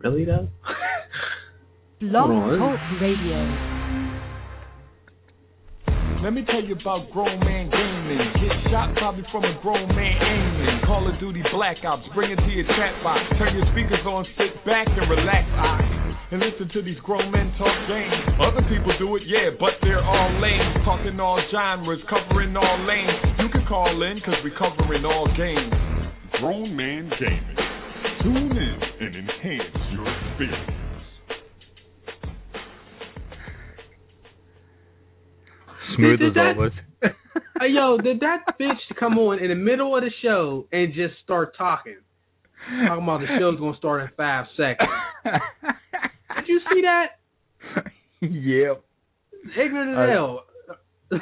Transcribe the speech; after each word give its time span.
Really 0.00 0.24
though? 0.24 0.48
Blog 2.00 2.28
Talk 2.28 2.80
Radio. 3.00 3.40
Let 6.22 6.32
me 6.32 6.44
tell 6.44 6.64
you 6.64 6.74
about 6.74 7.10
grown 7.12 7.40
man 7.40 7.70
gaming. 7.70 8.18
Get 8.40 8.72
shot 8.72 8.94
probably 8.96 9.24
from 9.30 9.44
a 9.44 9.56
grown 9.62 9.88
man 9.94 10.16
aiming. 10.20 10.80
Call 10.84 11.06
of 11.08 11.20
Duty 11.20 11.42
Blackouts, 11.54 12.12
bring 12.14 12.32
it 12.32 12.36
to 12.36 12.50
your 12.50 12.64
chat 12.64 12.98
box. 13.04 13.20
Turn 13.38 13.56
your 13.56 13.64
speakers 13.72 14.04
on, 14.04 14.26
sit 14.36 14.52
back 14.64 14.88
and 14.88 15.08
relax. 15.08 15.46
I 15.54 16.06
and 16.32 16.42
listen 16.42 16.68
to 16.74 16.82
these 16.82 16.98
grown 17.04 17.30
men 17.30 17.54
talk 17.56 17.72
games. 17.86 18.12
Other 18.42 18.62
people 18.68 18.92
do 18.98 19.14
it, 19.16 19.22
yeah, 19.26 19.54
but 19.58 19.78
they're 19.82 20.02
all 20.02 20.40
lame. 20.40 20.82
Talking 20.84 21.20
all 21.20 21.40
genres, 21.52 22.00
covering 22.10 22.56
all 22.56 22.78
lanes. 22.84 23.38
You 23.38 23.48
can 23.48 23.64
call 23.66 24.02
in, 24.02 24.20
cause 24.20 24.34
we're 24.42 24.58
covering 24.58 25.04
all 25.04 25.28
games. 25.36 25.72
Grown 26.40 26.74
man 26.74 27.10
gaming. 27.20 27.65
Tune 28.22 28.56
in 28.56 29.06
and 29.06 29.16
enhance 29.16 29.76
your 29.92 30.06
experience. 30.08 30.70
Smooth 35.96 36.18
Did 36.18 36.28
as 36.28 36.34
that- 36.34 36.56
always. 36.56 36.72
Hey, 37.60 37.68
yo, 37.70 37.96
did 37.96 38.20
that 38.20 38.44
bitch 38.60 38.76
come 38.98 39.16
on 39.18 39.38
in 39.38 39.48
the 39.48 39.54
middle 39.54 39.96
of 39.96 40.02
the 40.02 40.10
show 40.22 40.66
and 40.72 40.92
just 40.92 41.14
start 41.24 41.56
talking? 41.56 41.96
Talking 42.86 43.02
about 43.02 43.20
the 43.20 43.26
show's 43.38 43.58
gonna 43.58 43.76
start 43.78 44.02
in 44.02 44.08
five 44.14 44.44
seconds. 44.58 44.90
Did 45.24 46.48
you 46.48 46.60
see 46.70 46.82
that? 46.82 47.06
yep. 48.20 48.84
Ignorant 49.58 49.98
as 49.98 50.10
hell. 50.10 50.44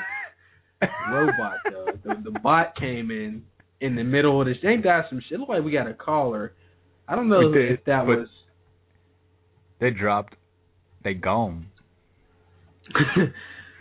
Robot 1.13 1.57
though. 1.71 1.87
The, 2.05 2.31
the 2.31 2.39
bot 2.41 2.75
came 2.77 3.13
in 3.13 3.43
in 3.81 3.95
the 3.95 4.05
middle 4.05 4.41
of 4.41 4.47
this. 4.49 4.57
Ain't 4.65 4.83
that 4.85 5.05
some 5.11 5.21
shit? 5.29 5.39
Look 5.39 5.49
like 5.49 5.63
we 5.63 5.71
got 5.71 5.87
a 5.89 5.95
caller. 5.95 6.55
I 7.09 7.17
don't 7.17 7.29
know 7.29 7.53
did, 7.53 7.73
if 7.73 7.85
that 7.85 8.07
was. 8.07 8.29
They 9.81 9.91
dropped. 9.91 10.35
They 11.03 11.15
gone. 11.15 11.67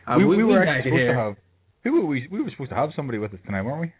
Uh, 0.05 0.17
we, 0.17 0.25
we, 0.25 0.43
were 0.43 0.61
actually 0.61 0.91
supposed 0.91 0.99
here. 0.99 1.13
to 1.13 1.17
have. 1.17 1.35
Who 1.85 1.94
were 1.94 2.05
we? 2.05 2.27
We 2.29 2.41
were 2.41 2.49
supposed 2.51 2.71
to 2.71 2.75
have 2.75 2.89
somebody 2.94 3.19
with 3.19 3.33
us 3.33 3.39
tonight, 3.45 3.61
weren't 3.61 3.79
we? 3.79 3.94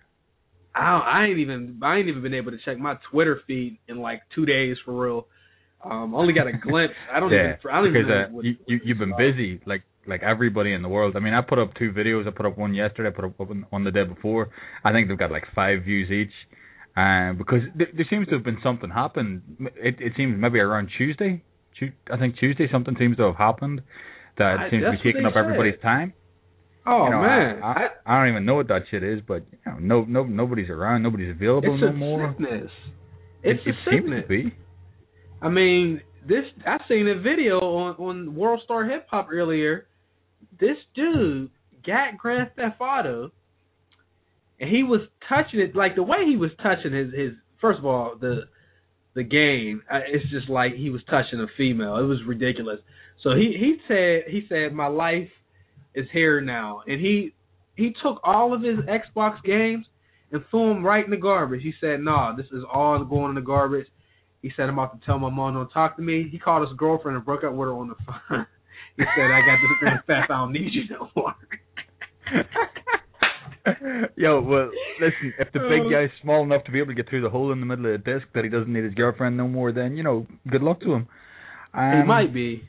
I, 0.76 1.00
I 1.00 1.26
ain't 1.30 1.40
even 1.40 1.80
I 1.82 1.98
ain't 1.98 2.10
even 2.10 2.22
been 2.22 2.34
able 2.34 2.52
to 2.52 2.58
check 2.66 2.78
my 2.78 2.96
Twitter 3.12 3.40
feed 3.48 3.78
in 3.88 4.00
like 4.00 4.22
two 4.36 4.46
days 4.46 4.76
for 4.84 4.92
real. 5.02 5.28
Um, 5.84 6.14
only 6.14 6.34
got 6.34 6.48
a 6.48 6.52
glimpse. 6.62 6.96
I 7.10 7.20
don't 7.20 7.32
yeah, 7.32 7.56
even. 7.56 7.72
I 7.72 7.76
don't 7.82 7.94
because 7.94 8.06
even. 8.06 8.10
know 8.10 8.24
uh, 8.24 8.32
what- 8.32 8.46
you, 8.46 8.56
you 8.68 8.80
you've 8.84 8.98
been 8.98 9.16
busy 9.18 9.62
like 9.66 9.84
like 10.08 10.24
everybody 10.24 10.74
in 10.74 10.82
the 10.82 10.90
world. 10.90 11.16
I 11.16 11.20
mean, 11.20 11.34
I 11.34 11.42
put 11.42 11.60
up 11.60 11.74
two 11.76 11.92
videos. 11.92 12.28
I 12.28 12.32
put 12.32 12.46
up 12.46 12.58
one 12.58 12.74
yesterday. 12.74 13.10
I 13.10 13.12
put 13.12 13.26
up 13.26 13.40
one, 13.40 13.66
one 13.70 13.84
the 13.84 13.92
day 13.92 14.04
before. 14.04 14.50
I 14.84 14.92
think 14.92 15.08
they've 15.08 15.18
got 15.18 15.32
like 15.32 15.46
five 15.56 15.84
views 15.84 16.12
each. 16.12 16.34
Uh, 16.96 17.34
because 17.34 17.62
th- 17.78 17.90
there 17.96 18.06
seems 18.10 18.28
to 18.28 18.36
have 18.36 18.44
been 18.44 18.60
something 18.64 18.90
happened. 18.90 19.42
It 19.76 19.96
it 20.00 20.14
seems 20.16 20.40
maybe 20.40 20.60
around 20.60 20.90
Tuesday. 20.98 21.44
Tu- 21.80 21.92
I 22.12 22.18
think 22.18 22.38
Tuesday 22.38 22.68
something 22.72 22.96
seems 23.00 23.18
to 23.18 23.24
have 23.24 23.36
happened 23.36 23.82
that 24.38 24.58
I- 24.60 24.70
seems 24.70 24.84
to 24.84 24.92
be 24.92 24.98
taking 25.04 25.26
up 25.26 25.36
everybody's 25.36 25.80
time. 25.82 26.14
oh 26.86 27.06
You 27.06 27.10
know, 27.12 27.22
man, 27.22 27.64
I, 27.64 27.72
I, 27.72 27.88
I 28.06 28.20
don't 28.20 28.30
even 28.30 28.46
know 28.46 28.56
what 28.56 28.68
that 28.68 28.84
shit 28.92 29.02
is, 29.04 29.22
but 29.28 29.44
you 29.52 29.72
know, 29.72 29.78
no 29.80 30.04
no 30.08 30.24
nobody's 30.24 30.70
around. 30.70 31.02
Nobody's 31.02 31.32
available 31.32 31.78
no 31.78 31.92
more. 31.94 32.36
sickness. 32.38 32.70
It, 33.42 33.58
It's 33.58 33.66
a 33.66 33.70
it 33.70 33.76
seems 33.90 34.04
sickness. 34.04 34.22
to 34.24 34.28
be. 34.28 34.56
I 35.42 35.50
mean, 35.50 36.02
this 36.28 36.46
I 36.66 36.78
seen 36.88 37.08
a 37.08 37.20
video 37.20 37.60
on 37.60 37.96
on 37.96 38.36
World 38.36 38.62
Star 38.66 38.86
Hip 38.86 39.08
Hop 39.10 39.30
earlier. 39.32 39.88
This 40.60 40.78
dude 40.94 41.50
got 41.86 42.18
Grand 42.20 42.52
Theft 42.56 42.80
Auto, 42.80 43.32
he 44.68 44.84
was 44.84 45.02
touching 45.28 45.60
it 45.60 45.76
like 45.76 45.96
the 45.96 46.04
way 46.04 46.26
he 46.28 46.38
was 46.38 46.52
touching 46.62 46.94
his 46.94 47.14
his. 47.14 47.32
First 47.62 47.80
of 47.80 47.86
all, 47.86 48.16
the 48.20 48.42
the 49.16 49.24
game 49.24 49.82
uh, 49.92 50.00
it's 50.08 50.30
just 50.32 50.50
like 50.50 50.74
he 50.74 50.90
was 50.90 51.02
touching 51.10 51.40
a 51.40 51.48
female. 51.58 51.98
It 51.98 52.04
was 52.04 52.20
ridiculous. 52.28 52.80
So 53.24 53.32
he 53.32 53.56
he 53.58 53.78
said 53.88 54.32
he 54.32 54.44
said 54.50 54.74
my 54.74 54.88
life 54.88 55.30
is 55.96 56.06
here 56.12 56.42
now, 56.42 56.82
and 56.88 57.00
he 57.00 57.34
he 57.76 57.94
took 58.04 58.20
all 58.24 58.54
of 58.54 58.62
his 58.62 58.78
Xbox 58.80 59.42
games 59.44 59.86
and 60.32 60.44
threw 60.50 60.74
them 60.74 60.86
right 60.86 61.06
in 61.06 61.12
the 61.12 61.18
garbage. 61.18 61.62
He 61.62 61.74
said, 61.80 62.02
"No, 62.02 62.34
this 62.36 62.48
is 62.48 62.64
all 62.72 63.04
going 63.06 63.30
in 63.30 63.36
the 63.36 63.42
garbage." 63.42 63.88
He 64.44 64.52
said, 64.58 64.64
I'm 64.64 64.78
about 64.78 65.00
to 65.00 65.06
tell 65.06 65.18
my 65.18 65.30
mom 65.30 65.54
don't 65.54 65.70
talk 65.70 65.96
to 65.96 66.02
me. 66.02 66.28
He 66.30 66.38
called 66.38 66.68
his 66.68 66.78
girlfriend 66.78 67.16
and 67.16 67.26
broke 67.26 67.46
up 67.46 67.54
with 67.54 67.70
her 67.70 67.74
on 67.74 67.88
the 67.88 67.96
phone. 68.06 68.46
he 68.98 69.04
said, 69.16 69.32
I 69.32 69.40
got 69.40 69.58
this 69.62 70.00
theft. 70.06 70.30
I 70.30 70.38
don't 70.38 70.52
need 70.52 70.70
you 70.74 70.84
no 70.92 71.10
more. 71.16 71.34
Yo, 74.16 74.42
well, 74.42 74.70
listen, 75.00 75.34
if 75.40 75.52
the 75.54 75.60
big 75.60 75.84
Oh. 75.84 75.90
guy's 75.90 76.10
small 76.22 76.44
enough 76.44 76.64
to 76.66 76.72
be 76.72 76.80
able 76.80 76.90
to 76.90 76.94
get 76.96 77.10
through 77.10 77.22
the 77.22 77.30
hole 77.30 77.52
in 77.52 77.60
the 77.60 77.66
middle 77.66 77.86
of 77.86 78.04
the 78.04 78.12
disc 78.12 78.28
that 78.34 78.44
he 78.44 78.50
doesn't 78.50 78.72
need 78.72 78.84
his 78.84 78.94
girlfriend 78.94 79.38
no 79.38 79.48
more, 79.48 79.72
then, 79.72 79.96
you 79.96 80.04
know, 80.04 80.28
good 80.50 80.62
luck 80.62 80.82
to 80.82 80.94
him. 80.94 81.08
Um, 81.74 82.02
he 82.02 82.04
might 82.08 82.34
be. 82.34 82.64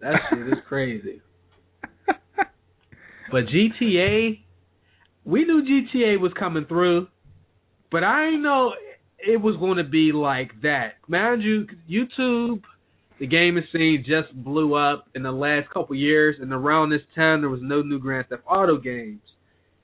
That 0.00 0.14
shit 0.30 0.46
is 0.48 0.58
crazy. 0.68 1.22
But 3.30 3.46
GTA, 3.46 4.38
we 5.24 5.44
knew 5.44 5.62
GTA 5.62 6.20
was 6.20 6.32
coming 6.38 6.64
through, 6.66 7.08
but 7.90 8.04
I 8.04 8.26
didn't 8.26 8.42
know 8.42 8.72
it 9.18 9.40
was 9.40 9.56
going 9.56 9.78
to 9.78 9.84
be 9.84 10.12
like 10.12 10.52
that. 10.62 10.92
Mind 11.08 11.42
you, 11.42 11.66
YouTube, 11.90 12.62
the 13.18 13.26
gaming 13.26 13.64
scene 13.72 14.04
just 14.06 14.32
blew 14.44 14.74
up 14.74 15.08
in 15.16 15.24
the 15.24 15.32
last 15.32 15.68
couple 15.70 15.96
years, 15.96 16.36
and 16.40 16.52
around 16.52 16.90
this 16.90 17.00
time 17.16 17.40
there 17.40 17.50
was 17.50 17.58
no 17.62 17.82
new 17.82 17.98
Grand 17.98 18.28
Theft 18.28 18.42
Auto 18.48 18.78
games. 18.78 19.20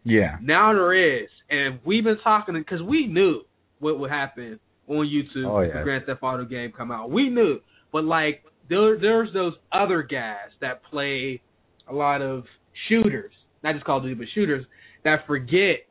Yeah. 0.04 0.36
Now 0.42 0.72
there 0.72 1.22
is, 1.22 1.28
and 1.50 1.78
we've 1.84 2.04
been 2.04 2.18
talking 2.22 2.54
because 2.54 2.82
we 2.82 3.06
knew 3.06 3.42
what 3.78 3.98
would 3.98 4.10
happen 4.10 4.58
on 4.88 5.06
YouTube 5.06 5.46
Oh, 5.48 5.60
yeah. 5.60 5.78
the 5.78 5.84
Grand 5.84 6.06
Theft 6.06 6.22
Auto 6.22 6.44
game 6.44 6.72
come 6.76 6.90
out. 6.90 7.10
We 7.10 7.28
knew, 7.28 7.58
but 7.92 8.04
like 8.04 8.42
there, 8.68 8.98
there's 8.98 9.32
those 9.32 9.54
other 9.72 10.02
guys 10.02 10.50
that 10.60 10.82
play 10.84 11.40
a 11.88 11.94
lot 11.94 12.22
of 12.22 12.44
shooters, 12.88 13.32
not 13.62 13.74
just 13.74 13.84
Call 13.84 13.98
of 13.98 14.02
Duty, 14.04 14.14
but 14.14 14.26
shooters 14.34 14.64
that 15.04 15.26
forget 15.26 15.86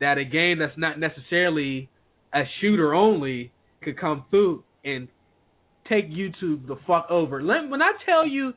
that 0.00 0.18
a 0.18 0.24
game 0.24 0.58
that's 0.58 0.76
not 0.76 0.98
necessarily 0.98 1.88
a 2.34 2.42
shooter 2.60 2.94
only 2.94 3.52
could 3.82 3.98
come 3.98 4.24
through 4.30 4.62
and 4.84 5.08
take 5.88 6.10
YouTube 6.10 6.66
the 6.66 6.76
fuck 6.86 7.06
over. 7.10 7.42
Let, 7.42 7.68
when 7.68 7.80
I 7.80 7.92
tell 8.04 8.26
you 8.26 8.52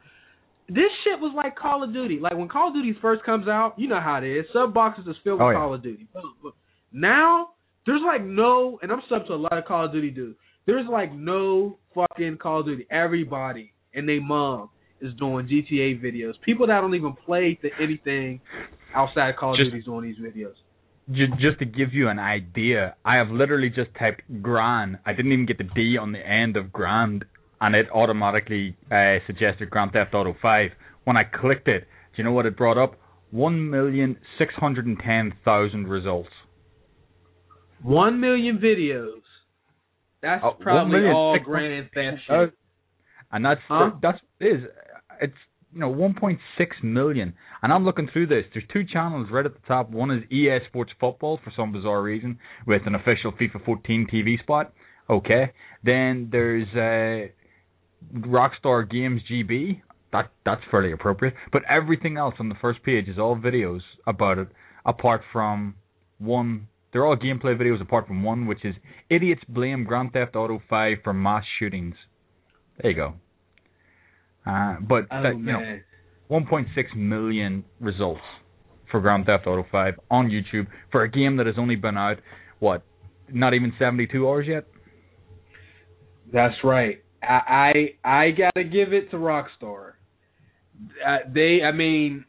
this 0.70 0.92
shit 1.04 1.20
was 1.20 1.34
like 1.36 1.56
Call 1.56 1.84
of 1.84 1.94
Duty. 1.94 2.20
Like 2.22 2.34
when 2.38 2.48
Call 2.48 2.70
of 2.70 2.74
Duty 2.74 2.96
first 3.02 3.24
comes 3.24 3.48
out, 3.48 3.74
you 3.78 3.88
know 3.88 4.00
how 4.00 4.18
it 4.18 4.24
is. 4.24 4.46
Sub 4.54 4.74
boxes 4.74 5.06
is 5.08 5.16
filled 5.24 5.42
oh, 5.42 5.48
with 5.48 5.56
Oh, 5.56 5.60
yeah. 5.60 5.66
Call 5.66 5.74
of 5.74 5.84
Duty. 5.84 6.08
Boom, 6.14 6.34
boom. 6.42 6.52
Now 6.92 7.50
there's 7.86 8.02
like 8.06 8.24
no, 8.24 8.80
and 8.82 8.92
I'm 8.92 9.02
sub 9.10 9.26
to 9.28 9.34
a 9.34 9.36
lot 9.36 9.58
of 9.58 9.66
Call 9.66 9.86
of 9.86 9.92
Duty 9.92 10.12
dudes. 10.12 10.38
There's 10.66 10.86
like 10.92 11.14
no 11.14 11.78
fucking 11.96 12.38
Call 12.38 12.62
of 12.62 12.66
Duty. 12.68 12.86
Everybody 12.92 13.74
and 13.94 14.08
they 14.08 14.20
mom 14.20 14.70
is 15.02 15.14
doing 15.16 15.48
GTA 15.48 16.04
videos. 16.04 16.34
People 16.46 16.68
that 16.68 16.82
don't 16.82 16.94
even 16.96 17.14
play 17.26 17.58
to 17.62 17.70
anything 17.82 18.40
outside 18.96 19.30
of 19.30 19.36
Call 19.38 19.54
of 19.54 19.58
Just- 19.60 19.72
Duty's 19.72 19.86
doing 19.86 20.04
these 20.04 20.18
videos. 20.18 20.54
Ju- 21.12 21.26
Just 21.40 21.58
to 21.58 21.66
give 21.66 21.92
you 21.92 22.08
an 22.10 22.20
idea, 22.20 22.96
I 23.04 23.16
have 23.16 23.30
literally 23.30 23.70
just 23.72 23.90
typed 23.98 24.22
grand. 24.44 25.00
I 25.08 25.14
didn't 25.14 25.32
even 25.32 25.48
get 25.48 25.58
the 25.58 25.64
D 25.64 25.98
on 25.98 26.12
the 26.12 26.20
end 26.20 26.56
of 26.56 26.72
Grand, 26.72 27.26
and 27.62 27.76
it 27.76 27.88
automatically 27.94 28.76
uh, 28.92 29.18
suggested 29.28 29.70
Grand 29.70 29.92
Theft 29.92 30.14
Auto 30.14 30.36
5. 30.42 30.70
When 31.06 31.18
I 31.18 31.24
clicked 31.24 31.68
it, 31.68 31.82
do 31.82 31.88
you 32.18 32.24
know 32.24 32.32
what 32.32 32.46
it 32.46 32.56
brought 32.58 32.78
up? 32.78 32.96
1,610,000 33.34 35.90
results. 35.90 36.30
One 37.82 38.20
million 38.20 38.58
videos. 38.58 39.22
That's 40.22 40.44
Oh, 40.44 40.52
probably 40.60 41.00
1,600,000 41.00 41.16
all 41.16 41.40
Grand 41.40 41.90
Theft 41.94 42.18
Uh, 42.30 42.48
and 43.32 43.46
that's 43.46 43.62
Huh? 43.68 43.92
that's 44.02 44.20
is 44.42 44.64
it's 45.22 45.34
you 45.74 45.80
know 45.80 45.94
1.6 45.94 46.40
million. 46.84 47.34
And 47.62 47.72
I'm 47.72 47.86
looking 47.86 48.10
through 48.12 48.28
this. 48.28 48.44
There's 48.54 48.66
two 48.74 48.84
channels 48.84 49.30
right 49.32 49.46
at 49.46 49.54
the 49.54 49.62
top. 49.68 49.90
One 49.92 50.12
is 50.12 50.24
EA 50.32 50.60
Sports 50.68 50.92
Football 51.00 51.38
for 51.44 51.52
some 51.56 51.72
bizarre 51.72 52.02
reason 52.02 52.38
with 52.68 52.82
an 52.86 52.96
official 52.96 53.32
FIFA 53.34 53.64
14 53.66 54.08
TV 54.12 54.40
spot. 54.40 54.74
Okay. 55.10 55.52
Then 55.84 56.28
there's 56.32 56.68
uh, 56.76 57.28
Rockstar 58.16 58.90
Games 58.90 59.22
GB. 59.32 59.82
That 60.12 60.32
that's 60.46 60.62
fairly 60.72 60.92
appropriate. 60.92 61.36
But 61.52 61.64
everything 61.70 62.18
else 62.18 62.36
on 62.40 62.50
the 62.50 62.56
first 62.62 62.84
page 62.84 63.08
is 63.08 63.20
all 63.20 63.36
videos 63.36 63.82
about 64.08 64.38
it, 64.38 64.48
apart 64.86 65.22
from 65.32 65.76
one. 66.18 66.68
They're 66.92 67.06
all 67.06 67.16
gameplay 67.16 67.56
videos 67.56 67.82
apart 67.82 68.08
from 68.08 68.24
one, 68.24 68.48
which 68.48 68.66
is 68.66 68.74
idiots 69.12 69.42
blame 69.48 69.84
Grand 69.84 70.12
Theft 70.12 70.36
Auto 70.36 70.60
5 70.68 70.98
for 71.04 71.14
mass 71.14 71.44
shootings. 71.60 71.94
There 72.82 72.92
you 72.92 72.98
go. 72.98 73.14
Uh, 74.46 74.78
but 74.82 75.06
Oh 75.12 75.22
that, 75.22 75.36
you 75.38 75.44
know, 75.44 75.80
1.6 76.32 76.96
million 76.96 77.64
results 77.80 78.22
for 78.90 79.00
Grand 79.00 79.26
Theft 79.26 79.46
Auto 79.46 79.66
5 79.72 80.00
on 80.10 80.30
YouTube 80.30 80.68
for 80.92 81.04
a 81.04 81.10
game 81.10 81.38
that 81.38 81.46
has 81.46 81.56
only 81.60 81.76
been 81.76 81.98
out 81.98 82.18
what, 82.60 82.84
not 83.32 83.54
even 83.54 83.74
72 83.78 84.28
hours 84.28 84.48
yet. 84.48 84.66
That's 86.32 86.56
right. 86.64 87.04
I 87.22 87.94
I, 88.04 88.10
I 88.26 88.32
gotta 88.32 88.64
give 88.64 88.94
it 88.94 89.12
to 89.12 89.18
Rockstar. 89.18 89.94
Uh, 91.06 91.18
they, 91.34 91.60
I 91.64 91.72
mean, 91.72 92.26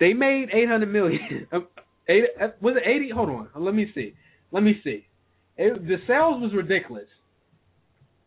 they 0.00 0.12
made 0.12 0.48
eight 0.52 0.68
hundred 0.68 0.92
million. 0.92 1.46
Um, 1.52 1.66
eight, 2.08 2.24
uh, 2.40 2.48
was 2.60 2.76
it 2.76 2.86
eighty? 2.86 3.10
Hold 3.10 3.30
on, 3.30 3.48
let 3.56 3.74
me 3.74 3.90
see. 3.94 4.14
Let 4.52 4.62
me 4.62 4.80
see. 4.84 5.06
It, 5.56 5.86
the 5.86 5.96
sales 6.06 6.42
was 6.42 6.52
ridiculous. 6.54 7.06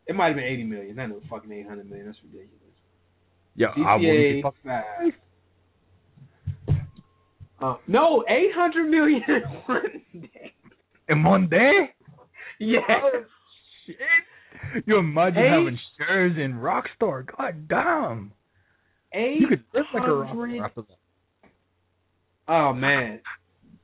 It 0.08 0.16
might 0.16 0.28
have 0.28 0.36
been 0.38 0.46
eighty 0.46 0.64
million. 0.64 0.96
Not 0.96 1.10
no 1.10 1.20
fucking 1.30 1.52
eight 1.52 1.68
hundred 1.68 1.88
million. 1.90 2.08
That's 2.08 2.18
ridiculous. 2.24 2.54
Yeah, 3.56 3.68
I 3.78 3.96
wouldn't 3.96 4.04
be 4.04 4.42
GTA 4.44 4.52
five. 4.64 5.14
Uh, 7.60 7.76
no, 7.88 8.24
eight 8.30 8.52
hundred 8.56 8.90
million 8.90 9.22
in 9.28 9.44
one 9.68 9.82
day. 10.22 10.54
in 11.10 11.24
one 11.24 11.48
day. 11.50 11.74
Yeah. 12.60 12.80
Shit. 13.86 13.98
You 14.86 14.98
imagine 14.98 15.44
Eight- 15.44 15.50
having 15.52 15.80
shares 15.98 16.38
in 16.38 16.54
Rockstar? 16.56 17.26
God 17.38 17.68
damn. 17.68 18.32
Eight 19.14 19.40
You 19.40 19.48
could 19.48 19.64
live 19.74 19.86
like 19.94 20.04
a 20.04 20.08
rockstar 20.08 20.28
hundred. 20.28 20.62
after 20.64 20.82
that. 20.82 21.50
Oh 22.48 22.74
man. 22.74 23.20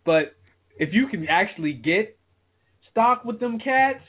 But 0.06 0.35
if 0.77 0.89
you 0.94 1.07
can 1.07 1.27
actually 1.27 1.74
get 1.74 2.18
stock 2.91 3.24
with 3.25 3.39
them 3.39 3.59
cats, 3.59 4.03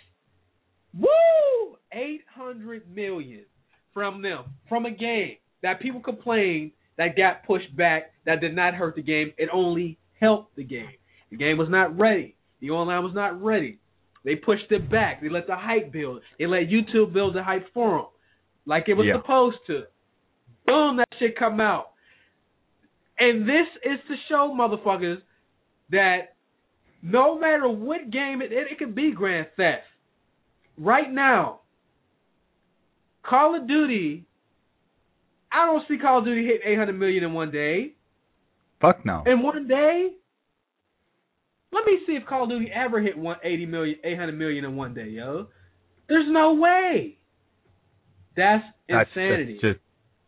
woo! 0.92 1.76
Eight 1.92 2.22
hundred 2.34 2.90
million 2.94 3.44
from 3.92 4.22
them. 4.22 4.44
From 4.68 4.86
a 4.86 4.90
game 4.90 5.36
that 5.62 5.80
people 5.80 6.00
complained 6.00 6.72
that 6.98 7.16
got 7.16 7.44
pushed 7.46 7.74
back, 7.76 8.12
that 8.26 8.40
did 8.40 8.54
not 8.54 8.74
hurt 8.74 8.96
the 8.96 9.02
game. 9.02 9.32
It 9.38 9.48
only 9.52 9.98
helped 10.20 10.56
the 10.56 10.64
game. 10.64 10.90
The 11.30 11.36
game 11.36 11.58
was 11.58 11.68
not 11.68 11.96
ready. 11.98 12.36
The 12.60 12.70
online 12.70 13.02
was 13.04 13.14
not 13.14 13.40
ready. 13.42 13.78
They 14.24 14.36
pushed 14.36 14.70
it 14.70 14.90
back. 14.90 15.20
They 15.20 15.28
let 15.28 15.46
the 15.46 15.56
hype 15.56 15.92
build. 15.92 16.22
They 16.38 16.46
let 16.46 16.68
YouTube 16.68 17.12
build 17.12 17.34
the 17.34 17.42
hype 17.42 17.72
for 17.74 17.90
them, 17.98 18.06
like 18.66 18.88
it 18.88 18.94
was 18.94 19.06
Yeah. 19.06 19.16
supposed 19.16 19.58
to. 19.66 19.84
Boom, 20.66 20.96
that 20.96 21.08
shit 21.18 21.36
come 21.36 21.60
out. 21.60 21.90
And 23.18 23.46
this 23.48 23.66
is 23.84 24.00
to 24.08 24.16
show 24.28 24.52
motherfuckers 24.54 25.20
that 25.90 26.34
no 27.02 27.38
matter 27.38 27.68
what 27.68 28.10
game 28.10 28.40
it 28.40 28.50
it, 28.50 28.72
it 28.72 28.78
could 28.78 28.94
be 28.94 29.12
Grand 29.12 29.46
Theft. 29.56 29.86
Right 30.78 31.10
now, 31.10 31.60
Call 33.22 33.54
of 33.54 33.66
Duty. 33.68 34.24
I 35.52 35.66
don't 35.66 35.86
see 35.86 35.98
Call 35.98 36.18
of 36.18 36.24
Duty 36.24 36.46
hit 36.46 36.62
800 36.64 36.94
million 36.98 37.24
in 37.24 37.32
one 37.32 37.50
day. 37.50 37.92
Fuck 38.80 39.04
no. 39.04 39.22
In 39.26 39.42
one 39.42 39.68
day. 39.68 40.14
Let 41.74 41.84
me 41.86 41.98
see 42.06 42.12
if 42.12 42.24
Call 42.26 42.44
of 42.44 42.50
Duty 42.50 42.70
ever 42.72 43.00
hit 43.00 43.18
180 43.18 43.66
million, 43.66 43.96
800 44.04 44.32
million 44.38 44.64
in 44.64 44.76
one 44.76 44.94
day, 44.94 45.08
yo. 45.08 45.48
There's 46.08 46.26
no 46.28 46.54
way. 46.54 47.18
That's 48.36 48.64
insanity. 48.88 49.58
that's 49.60 49.74
just 49.74 49.80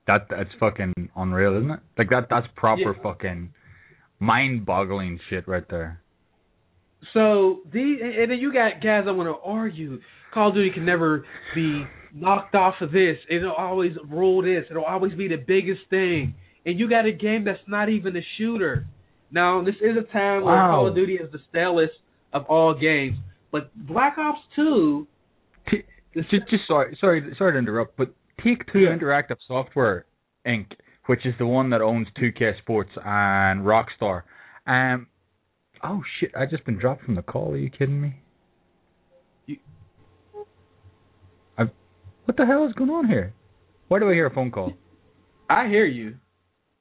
that 0.06 0.26
that's 0.30 0.50
fucking 0.58 0.92
unreal, 1.16 1.56
isn't 1.58 1.70
it? 1.70 1.80
Like 1.98 2.10
that 2.10 2.26
that's 2.30 2.46
proper 2.56 2.94
Yeah. 2.96 3.02
fucking 3.02 3.52
mind-boggling 4.18 5.20
shit 5.28 5.46
right 5.46 5.68
there. 5.68 6.00
So 7.12 7.60
the 7.72 7.98
and 8.22 8.30
then 8.30 8.38
you 8.38 8.52
got 8.52 8.82
guys 8.82 9.04
that 9.04 9.14
want 9.14 9.28
to 9.28 9.36
argue 9.44 10.00
Call 10.32 10.48
of 10.48 10.54
Duty 10.54 10.70
can 10.70 10.84
never 10.84 11.24
be 11.54 11.84
knocked 12.14 12.54
off 12.54 12.74
of 12.80 12.92
this. 12.92 13.18
It'll 13.28 13.52
always 13.52 13.92
rule 14.08 14.42
this. 14.42 14.64
It'll 14.70 14.84
always 14.84 15.12
be 15.14 15.28
the 15.28 15.36
biggest 15.36 15.82
thing. 15.90 16.34
And 16.64 16.78
you 16.78 16.88
got 16.88 17.06
a 17.06 17.12
game 17.12 17.44
that's 17.44 17.60
not 17.68 17.88
even 17.88 18.16
a 18.16 18.20
shooter. 18.38 18.86
Now 19.36 19.62
this 19.62 19.74
is 19.82 19.98
a 19.98 20.12
time 20.14 20.44
where 20.44 20.56
Call 20.56 20.88
of 20.88 20.94
Duty 20.94 21.16
is 21.16 21.30
the 21.30 21.38
stalest 21.50 21.92
of 22.32 22.46
all 22.46 22.72
games, 22.72 23.18
but 23.52 23.70
Black 23.86 24.16
Ops 24.16 24.40
Two. 24.56 25.06
Just, 26.14 26.30
just 26.48 26.62
sorry, 26.66 26.96
sorry, 26.98 27.34
sorry 27.36 27.52
to 27.52 27.58
interrupt, 27.58 27.98
but 27.98 28.14
Take 28.42 28.64
Two 28.72 28.78
Yeah. 28.78 28.96
Interactive 28.96 29.36
Software 29.46 30.06
Inc., 30.46 30.68
which 31.04 31.26
is 31.26 31.34
the 31.38 31.46
one 31.46 31.68
that 31.68 31.82
owns 31.82 32.06
2K 32.18 32.56
Sports 32.62 32.88
and 33.04 33.60
Rockstar. 33.66 34.22
Um, 34.66 35.08
oh 35.84 36.02
shit, 36.18 36.30
I 36.34 36.46
just 36.46 36.64
been 36.64 36.78
dropped 36.78 37.04
from 37.04 37.14
the 37.14 37.22
call. 37.22 37.52
Are 37.52 37.58
you 37.58 37.68
kidding 37.68 38.00
me? 38.00 38.22
You- 39.44 39.58
I, 41.58 41.64
what 42.24 42.38
the 42.38 42.46
hell 42.46 42.66
is 42.66 42.72
going 42.72 42.88
on 42.88 43.06
here? 43.06 43.34
Why 43.88 43.98
do 43.98 44.08
I 44.08 44.14
hear 44.14 44.24
a 44.28 44.34
phone 44.34 44.50
call? 44.50 44.72
I 45.50 45.68
hear 45.68 45.84
you. 45.84 46.14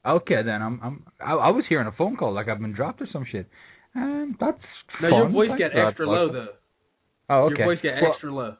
Okay, 0.05 0.43
then 0.43 0.61
I'm 0.61 0.79
I'm 0.83 1.05
I, 1.19 1.33
I 1.33 1.49
was 1.49 1.63
hearing 1.67 1.87
a 1.87 1.91
phone 1.91 2.15
call 2.15 2.33
like 2.33 2.47
I've 2.47 2.59
been 2.59 2.73
dropped 2.73 3.01
or 3.01 3.07
some 3.11 3.25
shit. 3.29 3.47
Um, 3.95 4.35
that's 4.39 4.57
No, 5.01 5.07
your 5.09 5.29
voice 5.29 5.49
got 5.57 5.77
extra 5.77 6.07
low 6.07 6.31
though. 6.31 6.47
Oh, 7.29 7.43
okay. 7.45 7.55
Your 7.57 7.67
voice 7.67 7.79
got 7.81 8.01
Well, 8.01 8.11
extra 8.11 8.33
low. 8.33 8.55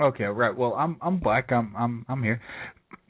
Okay, 0.00 0.24
right. 0.24 0.56
Well, 0.56 0.74
I'm 0.74 0.96
I'm 1.02 1.20
back. 1.20 1.52
I'm 1.52 1.74
I'm 1.76 2.06
I'm 2.08 2.22
here. 2.22 2.40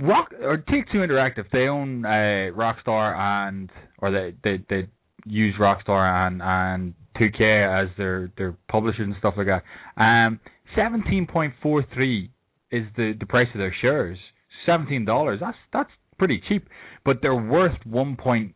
Rock 0.00 0.32
or 0.42 0.56
Take 0.56 0.90
Two 0.90 0.98
Interactive. 0.98 1.44
They 1.52 1.68
own 1.68 2.04
uh, 2.04 2.50
Rockstar 2.56 3.16
and 3.16 3.70
or 3.98 4.10
they 4.10 4.34
they 4.42 4.64
they 4.68 4.88
use 5.24 5.54
Rockstar 5.58 6.26
and 6.26 6.42
and 6.42 6.94
2K 7.16 7.84
as 7.84 7.88
their 7.96 8.32
their 8.36 8.56
publishers 8.68 9.06
and 9.06 9.14
stuff 9.18 9.34
like 9.36 9.46
that. 9.46 9.62
Um, 10.02 10.40
seventeen 10.74 11.26
point 11.26 11.54
four 11.62 11.84
three 11.94 12.30
is 12.70 12.84
the 12.96 13.14
the 13.18 13.26
price 13.26 13.48
of 13.54 13.58
their 13.58 13.74
shares. 13.80 14.18
Seventeen 14.66 15.04
dollars. 15.04 15.38
That's 15.40 15.56
that's 15.72 15.90
pretty 16.19 16.43
cheap. 16.49 16.69
But 17.05 17.19
they're 17.22 17.34
worth 17.34 17.78
one 17.84 18.16
point 18.16 18.55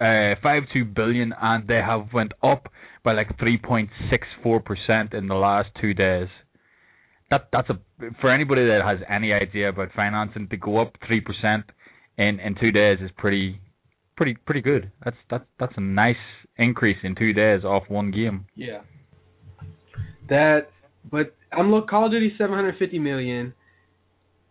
uh, 0.00 0.34
five 0.42 0.64
two 0.72 0.84
billion, 0.84 1.32
and 1.40 1.66
they 1.66 1.80
have 1.84 2.12
went 2.12 2.32
up 2.42 2.68
by 3.04 3.12
like 3.12 3.38
three 3.38 3.58
point 3.58 3.90
six 4.10 4.26
four 4.42 4.60
percent 4.60 5.14
in 5.14 5.28
the 5.28 5.34
last 5.34 5.68
two 5.80 5.94
days 5.94 6.28
that 7.30 7.48
that's 7.52 7.70
a 7.70 7.78
for 8.20 8.30
anybody 8.30 8.66
that 8.66 8.80
has 8.84 8.98
any 9.08 9.32
idea 9.32 9.68
about 9.68 9.88
financing 9.94 10.48
to 10.48 10.56
go 10.56 10.78
up 10.78 10.96
three 11.06 11.20
percent 11.20 11.64
in 12.18 12.40
in 12.40 12.54
two 12.60 12.72
days 12.72 12.98
is 13.00 13.10
pretty 13.16 13.60
pretty 14.16 14.34
pretty 14.34 14.60
good. 14.60 14.90
That's 15.04 15.16
that 15.30 15.46
that's 15.58 15.72
a 15.76 15.80
nice 15.80 16.16
increase 16.56 16.98
in 17.02 17.14
two 17.14 17.32
days 17.32 17.64
off 17.64 17.84
one 17.88 18.10
game. 18.10 18.46
Yeah. 18.54 18.80
That, 20.28 20.68
but 21.10 21.34
I'm 21.52 21.72
look 21.72 21.88
Call 21.88 22.06
of 22.06 22.12
Duty 22.12 22.32
750 22.38 23.00
million, 23.00 23.52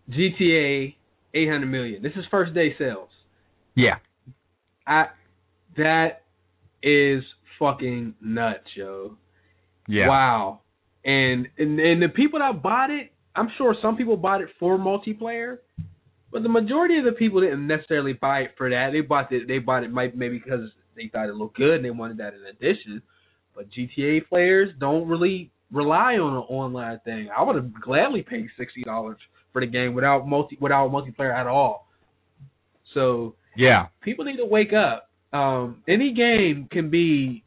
GTA 0.10 0.96
800 1.34 1.66
million. 1.66 2.02
This 2.02 2.14
is 2.16 2.26
first 2.32 2.54
day 2.54 2.76
sales. 2.78 3.10
Yeah, 3.76 3.96
I 4.88 5.08
that 5.78 6.24
is 6.84 7.24
fucking 7.60 8.16
nuts, 8.22 8.66
yo. 8.76 9.18
yeah, 9.88 10.08
Wow. 10.08 10.62
And, 11.06 11.48
and 11.58 11.80
and 11.80 12.02
the 12.02 12.10
people 12.10 12.40
that 12.40 12.62
bought 12.62 12.90
it, 12.90 13.12
I'm 13.36 13.50
sure 13.58 13.76
some 13.82 13.96
people 13.96 14.18
bought 14.18 14.42
it 14.42 14.50
for 14.60 14.78
multiplayer, 14.78 15.60
but 16.32 16.44
the 16.44 16.50
majority 16.50 16.98
of 16.98 17.06
the 17.06 17.14
people 17.14 17.42
didn't 17.42 17.68
necessarily 17.68 18.14
buy 18.14 18.40
it 18.42 18.52
for 18.58 18.70
that. 18.70 18.90
They 18.92 19.02
bought 19.02 19.32
it. 19.32 19.48
They 19.48 19.60
bought 19.60 19.84
it 19.84 19.92
might 19.92 20.18
maybe 20.18 20.40
because 20.40 20.70
they 20.96 21.10
thought 21.12 21.30
it 21.30 21.36
looked 21.36 21.56
good 21.58 21.76
and 21.76 21.86
they 21.86 21.90
wanted 21.92 22.18
that 22.18 22.34
in 22.34 22.46
addition. 22.46 23.02
But 23.56 23.68
GTA 23.72 24.28
players 24.28 24.70
don't 24.80 25.08
really 25.08 25.52
rely 25.72 26.16
on 26.16 26.34
an 26.34 26.44
online 26.50 27.00
thing. 27.06 27.30
I 27.36 27.44
would 27.44 27.56
have 27.56 27.82
gladly 27.82 28.22
paid 28.24 28.48
sixty 28.58 28.84
dollars 28.84 29.18
for 29.52 29.62
the 29.62 29.68
game 29.68 29.94
without 29.94 30.28
multi 30.28 30.58
without 30.60 30.90
multiplayer 30.92 31.34
at 31.34 31.48
all. 31.48 31.88
So 32.94 33.36
yeah, 33.56 33.88
people 34.02 34.26
need 34.26 34.38
to 34.38 34.46
wake 34.46 34.74
up. 34.74 35.10
Um, 35.38 35.84
any 35.88 36.14
game 36.14 36.68
can 36.72 36.90
be, 36.90 37.44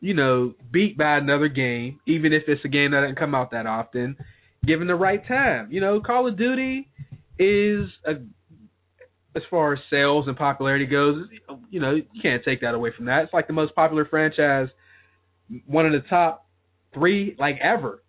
you 0.00 0.14
know, 0.14 0.54
beat 0.72 0.96
by 0.96 1.16
another 1.16 1.48
game, 1.48 2.00
even 2.06 2.32
if 2.32 2.44
it's 2.46 2.64
a 2.64 2.68
game 2.68 2.92
that 2.92 3.00
doesn't 3.00 3.18
come 3.18 3.34
out 3.34 3.50
that 3.50 3.66
often, 3.66 4.16
given 4.64 4.86
the 4.86 4.94
right 4.94 5.26
time. 5.26 5.68
You 5.70 5.80
know, 5.80 6.00
Call 6.00 6.28
of 6.28 6.38
Duty 6.38 6.88
is 7.38 7.88
a, 8.06 8.12
as 9.34 9.42
far 9.50 9.72
as 9.72 9.78
sales 9.90 10.26
and 10.28 10.36
popularity 10.36 10.86
goes, 10.86 11.24
you 11.70 11.80
know, 11.80 11.94
you 11.94 12.04
can't 12.22 12.44
take 12.44 12.60
that 12.60 12.74
away 12.74 12.90
from 12.96 13.06
that. 13.06 13.24
It's 13.24 13.32
like 13.32 13.46
the 13.46 13.52
most 13.52 13.74
popular 13.74 14.04
franchise, 14.04 14.68
one 15.66 15.86
of 15.86 15.92
the 15.92 16.06
top 16.08 16.46
three 16.94 17.36
like 17.38 17.56
ever. 17.62 18.02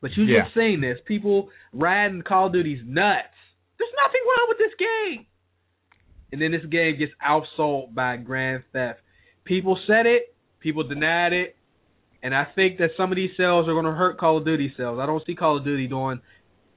But 0.00 0.16
you 0.16 0.24
Yeah. 0.24 0.42
just 0.42 0.54
saying 0.54 0.80
this, 0.80 0.98
people 1.04 1.50
riding 1.72 2.22
Call 2.22 2.46
of 2.46 2.52
Duty's 2.52 2.82
nuts. 2.84 3.28
There's 3.78 3.90
nothing 4.04 4.20
wrong 4.26 4.46
with 4.48 4.58
this 4.58 4.72
game. 4.78 5.26
And 6.32 6.40
then 6.40 6.52
this 6.52 6.64
game 6.66 6.96
gets 6.98 7.12
outsold 7.26 7.94
by 7.94 8.16
Grand 8.16 8.62
Theft. 8.72 9.00
People 9.44 9.78
said 9.86 10.06
it, 10.06 10.34
people 10.60 10.84
denied 10.84 11.32
it, 11.32 11.56
and 12.22 12.34
I 12.34 12.44
think 12.54 12.78
that 12.78 12.90
some 12.96 13.10
of 13.10 13.16
these 13.16 13.30
sales 13.36 13.68
are 13.68 13.72
going 13.72 13.86
to 13.86 13.92
hurt 13.92 14.18
Call 14.18 14.38
of 14.38 14.44
Duty 14.44 14.72
sales. 14.76 14.98
I 15.00 15.06
don't 15.06 15.24
see 15.26 15.34
Call 15.34 15.56
of 15.56 15.64
Duty 15.64 15.86
doing 15.88 16.20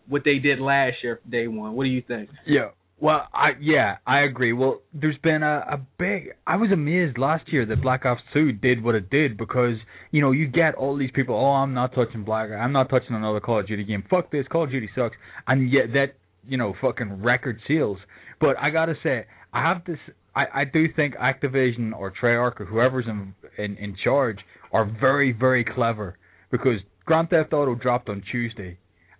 what 0.07 0.23
they 0.25 0.39
did 0.39 0.59
last 0.59 0.97
year 1.03 1.19
day 1.29 1.47
one. 1.47 1.75
What 1.75 1.83
do 1.83 1.89
you 1.89 2.01
think? 2.01 2.29
yeah. 2.45 2.69
Well, 3.03 3.27
I 3.33 3.49
yeah, 3.59 3.97
I 4.07 4.21
agree. 4.21 4.53
Well, 4.53 4.79
there's 4.93 5.17
been 5.17 5.43
a, 5.43 5.57
a 5.71 5.77
big. 5.99 6.29
I 6.47 6.55
was 6.55 6.71
amazed 6.71 7.17
last 7.17 7.51
year 7.51 7.65
that 7.65 7.81
Black 7.81 8.05
Ops 8.05 8.21
Two 8.33 8.53
did 8.53 8.81
what 8.81 8.95
it 8.95 9.09
did 9.09 9.35
because 9.35 9.75
you 10.11 10.21
know 10.21 10.31
you 10.31 10.47
get 10.47 10.75
all 10.75 10.95
these 10.95 11.11
people. 11.13 11.35
Oh, 11.35 11.51
I'm 11.51 11.73
not 11.73 11.93
touching 11.93 12.23
Black. 12.23 12.49
I'm 12.49 12.71
not 12.71 12.89
touching 12.89 13.13
another 13.13 13.41
Call 13.41 13.59
of 13.59 13.67
Duty 13.67 13.83
game. 13.83 14.05
Fuck 14.09 14.31
this. 14.31 14.45
Call 14.49 14.63
of 14.63 14.71
Duty 14.71 14.89
sucks. 14.95 15.17
And 15.47 15.69
yet 15.69 15.91
that 15.91 16.13
you 16.47 16.55
know 16.55 16.75
fucking 16.79 17.21
record 17.21 17.59
sales. 17.67 17.97
But 18.39 18.57
I 18.57 18.69
gotta 18.69 18.95
say, 19.03 19.25
I 19.51 19.61
have 19.61 19.83
this. 19.83 19.99
I 20.33 20.61
I 20.61 20.63
do 20.63 20.85
think 20.95 21.15
Activision 21.15 21.91
or 21.91 22.09
Treyarch 22.09 22.61
or 22.61 22.65
whoever's 22.65 23.07
in 23.07 23.35
in 23.57 23.75
in 23.75 23.97
charge 24.01 24.37
are 24.71 24.85
very 24.85 25.33
very 25.33 25.65
clever 25.65 26.17
because 26.51 26.79
Grand 27.05 27.31
Theft 27.31 27.51
Auto 27.51 27.75
dropped 27.75 28.07
on 28.07 28.23
Tuesday. 28.31 28.77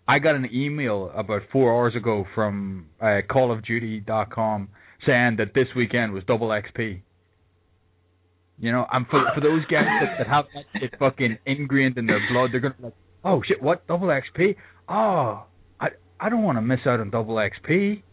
I 0.07 0.19
got 0.19 0.35
an 0.35 0.49
email 0.53 1.11
about 1.15 1.43
four 1.51 1.73
hours 1.73 1.95
ago 1.95 2.25
from 2.35 2.87
uh, 3.01 3.21
CallOfDuty.com 3.29 4.69
saying 5.05 5.35
that 5.37 5.53
this 5.55 5.67
weekend 5.75 6.13
was 6.13 6.23
double 6.25 6.49
XP. 6.49 7.01
You 8.59 8.71
know, 8.71 8.85
and 8.91 9.07
for 9.07 9.23
for 9.33 9.41
those 9.41 9.65
guys 9.65 9.85
that, 10.01 10.17
that 10.19 10.27
have 10.27 10.45
that 10.53 10.79
shit 10.79 10.93
fucking 10.99 11.37
ingrained 11.45 11.97
in 11.97 12.05
their 12.05 12.19
blood, 12.31 12.49
they're 12.51 12.59
gonna 12.59 12.75
be 12.75 12.83
like, 12.83 12.93
oh 13.23 13.41
shit, 13.45 13.61
what 13.61 13.85
double 13.87 14.07
XP? 14.07 14.55
Oh, 14.87 15.45
I 15.79 15.87
I 16.19 16.29
don't 16.29 16.43
want 16.43 16.57
to 16.57 16.61
miss 16.61 16.79
out 16.85 16.99
on 16.99 17.09
double 17.09 17.35
XP. 17.35 18.03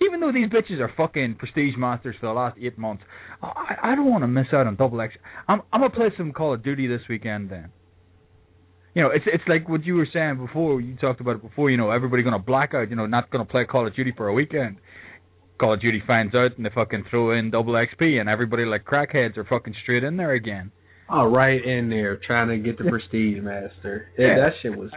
Even 0.00 0.20
though 0.20 0.30
these 0.32 0.48
bitches 0.48 0.80
are 0.80 0.92
fucking 0.96 1.34
prestige 1.34 1.74
masters 1.76 2.14
for 2.20 2.26
the 2.26 2.32
last 2.32 2.56
eight 2.62 2.78
months, 2.78 3.02
I, 3.42 3.74
I 3.82 3.94
don't 3.96 4.08
want 4.08 4.22
to 4.22 4.28
miss 4.28 4.46
out 4.52 4.66
on 4.66 4.76
double 4.76 5.00
X. 5.00 5.14
I'm 5.48 5.62
I'm 5.72 5.80
gonna 5.80 5.90
play 5.92 6.12
some 6.16 6.32
Call 6.32 6.54
of 6.54 6.62
Duty 6.62 6.86
this 6.86 7.02
weekend 7.08 7.50
then. 7.50 7.70
You 8.98 9.04
know, 9.04 9.10
it's 9.10 9.26
it's 9.28 9.44
like 9.46 9.68
what 9.68 9.84
you 9.84 9.94
were 9.94 10.08
saying 10.12 10.44
before. 10.44 10.80
You 10.80 10.96
talked 10.96 11.20
about 11.20 11.36
it 11.36 11.42
before. 11.42 11.70
You 11.70 11.76
know, 11.76 11.92
everybody 11.92 12.24
gonna 12.24 12.40
black 12.40 12.74
out. 12.74 12.90
You 12.90 12.96
know, 12.96 13.06
not 13.06 13.30
gonna 13.30 13.44
play 13.44 13.64
Call 13.64 13.86
of 13.86 13.94
Duty 13.94 14.12
for 14.16 14.26
a 14.26 14.32
weekend. 14.32 14.78
Call 15.60 15.74
of 15.74 15.80
Duty 15.80 16.02
finds 16.04 16.34
out 16.34 16.56
and 16.56 16.66
they 16.66 16.70
fucking 16.74 17.04
throw 17.08 17.30
in 17.30 17.52
double 17.52 17.74
XP 17.74 18.18
and 18.18 18.28
everybody 18.28 18.64
like 18.64 18.84
crackheads 18.84 19.36
are 19.36 19.44
fucking 19.44 19.76
straight 19.84 20.02
in 20.02 20.16
there 20.16 20.32
again. 20.32 20.72
Oh, 21.08 21.26
right 21.26 21.64
in 21.64 21.88
there 21.88 22.16
trying 22.26 22.48
to 22.48 22.58
get 22.58 22.76
the 22.76 22.90
prestige 22.90 23.40
master. 23.40 24.08
Yeah, 24.18 24.26
Yeah. 24.26 24.36
that 24.40 24.52
shit 24.62 24.76
was 24.76 24.90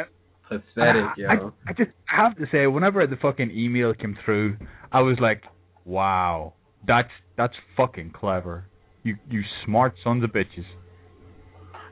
pathetic, 0.49 0.65
I, 0.77 1.13
yo. 1.17 1.53
I, 1.67 1.69
I 1.69 1.73
just 1.73 1.91
have 2.05 2.35
to 2.37 2.45
say, 2.51 2.65
whenever 2.65 3.05
the 3.05 3.17
fucking 3.17 3.51
email 3.51 3.93
came 3.93 4.17
through, 4.25 4.57
I 4.91 5.01
was 5.01 5.17
like, 5.21 5.43
"Wow, 5.85 6.55
that's 6.87 7.11
that's 7.37 7.53
fucking 7.77 8.13
clever. 8.19 8.65
You 9.03 9.17
you 9.29 9.43
smart 9.63 9.93
sons 10.03 10.23
of 10.23 10.31
bitches." 10.31 10.65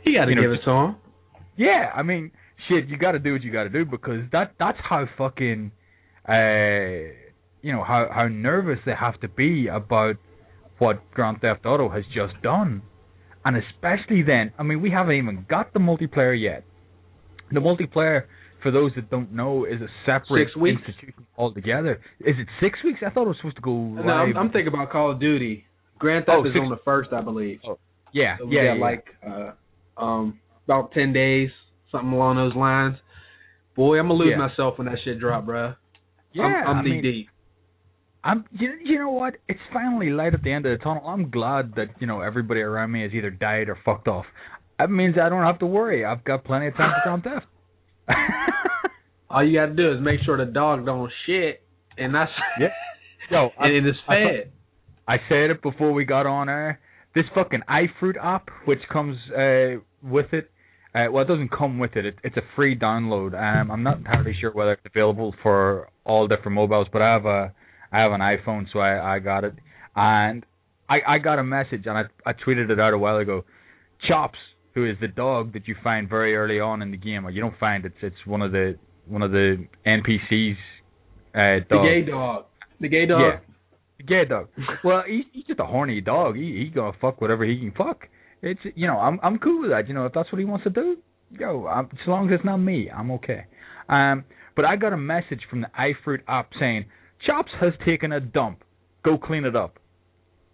you 0.03 0.17
got 0.17 0.25
to 0.25 0.31
you 0.31 0.35
know, 0.37 0.41
give 0.41 0.51
it 0.53 0.61
to 0.65 0.71
him. 0.71 0.95
Yeah, 1.59 1.91
I 1.93 2.03
mean, 2.03 2.31
shit, 2.67 2.87
you 2.87 2.97
got 2.97 3.11
to 3.11 3.19
do 3.19 3.33
what 3.33 3.43
you 3.43 3.51
got 3.51 3.63
to 3.63 3.69
do 3.69 3.83
because 3.83 4.21
that 4.31 4.53
that's 4.57 4.77
how 4.81 5.05
fucking, 5.17 5.71
uh, 6.27 7.13
you 7.61 7.73
know, 7.73 7.83
how 7.83 8.07
how 8.13 8.27
nervous 8.29 8.79
they 8.85 8.93
have 8.99 9.19
to 9.21 9.27
be 9.27 9.67
about 9.67 10.15
what 10.77 11.01
Grand 11.11 11.41
Theft 11.41 11.65
Auto 11.65 11.89
has 11.89 12.03
just 12.15 12.41
done, 12.41 12.81
and 13.43 13.57
especially 13.57 14.21
then, 14.23 14.53
I 14.57 14.63
mean, 14.63 14.81
we 14.81 14.89
haven't 14.91 15.15
even 15.15 15.45
got 15.49 15.73
the 15.73 15.79
multiplayer 15.79 16.39
yet. 16.41 16.63
The 17.51 17.59
multiplayer, 17.59 18.23
for 18.63 18.71
those 18.71 18.91
that 18.95 19.09
don't 19.09 19.33
know, 19.33 19.65
is 19.65 19.81
a 19.81 19.87
separate 20.05 20.47
Six 20.47 20.55
weeks. 20.55 20.81
institution 20.87 21.25
altogether. 21.37 21.99
Is 22.21 22.35
it 22.39 22.47
six 22.61 22.79
weeks? 22.85 22.99
I 23.05 23.09
thought 23.09 23.23
it 23.23 23.29
was 23.29 23.37
supposed 23.37 23.57
to 23.57 23.61
go 23.61 23.71
live. 23.73 24.05
No, 24.05 24.11
I'm, 24.13 24.37
I'm 24.37 24.51
thinking 24.51 24.73
about 24.73 24.91
Call 24.91 25.11
of 25.11 25.19
Duty. 25.19 25.65
Grand 25.97 26.25
Theft 26.25 26.37
Oh, 26.39 26.45
is 26.45 26.53
six- 26.53 26.61
on 26.63 26.69
the 26.69 26.79
first, 26.85 27.11
I 27.11 27.21
believe. 27.21 27.59
Oh, 27.67 27.77
yeah, 28.13 28.37
So 28.37 28.47
yeah, 28.49 28.75
yeah. 28.75 28.81
like 28.81 29.05
uh, 29.27 29.51
um 30.01 30.39
about 30.69 30.91
ten 30.91 31.11
days, 31.13 31.49
something 31.91 32.11
along 32.11 32.35
those 32.37 32.55
lines. 32.55 32.95
Boy, 33.75 33.97
I'm 33.99 34.07
gonna 34.07 34.19
lose 34.19 34.29
Yeah. 34.31 34.47
myself 34.47 34.77
when 34.77 34.85
that 34.87 34.97
shit 35.03 35.19
drop, 35.19 35.45
bruh. 35.45 35.75
yeah. 36.33 36.43
I'm, 36.43 36.77
I'm 36.77 36.83
knee 36.85 36.91
mean, 36.91 37.01
deep. 37.01 37.27
I'm 38.23 38.45
you, 38.51 38.73
you 38.83 38.99
know 38.99 39.09
what? 39.11 39.37
It's 39.47 39.59
finally 39.73 40.09
light 40.11 40.33
at 40.33 40.43
the 40.43 40.51
end 40.51 40.65
of 40.65 40.77
the 40.77 40.83
tunnel. 40.83 41.01
I'm 41.07 41.29
glad 41.31 41.73
that, 41.75 41.87
you 41.99 42.05
know, 42.07 42.19
everybody 42.21 42.59
around 42.61 42.91
me 42.91 43.01
has 43.03 43.13
either 43.13 43.29
died 43.31 43.69
or 43.69 43.77
fucked 43.85 44.07
off. 44.09 44.25
That 44.77 44.91
means 44.91 45.15
I 45.21 45.29
don't 45.29 45.43
have 45.43 45.59
to 45.59 45.65
worry. 45.65 46.05
I've 46.05 46.23
got 46.23 46.43
plenty 46.43 46.67
of 46.67 46.75
time 46.75 46.91
for 47.03 47.09
Grand 47.19 47.23
Theft. 47.23 47.45
All 49.29 49.43
you 49.45 49.59
gotta 49.59 49.73
do 49.73 49.91
is 49.93 49.99
make 50.01 50.19
sure 50.25 50.37
the 50.37 50.51
dog 50.51 50.85
don't 50.85 51.11
shit, 51.25 51.61
and 51.97 52.13
that's 52.13 52.31
Yeah. 52.59 52.67
Yo, 53.31 53.49
I, 53.59 53.67
and 53.67 53.75
it 53.75 53.89
is 53.89 53.95
I 54.07 54.13
fed. 54.15 54.51
I 55.07 55.17
said 55.29 55.51
it 55.51 55.61
before 55.61 55.93
we 55.93 56.03
got 56.03 56.25
on 56.25 56.49
air. 56.49 56.79
This 57.13 57.25
fucking 57.35 57.61
iFruit 57.69 58.15
app, 58.21 58.49
which 58.65 58.79
comes 58.91 59.17
uh, 59.37 59.81
with 60.03 60.33
it, 60.33 60.49
uh, 60.95 61.05
well, 61.11 61.23
it 61.23 61.27
doesn't 61.27 61.51
come 61.51 61.77
with 61.77 61.95
it. 61.95 62.05
it. 62.05 62.15
It's 62.23 62.37
a 62.37 62.41
free 62.55 62.77
download. 62.77 63.33
Um, 63.33 63.69
I'm 63.69 63.83
not 63.83 63.97
entirely 63.97 64.35
sure 64.39 64.51
whether 64.51 64.73
it's 64.73 64.81
available 64.85 65.35
for 65.43 65.89
all 66.05 66.27
different 66.27 66.55
mobiles, 66.55 66.87
but 66.91 67.01
I 67.01 67.13
have 67.13 67.25
a 67.25 67.53
I 67.91 67.99
have 68.01 68.11
an 68.11 68.21
iPhone, 68.21 68.65
so 68.73 68.79
I 68.79 69.15
I 69.15 69.19
got 69.19 69.43
it, 69.43 69.53
and 69.95 70.45
I 70.89 70.97
I 71.07 71.17
got 71.19 71.37
a 71.39 71.43
message, 71.43 71.83
and 71.85 71.97
I 71.97 72.03
I 72.25 72.33
tweeted 72.33 72.69
it 72.69 72.79
out 72.79 72.93
a 72.93 72.97
while 72.97 73.17
ago. 73.17 73.45
Chops, 74.07 74.39
who 74.73 74.89
is 74.89 74.95
the 75.01 75.07
dog 75.07 75.53
that 75.53 75.67
you 75.67 75.75
find 75.83 76.09
very 76.09 76.35
early 76.35 76.59
on 76.59 76.81
in 76.81 76.91
the 76.91 76.97
game, 76.97 77.25
or 77.25 77.29
you 77.29 77.41
don't 77.41 77.57
find 77.59 77.85
it's 77.85 77.95
it's 78.01 78.25
one 78.25 78.41
of 78.41 78.51
the 78.51 78.75
one 79.07 79.21
of 79.21 79.31
the 79.31 79.67
NPCs. 79.85 80.55
Uh, 81.33 81.63
The 81.69 81.81
gay 81.83 82.09
dog. 82.09 82.45
The 82.79 82.87
gay 82.87 83.05
dog. 83.05 83.21
Yeah. 83.21 84.05
Gay 84.07 84.25
dog. 84.25 84.47
Well, 84.83 85.03
he, 85.05 85.23
he's 85.33 85.45
just 85.45 85.59
a 85.59 85.65
horny 85.65 86.01
dog. 86.01 86.35
He 86.35 86.63
he 86.63 86.71
gonna 86.73 86.97
fuck 86.99 87.21
whatever 87.21 87.43
he 87.45 87.59
can 87.59 87.73
fuck. 87.77 88.07
It's 88.41 88.61
you 88.75 88.87
know 88.87 88.97
I'm 88.97 89.19
I'm 89.21 89.37
cool 89.39 89.61
with 89.61 89.71
that. 89.71 89.87
You 89.87 89.93
know 89.93 90.05
if 90.05 90.13
that's 90.13 90.31
what 90.31 90.39
he 90.39 90.45
wants 90.45 90.63
to 90.63 90.69
do, 90.69 90.97
yo, 91.31 91.67
I'm, 91.67 91.85
as 91.85 92.07
long 92.07 92.27
as 92.27 92.35
it's 92.35 92.45
not 92.45 92.57
me, 92.57 92.89
I'm 92.89 93.11
okay. 93.11 93.45
Um, 93.87 94.23
but 94.55 94.65
I 94.65 94.75
got 94.75 94.93
a 94.93 94.97
message 94.97 95.41
from 95.49 95.61
the 95.61 95.67
iFruit 95.77 96.19
app 96.27 96.51
saying 96.59 96.85
Chops 97.25 97.51
has 97.59 97.73
taken 97.85 98.11
a 98.11 98.19
dump. 98.19 98.63
Go 99.03 99.17
clean 99.17 99.45
it 99.45 99.55
up. 99.55 99.79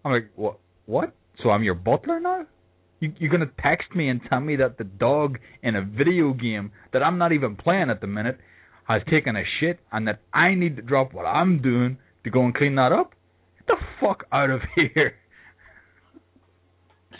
I'm 0.03 0.11
like 0.11 0.29
what 0.35 0.59
what? 0.85 1.13
So 1.43 1.49
I'm 1.49 1.63
your 1.63 1.75
butler 1.75 2.19
now? 2.19 2.45
You, 2.99 3.13
you're 3.19 3.31
gonna 3.31 3.51
text 3.61 3.95
me 3.95 4.09
and 4.09 4.21
tell 4.29 4.39
me 4.39 4.55
that 4.57 4.77
the 4.77 4.83
dog 4.83 5.37
in 5.61 5.75
a 5.75 5.83
video 5.83 6.33
game 6.33 6.71
that 6.93 7.03
I'm 7.03 7.17
not 7.17 7.33
even 7.33 7.55
playing 7.55 7.89
at 7.89 8.01
the 8.01 8.07
minute 8.07 8.39
has 8.87 9.01
taken 9.09 9.35
a 9.35 9.43
shit 9.59 9.79
and 9.91 10.07
that 10.07 10.19
I 10.33 10.55
need 10.55 10.77
to 10.77 10.81
drop 10.81 11.13
what 11.13 11.25
I'm 11.25 11.61
doing 11.61 11.97
to 12.23 12.29
go 12.29 12.43
and 12.43 12.53
clean 12.53 12.75
that 12.75 12.91
up? 12.91 13.13
Get 13.57 13.67
the 13.67 13.77
fuck 13.99 14.25
out 14.31 14.49
of 14.49 14.61
here. 14.75 15.15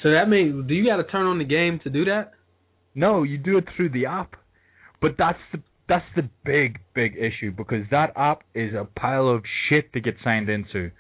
So 0.05 0.11
that 0.11 0.29
means 0.29 0.67
do 0.67 0.75
you 0.75 0.85
got 0.85 0.97
to 0.97 1.03
turn 1.03 1.25
on 1.25 1.39
the 1.39 1.45
game 1.45 1.79
to 1.83 1.89
do 1.89 2.05
that? 2.05 2.33
No, 2.93 3.23
you 3.23 3.39
do 3.39 3.57
it 3.57 3.63
through 3.75 3.89
the 3.89 4.05
app. 4.05 4.35
But 5.01 5.15
that's 5.17 5.39
the 5.51 5.63
that's 5.89 6.05
the 6.15 6.29
big 6.45 6.77
big 6.93 7.15
issue 7.17 7.51
because 7.51 7.85
that 7.89 8.13
app 8.15 8.43
is 8.53 8.75
a 8.75 8.85
pile 8.85 9.27
of 9.27 9.43
shit 9.67 9.91
to 9.93 9.99
get 9.99 10.13
signed 10.23 10.47
into. 10.47 10.91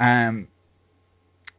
Um 0.00 0.48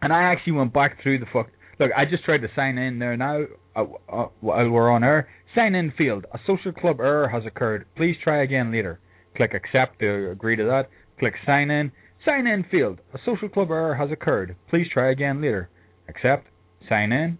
and 0.02 0.12
I 0.12 0.34
actually 0.34 0.54
went 0.54 0.74
back 0.74 1.04
through 1.04 1.20
the 1.20 1.28
fuck 1.32 1.50
Look, 1.80 1.92
I 1.96 2.06
just 2.06 2.26
tried 2.26 2.42
to 2.42 2.48
sign 2.56 2.80
in 2.80 2.98
there 2.98 3.16
now 3.16 3.44
uh, 3.76 3.86
uh, 4.12 4.26
while 4.42 4.68
we're 4.68 4.90
on 4.90 5.04
air. 5.04 5.30
Sign 5.54 5.76
in 5.76 5.94
field. 5.96 6.26
A 6.34 6.40
social 6.48 6.72
club 6.72 7.00
error 7.00 7.30
has 7.30 7.44
occurred. 7.46 7.86
Please 7.98 8.16
try 8.24 8.42
again 8.42 8.72
later. 8.72 9.00
Click 9.38 9.54
accept 9.54 10.00
to 10.00 10.32
agree 10.32 10.56
to 10.56 10.64
that. 10.64 10.90
Click 11.20 11.36
sign 11.46 11.70
in. 11.70 11.92
Sign 12.26 12.48
in 12.48 12.66
field. 12.72 13.00
A 13.14 13.20
social 13.24 13.48
club 13.48 13.70
error 13.70 13.94
has 13.94 14.12
occurred. 14.12 14.56
Please 14.72 14.88
try 14.92 15.12
again 15.12 15.40
later. 15.40 15.70
Accept. 16.10 16.48
Sign 16.88 17.12
in. 17.12 17.38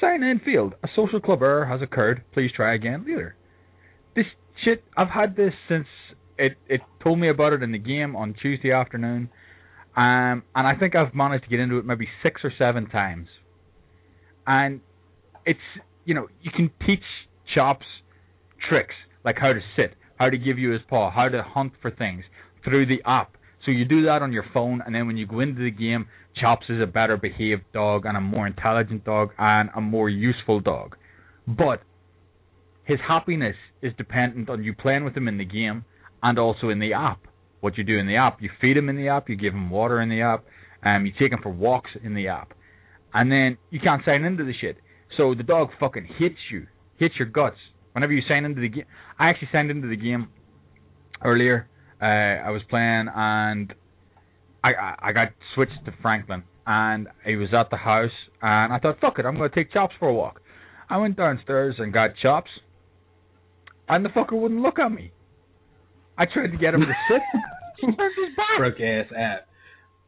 Sign 0.00 0.22
in 0.22 0.40
field. 0.40 0.74
A 0.84 0.88
social 0.94 1.20
club 1.20 1.42
error 1.42 1.66
has 1.66 1.82
occurred. 1.82 2.22
Please 2.32 2.50
try 2.54 2.74
again 2.74 3.04
later. 3.06 3.34
This 4.14 4.26
shit, 4.64 4.84
I've 4.96 5.08
had 5.08 5.36
this 5.36 5.52
since 5.68 5.86
it 6.38 6.56
it 6.68 6.80
told 7.02 7.18
me 7.18 7.28
about 7.28 7.52
it 7.52 7.62
in 7.62 7.72
the 7.72 7.78
game 7.78 8.14
on 8.14 8.34
Tuesday 8.40 8.72
afternoon. 8.72 9.30
Um, 9.96 10.42
and 10.54 10.66
I 10.66 10.74
think 10.78 10.94
I've 10.94 11.14
managed 11.14 11.44
to 11.44 11.50
get 11.50 11.60
into 11.60 11.78
it 11.78 11.86
maybe 11.86 12.06
six 12.22 12.42
or 12.44 12.52
seven 12.58 12.88
times. 12.88 13.28
And 14.46 14.80
it's 15.46 15.58
you 16.04 16.14
know 16.14 16.28
you 16.42 16.50
can 16.54 16.70
teach 16.86 17.04
chops 17.54 17.86
tricks 18.68 18.94
like 19.24 19.36
how 19.38 19.52
to 19.52 19.60
sit, 19.76 19.94
how 20.16 20.28
to 20.28 20.38
give 20.38 20.58
you 20.58 20.70
his 20.70 20.82
paw, 20.88 21.10
how 21.10 21.28
to 21.28 21.42
hunt 21.42 21.72
for 21.80 21.90
things 21.90 22.24
through 22.64 22.86
the 22.86 23.02
app. 23.06 23.36
So 23.64 23.72
you 23.72 23.84
do 23.84 24.04
that 24.04 24.22
on 24.22 24.32
your 24.32 24.44
phone, 24.54 24.80
and 24.84 24.94
then 24.94 25.06
when 25.06 25.16
you 25.16 25.26
go 25.26 25.40
into 25.40 25.62
the 25.62 25.70
game, 25.70 26.06
Chops 26.40 26.66
is 26.68 26.82
a 26.82 26.86
better 26.86 27.16
behaved 27.16 27.62
dog 27.72 28.04
and 28.04 28.16
a 28.16 28.20
more 28.20 28.46
intelligent 28.46 29.04
dog 29.04 29.30
and 29.38 29.70
a 29.74 29.80
more 29.80 30.08
useful 30.08 30.60
dog. 30.60 30.96
But 31.46 31.80
his 32.84 32.98
happiness 33.06 33.56
is 33.82 33.92
dependent 33.96 34.50
on 34.50 34.62
you 34.62 34.74
playing 34.74 35.04
with 35.04 35.16
him 35.16 35.28
in 35.28 35.38
the 35.38 35.44
game 35.44 35.84
and 36.22 36.38
also 36.38 36.68
in 36.68 36.78
the 36.78 36.92
app. 36.92 37.20
What 37.60 37.78
you 37.78 37.84
do 37.84 37.98
in 37.98 38.06
the 38.06 38.16
app, 38.16 38.40
you 38.42 38.50
feed 38.60 38.76
him 38.76 38.88
in 38.88 38.96
the 38.96 39.08
app, 39.08 39.28
you 39.28 39.36
give 39.36 39.54
him 39.54 39.70
water 39.70 40.00
in 40.00 40.08
the 40.08 40.20
app, 40.20 40.44
um, 40.84 41.06
you 41.06 41.12
take 41.18 41.32
him 41.32 41.40
for 41.42 41.48
walks 41.48 41.90
in 42.02 42.14
the 42.14 42.28
app, 42.28 42.52
and 43.14 43.32
then 43.32 43.56
you 43.70 43.80
can't 43.80 44.04
sign 44.04 44.24
into 44.24 44.44
the 44.44 44.52
shit. 44.60 44.76
So 45.16 45.34
the 45.34 45.42
dog 45.42 45.70
fucking 45.80 46.06
hits 46.18 46.36
you, 46.50 46.66
hits 46.98 47.14
your 47.18 47.28
guts 47.28 47.56
whenever 47.92 48.12
you 48.12 48.22
sign 48.28 48.44
into 48.44 48.60
the 48.60 48.68
game. 48.68 48.84
I 49.18 49.30
actually 49.30 49.48
signed 49.52 49.70
into 49.70 49.88
the 49.88 49.96
game 49.96 50.28
earlier. 51.24 51.68
Uh, 52.00 52.04
I 52.04 52.50
was 52.50 52.60
playing 52.68 53.08
and 53.14 53.74
I, 54.66 54.72
I 54.72 54.94
I 55.08 55.12
got 55.12 55.28
switched 55.54 55.84
to 55.84 55.92
Franklin 56.02 56.42
and 56.66 57.08
he 57.24 57.36
was 57.36 57.48
at 57.58 57.70
the 57.70 57.76
house 57.76 58.10
and 58.42 58.72
I 58.72 58.78
thought 58.78 59.00
fuck 59.00 59.18
it 59.18 59.24
I'm 59.24 59.36
gonna 59.36 59.48
take 59.54 59.72
Chops 59.72 59.94
for 59.98 60.08
a 60.08 60.14
walk. 60.14 60.40
I 60.90 60.98
went 60.98 61.16
downstairs 61.16 61.76
and 61.78 61.92
got 61.92 62.10
Chops 62.22 62.50
and 63.88 64.04
the 64.04 64.08
fucker 64.10 64.32
wouldn't 64.32 64.60
look 64.60 64.78
at 64.78 64.90
me. 64.90 65.12
I 66.18 66.24
tried 66.32 66.48
to 66.48 66.56
get 66.56 66.74
him 66.74 66.80
to 66.80 66.86
sit. 67.08 67.22
he 67.80 67.86
turned 67.86 68.14
his 68.16 68.36
back. 68.36 68.58
Broke 68.58 68.80
ass 68.80 69.06
app. 69.16 69.46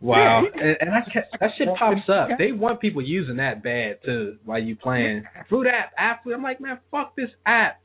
Wow. 0.01 0.43
Yeah, 0.43 0.63
and, 0.63 0.77
and 0.81 0.91
I 0.91 1.01
that 1.41 1.51
shit 1.59 1.69
pops 1.79 2.09
up. 2.09 2.29
They 2.39 2.53
want 2.53 2.81
people 2.81 3.03
using 3.03 3.37
that 3.37 3.63
bad 3.63 3.99
too 4.05 4.37
while 4.45 4.61
you 4.61 4.77
playing. 4.77 5.25
Fruit 5.49 5.67
app, 5.67 5.93
app. 5.99 6.23
I'm 6.33 6.43
like, 6.43 6.61
man, 6.61 6.79
fuck 6.91 7.17
this 7.17 7.31
app. 7.47 7.81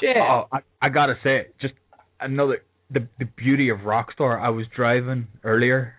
Shit. 0.00 0.16
Oh, 0.16 0.46
I, 0.52 0.58
I 0.82 0.88
gotta 0.88 1.14
say, 1.22 1.46
just 1.60 1.74
another 2.20 2.62
the 2.90 3.08
the 3.18 3.24
beauty 3.24 3.68
of 3.68 3.78
Rockstar. 3.78 4.40
I 4.40 4.50
was 4.50 4.66
driving 4.74 5.28
earlier 5.44 5.94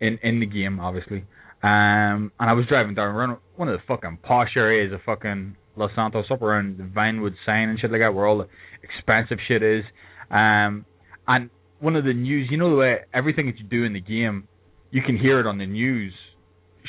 in 0.00 0.18
in 0.22 0.40
the 0.40 0.46
game, 0.46 0.80
obviously, 0.80 1.24
um, 1.62 2.32
and 2.38 2.50
I 2.50 2.52
was 2.52 2.66
driving 2.68 2.94
down 2.94 3.38
one 3.56 3.68
of 3.68 3.78
the 3.78 3.84
fucking 3.86 4.18
posh 4.22 4.56
areas 4.56 4.92
of 4.92 5.00
fucking 5.06 5.56
Los 5.76 5.90
Santos, 5.94 6.26
up 6.30 6.42
around 6.42 6.78
the 6.78 6.84
Vinewood 6.84 7.34
sign 7.46 7.68
and 7.68 7.78
shit 7.80 7.90
like 7.90 8.00
that, 8.00 8.14
where 8.14 8.26
all 8.26 8.38
the 8.38 8.48
expensive 8.82 9.38
shit 9.48 9.62
is. 9.62 9.84
Um, 10.30 10.84
and 11.26 11.50
one 11.80 11.96
of 11.96 12.04
the 12.04 12.12
news, 12.12 12.48
you 12.50 12.56
know 12.56 12.70
the 12.70 12.76
way 12.76 12.96
everything 13.12 13.46
that 13.46 13.58
you 13.58 13.64
do 13.64 13.84
in 13.84 13.92
the 13.92 14.00
game, 14.00 14.48
you 14.90 15.02
can 15.02 15.16
hear 15.16 15.40
it 15.40 15.46
on 15.46 15.58
the 15.58 15.66
news 15.66 16.12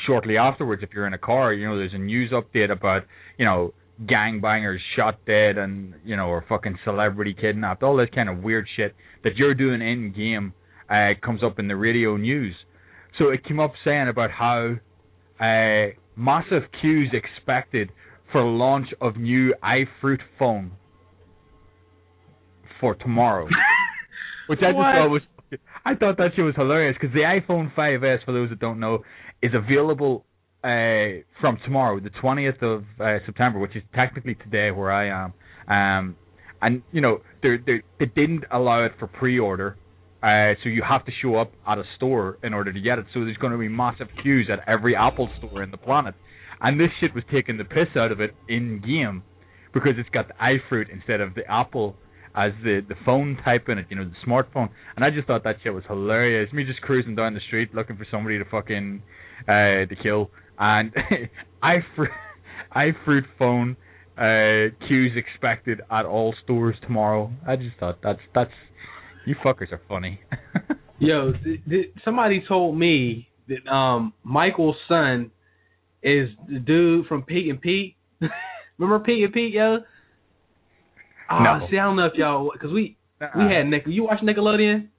shortly 0.05 0.37
afterwards 0.37 0.83
if 0.83 0.89
you're 0.93 1.07
in 1.07 1.13
a 1.13 1.17
car. 1.17 1.53
You 1.53 1.67
know, 1.67 1.77
there's 1.77 1.93
a 1.93 1.97
news 1.97 2.31
update 2.31 2.71
about 2.71 3.03
you 3.37 3.45
know 3.45 3.73
gangbangers 4.03 4.79
shot 4.95 5.19
dead 5.25 5.57
and 5.57 5.93
you 6.03 6.15
know 6.15 6.27
or 6.27 6.43
fucking 6.47 6.77
celebrity 6.83 7.33
kidnapped, 7.39 7.83
all 7.83 7.95
this 7.95 8.09
kind 8.13 8.29
of 8.29 8.39
weird 8.43 8.67
shit 8.75 8.95
that 9.23 9.35
you're 9.37 9.53
doing 9.53 9.81
in 9.81 10.13
game 10.15 10.53
uh, 10.89 11.11
comes 11.23 11.43
up 11.43 11.59
in 11.59 11.67
the 11.67 11.75
radio 11.75 12.17
news. 12.17 12.55
So 13.17 13.29
it 13.29 13.43
came 13.45 13.59
up 13.59 13.73
saying 13.83 14.07
about 14.09 14.29
how 14.31 14.75
uh, 15.39 15.91
massive 16.15 16.63
queues 16.81 17.13
expected 17.13 17.89
for 18.31 18.43
launch 18.43 18.87
of 18.99 19.15
new 19.17 19.53
iFruit 19.63 20.19
phone 20.37 20.71
for 22.81 22.95
tomorrow, 22.95 23.45
which 24.47 24.59
I 24.61 24.67
just 24.71 24.75
What? 24.75 24.93
thought 24.93 25.09
was 25.09 25.21
I 25.85 25.95
thought 25.95 26.17
that 26.17 26.31
shit 26.35 26.43
was 26.43 26.55
hilarious 26.55 26.97
because 26.99 27.13
the 27.13 27.21
iPhone 27.21 27.73
5s, 27.75 28.25
for 28.25 28.33
those 28.33 28.49
that 28.49 28.59
don't 28.59 28.79
know, 28.79 29.03
is 29.41 29.51
available 29.53 30.25
uh, 30.65 31.21
from 31.39 31.59
tomorrow, 31.63 31.99
the 31.99 32.09
20th 32.09 32.61
of 32.63 32.83
uh, 32.99 33.23
September, 33.27 33.59
which 33.59 33.75
is 33.75 33.83
technically 33.93 34.33
today 34.33 34.71
where 34.71 34.91
I 34.91 35.25
am. 35.25 35.33
Um, 35.67 36.15
and 36.59 36.81
you 36.91 37.01
know, 37.01 37.21
they're, 37.43 37.59
they 37.63 37.83
they 37.99 38.07
didn't 38.07 38.45
allow 38.51 38.83
it 38.83 38.93
for 38.97 39.05
pre-order, 39.05 39.77
uh, 40.23 40.57
so 40.63 40.69
you 40.69 40.81
have 40.81 41.05
to 41.05 41.11
show 41.21 41.35
up 41.35 41.51
at 41.67 41.77
a 41.77 41.83
store 41.97 42.39
in 42.41 42.53
order 42.53 42.73
to 42.73 42.81
get 42.81 42.97
it. 42.97 43.05
So 43.13 43.19
there's 43.19 43.37
going 43.37 43.53
to 43.53 43.59
be 43.59 43.67
massive 43.67 44.07
queues 44.23 44.49
at 44.51 44.67
every 44.67 44.95
Apple 44.95 45.29
store 45.37 45.61
in 45.61 45.69
the 45.69 45.77
planet, 45.77 46.15
and 46.61 46.79
this 46.79 46.89
shit 46.99 47.13
was 47.13 47.23
taking 47.31 47.57
the 47.57 47.65
piss 47.65 47.89
out 47.95 48.11
of 48.11 48.19
it 48.19 48.33
in 48.49 48.81
game 48.81 49.21
because 49.71 49.93
it's 49.97 50.09
got 50.09 50.27
the 50.27 50.33
iFruit 50.35 50.91
instead 50.91 51.21
of 51.21 51.35
the 51.35 51.43
Apple 51.51 51.95
as 52.35 52.53
the 52.63 52.81
the 52.89 52.95
phone 53.05 53.37
type 53.45 53.69
in 53.69 53.77
it, 53.77 53.85
you 53.89 53.97
know, 53.97 54.05
the 54.05 54.27
smartphone. 54.27 54.69
And 54.95 55.05
I 55.05 55.11
just 55.11 55.27
thought 55.27 55.43
that 55.43 55.57
shit 55.63 55.73
was 55.73 55.83
hilarious. 55.87 56.51
Me 56.53 56.63
just 56.63 56.81
cruising 56.81 57.15
down 57.15 57.35
the 57.35 57.41
street 57.45 57.75
looking 57.75 57.97
for 57.97 58.07
somebody 58.09 58.39
to 58.39 58.45
fucking 58.45 59.03
uh 59.47 59.85
to 59.87 59.95
kill 60.01 60.29
and 60.59 60.93
iFruit 61.63 62.09
fruit 63.05 63.23
phone 63.37 63.75
uh 64.17 64.73
queues 64.87 65.11
expected 65.15 65.81
at 65.91 66.05
all 66.05 66.33
stores 66.43 66.75
tomorrow. 66.81 67.31
I 67.47 67.55
just 67.57 67.77
thought 67.79 67.99
that's 68.01 68.19
that's 68.33 68.51
you 69.25 69.35
fuckers 69.43 69.71
are 69.71 69.81
funny. 69.89 70.19
Yo, 70.99 71.33
th- 71.43 71.59
th- 71.67 71.91
somebody 72.05 72.43
told 72.47 72.77
me 72.77 73.27
that 73.49 73.69
um 73.69 74.13
Michael's 74.23 74.77
son 74.87 75.31
is 76.01 76.29
the 76.47 76.59
dude 76.59 77.07
from 77.07 77.23
Pete 77.23 77.49
and 77.49 77.59
Pete. 77.59 77.95
Remember 78.77 79.03
Pete 79.03 79.23
and 79.23 79.33
Pete, 79.33 79.53
yo? 79.53 79.79
Ah, 81.29 81.57
No. 81.59 81.67
see, 81.69 81.77
I 81.79 81.83
don't 81.83 81.95
know 81.95 82.05
if 82.05 82.13
y'all, 82.15 82.51
cause 82.61 82.71
we 82.71 82.97
we 83.19 83.43
had 83.45 83.67
Nick. 83.67 83.83
You 83.87 84.03
watch 84.03 84.19
Nickelodeon? 84.21 84.89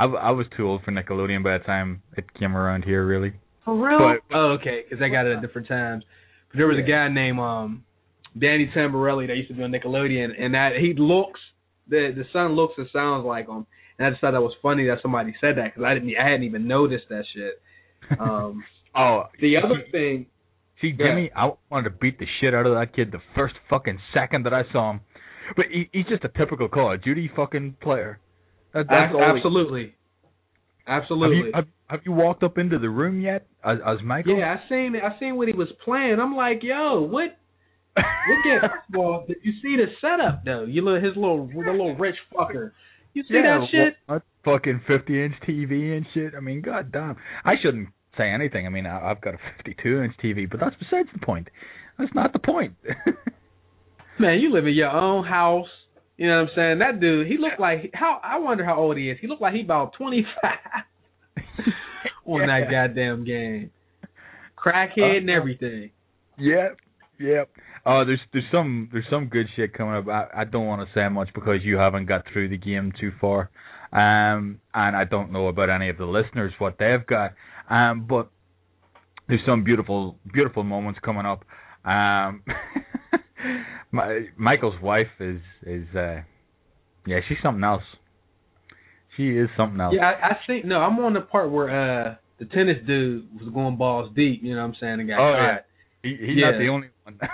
I, 0.00 0.04
w- 0.04 0.18
I 0.20 0.30
was 0.30 0.46
too 0.56 0.66
old 0.66 0.82
for 0.82 0.92
Nickelodeon 0.92 1.44
by 1.44 1.58
the 1.58 1.64
time 1.64 2.02
it 2.16 2.24
came 2.34 2.56
around 2.56 2.84
here, 2.84 3.06
really. 3.06 3.34
For 3.64 3.76
real? 3.76 3.98
But- 3.98 4.34
oh, 4.36 4.56
okay, 4.58 4.82
because 4.88 5.02
I 5.02 5.08
got 5.10 5.26
it 5.26 5.36
at 5.36 5.42
different 5.42 5.68
times. 5.68 6.04
But 6.50 6.56
there 6.58 6.66
was 6.66 6.78
a 6.78 6.88
guy 6.88 7.08
named 7.08 7.38
um 7.38 7.84
Danny 8.38 8.70
Tamborelli 8.74 9.26
that 9.28 9.36
used 9.36 9.48
to 9.48 9.54
be 9.54 9.62
on 9.62 9.70
Nickelodeon, 9.72 10.30
and 10.40 10.54
that 10.54 10.70
he 10.80 10.94
looks 10.96 11.38
the 11.88 12.12
the 12.16 12.24
son 12.32 12.52
looks 12.52 12.74
and 12.78 12.88
sounds 12.92 13.24
like 13.26 13.46
him. 13.48 13.66
And 13.98 14.06
I 14.06 14.10
just 14.10 14.20
thought 14.22 14.32
that 14.32 14.40
was 14.40 14.54
funny 14.62 14.86
that 14.86 14.98
somebody 15.02 15.34
said 15.40 15.58
that 15.58 15.74
because 15.74 15.84
I 15.84 15.94
didn't 15.94 16.10
I 16.18 16.24
hadn't 16.24 16.44
even 16.44 16.66
noticed 16.66 17.04
that 17.10 17.24
shit. 17.34 17.60
Um, 18.18 18.64
oh, 18.96 19.24
the 19.40 19.56
other 19.58 19.82
thing, 19.92 20.26
See, 20.80 20.94
Yeah. 20.98 21.08
Jimmy, 21.08 21.30
I 21.36 21.50
wanted 21.70 21.90
to 21.90 21.96
beat 22.00 22.18
the 22.18 22.26
shit 22.40 22.54
out 22.54 22.66
of 22.66 22.74
that 22.74 22.94
kid 22.94 23.12
the 23.12 23.20
first 23.34 23.54
fucking 23.68 23.98
second 24.14 24.46
that 24.46 24.54
I 24.54 24.62
saw 24.72 24.92
him. 24.92 25.00
But 25.56 25.66
he, 25.70 25.88
he's 25.92 26.06
just 26.06 26.24
a 26.24 26.28
typical 26.38 26.68
Call 26.68 26.94
of 26.94 27.02
Duty 27.02 27.30
fucking 27.36 27.76
player. 27.82 28.18
That, 28.74 28.86
that's 28.88 29.10
ab- 29.10 29.14
all 29.16 29.36
absolutely, 29.36 29.94
Have 30.86 31.02
absolutely. 31.02 31.36
you, 31.36 31.50
have, 31.54 31.66
have 31.88 32.00
you 32.04 32.12
walked 32.12 32.42
up 32.42 32.58
into 32.58 32.78
the 32.78 32.88
room 32.88 33.20
yet 33.20 33.46
as, 33.64 33.78
as 33.86 33.98
Michael? 34.04 34.38
yeah, 34.38 34.56
I 34.56 34.68
seen 34.68 34.94
I 34.96 35.18
seen 35.18 35.36
what 35.36 35.48
he 35.48 35.54
was 35.54 35.68
playing. 35.84 36.18
I'm 36.20 36.34
like, 36.36 36.62
yo, 36.62 37.00
what? 37.02 37.36
What 37.96 38.44
game? 38.44 38.60
First 38.60 38.94
of 38.94 39.00
all, 39.00 39.24
did 39.26 39.38
you 39.42 39.52
see 39.62 39.76
the 39.76 39.86
setup 40.00 40.44
though? 40.44 40.64
You 40.64 40.84
little 40.84 41.00
his 41.00 41.16
little 41.16 41.46
the 41.48 41.70
little 41.70 41.96
rich 41.96 42.14
fucker. 42.32 42.72
You 43.12 43.22
see 43.24 43.34
yeah, 43.34 43.58
that 43.58 43.66
shit? 43.70 43.96
what- 44.06 44.22
fucking 44.44 44.80
50 44.86 45.24
inch 45.24 45.34
TV 45.46 45.96
and 45.96 46.06
shit. 46.14 46.34
I 46.36 46.40
mean, 46.40 46.62
god 46.62 46.92
damn. 46.92 47.16
I 47.44 47.54
shouldn't 47.60 47.88
say 48.16 48.30
anything. 48.30 48.66
I 48.66 48.70
mean, 48.70 48.86
I, 48.86 49.10
I've 49.10 49.20
got 49.20 49.34
a 49.34 49.38
52 49.58 50.02
inch 50.02 50.14
TV, 50.22 50.48
but 50.50 50.60
that's 50.60 50.76
besides 50.76 51.08
the 51.12 51.24
point. 51.24 51.48
That's 51.98 52.14
not 52.14 52.32
the 52.32 52.38
point. 52.38 52.74
Man, 54.18 54.38
you 54.40 54.52
live 54.52 54.66
in 54.66 54.74
your 54.74 54.90
own 54.90 55.24
house. 55.24 55.66
You 56.20 56.28
know 56.28 56.42
what 56.42 56.50
I'm 56.50 56.54
saying? 56.54 56.78
That 56.80 57.00
dude, 57.00 57.28
he 57.28 57.38
looked 57.38 57.58
like 57.58 57.92
how 57.94 58.20
I 58.22 58.38
wonder 58.38 58.62
how 58.62 58.76
old 58.76 58.98
he 58.98 59.08
is. 59.08 59.16
He 59.22 59.26
looked 59.26 59.40
like 59.40 59.54
he 59.54 59.62
about 59.62 59.94
25 59.94 60.26
on 62.26 62.46
that 62.46 62.70
goddamn 62.70 63.24
game. 63.24 63.70
Crackhead 64.54 65.16
and 65.16 65.30
Uh, 65.30 65.32
everything. 65.32 65.90
Yep, 66.36 66.76
yep. 67.20 67.48
Oh, 67.86 68.04
there's 68.04 68.20
there's 68.34 68.44
some 68.52 68.90
there's 68.92 69.06
some 69.08 69.28
good 69.28 69.46
shit 69.56 69.72
coming 69.72 69.94
up. 69.94 70.08
I, 70.08 70.42
I 70.42 70.44
don't 70.44 70.66
want 70.66 70.86
to 70.86 70.92
say 70.94 71.08
much 71.08 71.30
because 71.34 71.60
you 71.62 71.78
haven't 71.78 72.04
got 72.04 72.26
through 72.30 72.50
the 72.50 72.58
game 72.58 72.92
too 73.00 73.12
far, 73.18 73.48
um, 73.90 74.60
and 74.74 74.94
I 74.94 75.04
don't 75.04 75.32
know 75.32 75.48
about 75.48 75.70
any 75.70 75.88
of 75.88 75.96
the 75.96 76.04
listeners 76.04 76.52
what 76.58 76.76
they've 76.78 77.06
got. 77.06 77.32
Um, 77.70 78.06
but 78.06 78.28
there's 79.26 79.40
some 79.46 79.64
beautiful 79.64 80.16
beautiful 80.30 80.64
moments 80.64 81.00
coming 81.02 81.24
up. 81.24 81.46
Um, 81.82 82.42
my 83.92 84.26
Michael's 84.36 84.80
wife 84.82 85.08
is 85.18 85.40
is 85.66 85.86
uh, 85.94 86.20
yeah 87.06 87.20
she's 87.28 87.38
something 87.42 87.64
else. 87.64 87.82
She 89.16 89.28
is 89.30 89.48
something 89.56 89.80
else. 89.80 89.94
Yeah, 89.96 90.04
I, 90.10 90.28
I 90.30 90.36
think 90.46 90.64
no, 90.64 90.76
I'm 90.78 90.98
on 91.00 91.14
the 91.14 91.20
part 91.20 91.50
where 91.50 91.68
uh 91.68 92.14
the 92.38 92.46
tennis 92.46 92.78
dude 92.86 93.28
was 93.40 93.52
going 93.52 93.76
balls 93.76 94.10
deep. 94.16 94.42
You 94.42 94.54
know 94.54 94.62
what 94.62 94.68
I'm 94.68 94.74
saying? 94.80 95.00
And 95.00 95.08
got 95.08 95.18
Oh, 95.20 95.34
caught. 95.36 95.64
He, 96.02 96.10
he's 96.18 96.36
Yeah. 96.36 96.52
not 96.52 96.58
the 96.58 96.68
only 96.68 96.88
one. 97.04 97.18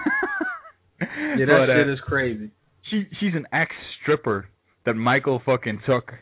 Yeah, 0.99 1.45
that 1.45 1.67
But, 1.67 1.71
uh, 1.71 1.75
shit 1.77 1.89
is 1.91 2.01
crazy. 2.07 2.51
she 2.91 3.05
she's 3.21 3.35
an 3.35 3.47
ex 3.53 3.71
stripper 4.03 4.47
that 4.87 4.95
Michael 4.95 5.43
fucking 5.45 5.81
took 5.87 6.13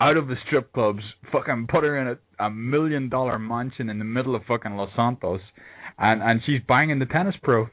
out 0.00 0.16
of 0.16 0.28
the 0.28 0.34
strip 0.46 0.72
clubs, 0.72 1.02
fucking 1.30 1.66
put 1.70 1.84
her 1.84 1.98
in 1.98 2.08
a, 2.08 2.44
a 2.46 2.50
million 2.50 3.08
dollar 3.10 3.38
mansion 3.38 3.90
in 3.90 3.98
the 3.98 4.04
middle 4.04 4.34
of 4.34 4.42
fucking 4.48 4.76
Los 4.76 4.90
Santos, 4.96 5.40
and 5.98 6.22
and 6.22 6.40
she's 6.46 6.60
banging 6.66 6.98
the 7.00 7.06
tennis 7.06 7.34
pro. 7.42 7.66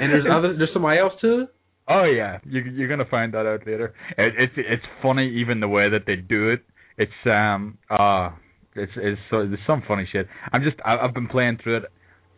And 0.00 0.12
there's 0.12 0.26
other 0.30 0.56
there's 0.56 0.70
somebody 0.72 0.98
else 1.00 1.12
too. 1.20 1.46
Oh 1.88 2.04
yeah, 2.04 2.38
you, 2.44 2.60
you're 2.62 2.88
gonna 2.88 3.08
find 3.08 3.34
that 3.34 3.46
out 3.46 3.66
later. 3.66 3.94
It, 4.16 4.34
it's 4.38 4.52
it's 4.56 4.84
funny 5.02 5.28
even 5.40 5.60
the 5.60 5.68
way 5.68 5.90
that 5.90 6.04
they 6.06 6.16
do 6.16 6.50
it. 6.50 6.62
It's 6.96 7.12
um 7.26 7.78
uh 7.90 8.30
it's 8.74 8.92
it's 8.96 9.20
so 9.30 9.46
there's 9.46 9.58
some 9.66 9.82
funny 9.86 10.08
shit. 10.10 10.26
I'm 10.52 10.62
just 10.62 10.76
I, 10.84 10.96
I've 10.96 11.14
been 11.14 11.28
playing 11.28 11.58
through 11.62 11.78
it, 11.78 11.82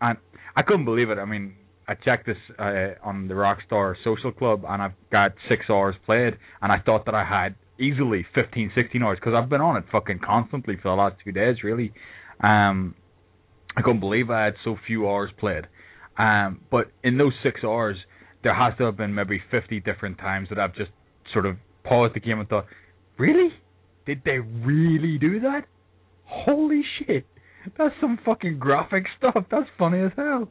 and 0.01 0.19
I 0.57 0.63
couldn't 0.63 0.85
believe 0.85 1.11
it. 1.11 1.19
I 1.19 1.25
mean, 1.25 1.55
I 1.89 1.95
checked 1.95 2.27
this 2.27 2.37
uh, 2.59 2.95
on 3.05 3.29
the 3.29 3.35
Rockstar 3.35 3.95
Social 4.03 4.33
Club, 4.33 4.65
and 4.69 4.83
I've 4.83 4.95
got 5.13 5.33
six 5.49 5.67
hours 5.71 5.95
played, 6.05 6.35
and 6.61 6.73
I 6.73 6.79
thought 6.85 7.05
that 7.07 7.15
I 7.15 7.25
had 7.25 7.55
easily 7.79 8.27
15, 8.35 8.73
16 8.75 9.03
hours 9.03 9.19
because 9.21 9.35
I've 9.37 9.49
been 9.49 9.61
on 9.61 9.77
it 9.77 9.85
fucking 9.93 10.21
constantly 10.25 10.77
for 10.77 10.91
the 10.91 10.95
last 10.95 11.17
two 11.23 11.33
days, 11.33 11.57
really. 11.63 11.93
Um, 12.43 12.95
I 13.77 13.83
couldn't 13.83 14.01
believe 14.01 14.31
I 14.31 14.47
had 14.47 14.55
so 14.65 14.77
few 14.87 15.09
hours 15.09 15.31
played. 15.39 15.67
Um, 16.19 16.61
but 16.71 16.91
in 17.05 17.19
those 17.19 17.33
six 17.43 17.61
hours, 17.65 17.97
there 18.43 18.55
has 18.55 18.75
to 18.79 18.85
have 18.85 18.97
been 18.97 19.15
maybe 19.15 19.41
50 19.51 19.81
different 19.81 20.19
times 20.19 20.49
that 20.51 20.59
I've 20.59 20.75
just 20.75 20.91
sort 21.33 21.47
of 21.47 21.57
paused 21.85 22.15
the 22.15 22.21
game 22.21 22.39
and 22.41 22.49
thought, 22.49 22.67
really? 23.19 23.49
Did 24.07 24.23
they 24.25 24.39
really 24.39 25.19
do 25.19 25.41
that? 25.41 25.63
Holy 26.25 26.83
shit. 26.99 27.27
That's 27.77 27.95
some 28.01 28.19
fucking 28.25 28.59
graphic 28.59 29.05
stuff. 29.19 29.45
That's 29.51 29.69
funny 29.79 30.01
as 30.01 30.13
hell. 30.17 30.49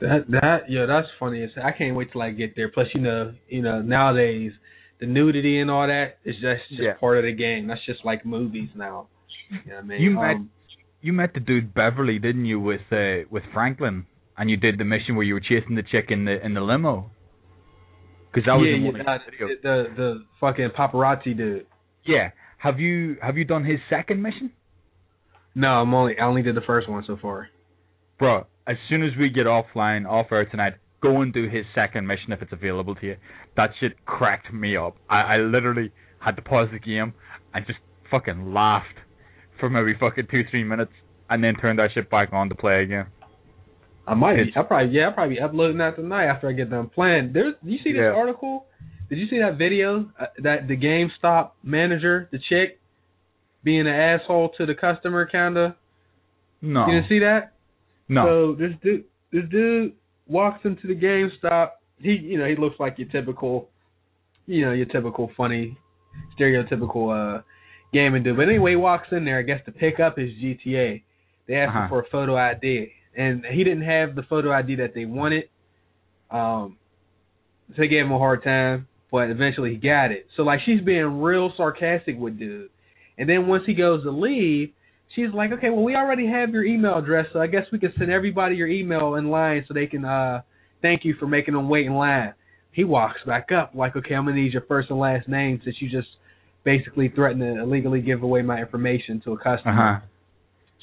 That 0.00 0.24
that 0.30 0.58
yeah, 0.68 0.86
that's 0.86 1.06
funny. 1.20 1.42
as 1.44 1.50
I 1.62 1.70
can't 1.70 1.94
wait 1.94 2.10
till 2.12 2.22
I 2.22 2.30
get 2.30 2.56
there. 2.56 2.68
Plus, 2.70 2.86
you 2.94 3.00
know, 3.00 3.32
you 3.48 3.62
know, 3.62 3.80
nowadays 3.82 4.52
the 5.00 5.06
nudity 5.06 5.60
and 5.60 5.70
all 5.70 5.86
that 5.86 6.18
is 6.24 6.34
just 6.36 6.68
just 6.70 6.82
Yeah. 6.82 6.94
part 6.94 7.18
of 7.18 7.24
the 7.24 7.32
game. 7.32 7.68
That's 7.68 7.84
just 7.86 8.04
like 8.04 8.24
movies 8.26 8.70
now. 8.74 9.06
You 9.50 9.58
know 9.68 9.74
what 9.76 9.84
I 9.84 9.86
mean? 9.86 10.00
You 10.02 10.18
Um, 10.20 10.50
You 11.02 11.12
met 11.12 11.34
the 11.34 11.40
dude 11.40 11.74
Beverly, 11.74 12.18
didn't 12.18 12.46
you, 12.46 12.60
with 12.60 12.80
uh, 12.90 13.28
with 13.30 13.42
Franklin? 13.52 14.06
And 14.38 14.48
you 14.48 14.56
did 14.56 14.78
the 14.78 14.84
mission 14.84 15.16
where 15.16 15.24
you 15.24 15.34
were 15.34 15.40
chasing 15.40 15.74
the 15.74 15.82
chick 15.82 16.06
in 16.08 16.24
the 16.24 16.44
in 16.44 16.54
the 16.54 16.60
limo. 16.60 17.10
Because 18.32 18.46
that 18.46 18.54
was 18.54 18.66
yeah, 18.66 18.76
in 18.76 18.82
yeah, 18.82 18.88
one 18.88 19.20
your 19.38 19.48
videos. 19.48 19.62
the 19.62 19.84
the 19.94 20.24
fucking 20.40 20.70
paparazzi 20.78 21.36
dude. 21.36 21.66
Yeah. 22.06 22.30
Have 22.58 22.78
you 22.78 23.16
have 23.20 23.36
you 23.36 23.44
done 23.44 23.64
his 23.64 23.80
second 23.90 24.22
mission? 24.22 24.52
No, 25.54 25.68
I'm 25.68 25.92
only 25.92 26.18
I 26.18 26.24
only 26.24 26.42
did 26.42 26.54
the 26.54 26.62
first 26.62 26.88
one 26.88 27.02
so 27.06 27.18
far. 27.20 27.48
Bro, 28.18 28.46
as 28.66 28.76
soon 28.88 29.02
as 29.02 29.10
we 29.18 29.28
get 29.28 29.46
offline, 29.46 30.08
off 30.08 30.26
air 30.30 30.46
tonight, 30.46 30.74
go 31.02 31.20
and 31.20 31.34
do 31.34 31.48
his 31.48 31.64
second 31.74 32.06
mission 32.06 32.32
if 32.32 32.40
it's 32.40 32.52
available 32.52 32.94
to 32.94 33.06
you. 33.06 33.16
That 33.56 33.70
shit 33.80 34.06
cracked 34.06 34.52
me 34.52 34.76
up. 34.76 34.96
I, 35.10 35.34
I 35.34 35.36
literally 35.38 35.90
had 36.20 36.36
to 36.36 36.42
pause 36.42 36.68
the 36.72 36.78
game 36.78 37.14
and 37.52 37.66
just 37.66 37.80
fucking 38.10 38.54
laughed 38.54 38.98
for 39.62 39.70
maybe 39.70 39.96
fucking 39.98 40.26
two, 40.28 40.42
three 40.50 40.64
minutes 40.64 40.90
and 41.30 41.42
then 41.44 41.54
turn 41.54 41.76
that 41.76 41.90
shit 41.94 42.10
back 42.10 42.32
on 42.32 42.48
to 42.48 42.54
play 42.56 42.82
again. 42.82 43.06
I 44.08 44.14
might. 44.14 44.34
Be, 44.34 44.52
I 44.56 44.62
probably 44.62 44.92
yeah. 44.92 45.08
I 45.08 45.12
probably 45.12 45.36
be 45.36 45.40
uploading 45.40 45.78
that 45.78 45.94
tonight 45.94 46.24
after 46.26 46.48
I 46.48 46.52
get 46.52 46.68
done 46.68 46.90
playing. 46.92 47.30
There's. 47.32 47.54
You 47.62 47.78
see 47.84 47.92
this 47.92 48.00
Yeah. 48.00 48.10
article? 48.18 48.66
Did 49.08 49.18
you 49.20 49.28
see 49.28 49.38
that 49.38 49.56
video? 49.56 50.10
Uh, 50.18 50.26
that 50.42 50.66
the 50.66 50.76
GameStop 50.76 51.52
manager, 51.62 52.28
the 52.32 52.40
chick, 52.48 52.80
being 53.62 53.82
an 53.82 53.86
asshole 53.86 54.50
to 54.58 54.66
the 54.66 54.74
customer, 54.74 55.26
kinda. 55.26 55.76
No. 56.60 56.86
You 56.86 56.94
didn't 56.94 57.08
see 57.08 57.20
that? 57.20 57.52
no. 58.08 58.24
So 58.26 58.54
this 58.54 58.72
dude, 58.82 59.04
this 59.32 59.44
dude, 59.48 59.92
walks 60.26 60.64
into 60.64 60.88
the 60.88 60.96
GameStop. 60.96 61.70
He, 62.00 62.10
you 62.14 62.38
know, 62.38 62.46
he 62.46 62.56
looks 62.56 62.80
like 62.80 62.98
your 62.98 63.08
typical, 63.08 63.68
you 64.46 64.64
know, 64.64 64.72
your 64.72 64.86
typical 64.86 65.30
funny, 65.36 65.78
stereotypical 66.36 67.38
uh 67.38 67.42
gaming 67.92 68.22
dude. 68.22 68.36
But 68.36 68.48
anyway, 68.48 68.72
he 68.72 68.76
walks 68.76 69.08
in 69.12 69.24
there. 69.24 69.38
I 69.38 69.42
guess 69.42 69.60
to 69.66 69.72
pick 69.72 70.00
up 70.00 70.16
his 70.18 70.30
GTA. 70.42 71.02
They 71.46 71.54
asked 71.54 71.70
Uh-huh. 71.70 71.82
him 71.84 71.88
for 71.88 72.00
a 72.00 72.06
photo 72.10 72.36
ID, 72.36 72.90
and 73.16 73.44
he 73.44 73.64
didn't 73.64 73.82
have 73.82 74.14
the 74.14 74.22
photo 74.22 74.52
ID 74.52 74.76
that 74.76 74.94
they 74.94 75.04
wanted. 75.04 75.44
Um, 76.30 76.78
so 77.68 77.74
they 77.78 77.88
gave 77.88 78.04
him 78.06 78.12
a 78.12 78.18
hard 78.18 78.42
time, 78.44 78.86
but 79.10 79.30
eventually 79.30 79.70
he 79.70 79.76
got 79.76 80.10
it. 80.12 80.26
So 80.36 80.42
like 80.42 80.60
she's 80.64 80.80
being 80.80 81.20
real 81.20 81.52
sarcastic 81.56 82.18
with 82.18 82.38
dude, 82.38 82.70
and 83.18 83.28
then 83.28 83.46
once 83.46 83.64
he 83.66 83.74
goes 83.74 84.02
to 84.04 84.10
leave, 84.10 84.70
she's 85.14 85.32
like, 85.34 85.52
okay, 85.52 85.70
well 85.70 85.82
we 85.82 85.94
already 85.94 86.26
have 86.26 86.50
your 86.50 86.64
email 86.64 86.98
address, 86.98 87.26
so 87.32 87.40
I 87.40 87.46
guess 87.46 87.64
we 87.72 87.78
can 87.78 87.92
send 87.98 88.10
everybody 88.10 88.56
your 88.56 88.68
email 88.68 89.16
in 89.16 89.28
line 89.30 89.64
so 89.68 89.74
they 89.74 89.86
can 89.86 90.04
uh 90.04 90.42
thank 90.80 91.04
you 91.04 91.14
for 91.18 91.26
making 91.26 91.54
them 91.54 91.68
wait 91.68 91.86
in 91.86 91.94
line. 91.94 92.34
He 92.72 92.84
walks 92.84 93.20
back 93.26 93.50
up 93.52 93.72
like, 93.74 93.94
okay, 93.96 94.14
I'm 94.14 94.24
gonna 94.24 94.36
need 94.36 94.52
your 94.54 94.62
first 94.62 94.90
and 94.90 94.98
last 94.98 95.28
name 95.28 95.60
since 95.64 95.76
you 95.80 95.90
just 95.90 96.08
basically 96.64 97.08
threatened 97.08 97.40
to 97.40 97.62
illegally 97.62 98.00
give 98.00 98.22
away 98.22 98.42
my 98.42 98.60
information 98.60 99.20
to 99.24 99.32
a 99.32 99.36
customer. 99.36 99.72
Uh 99.72 100.00
huh. 100.00 100.06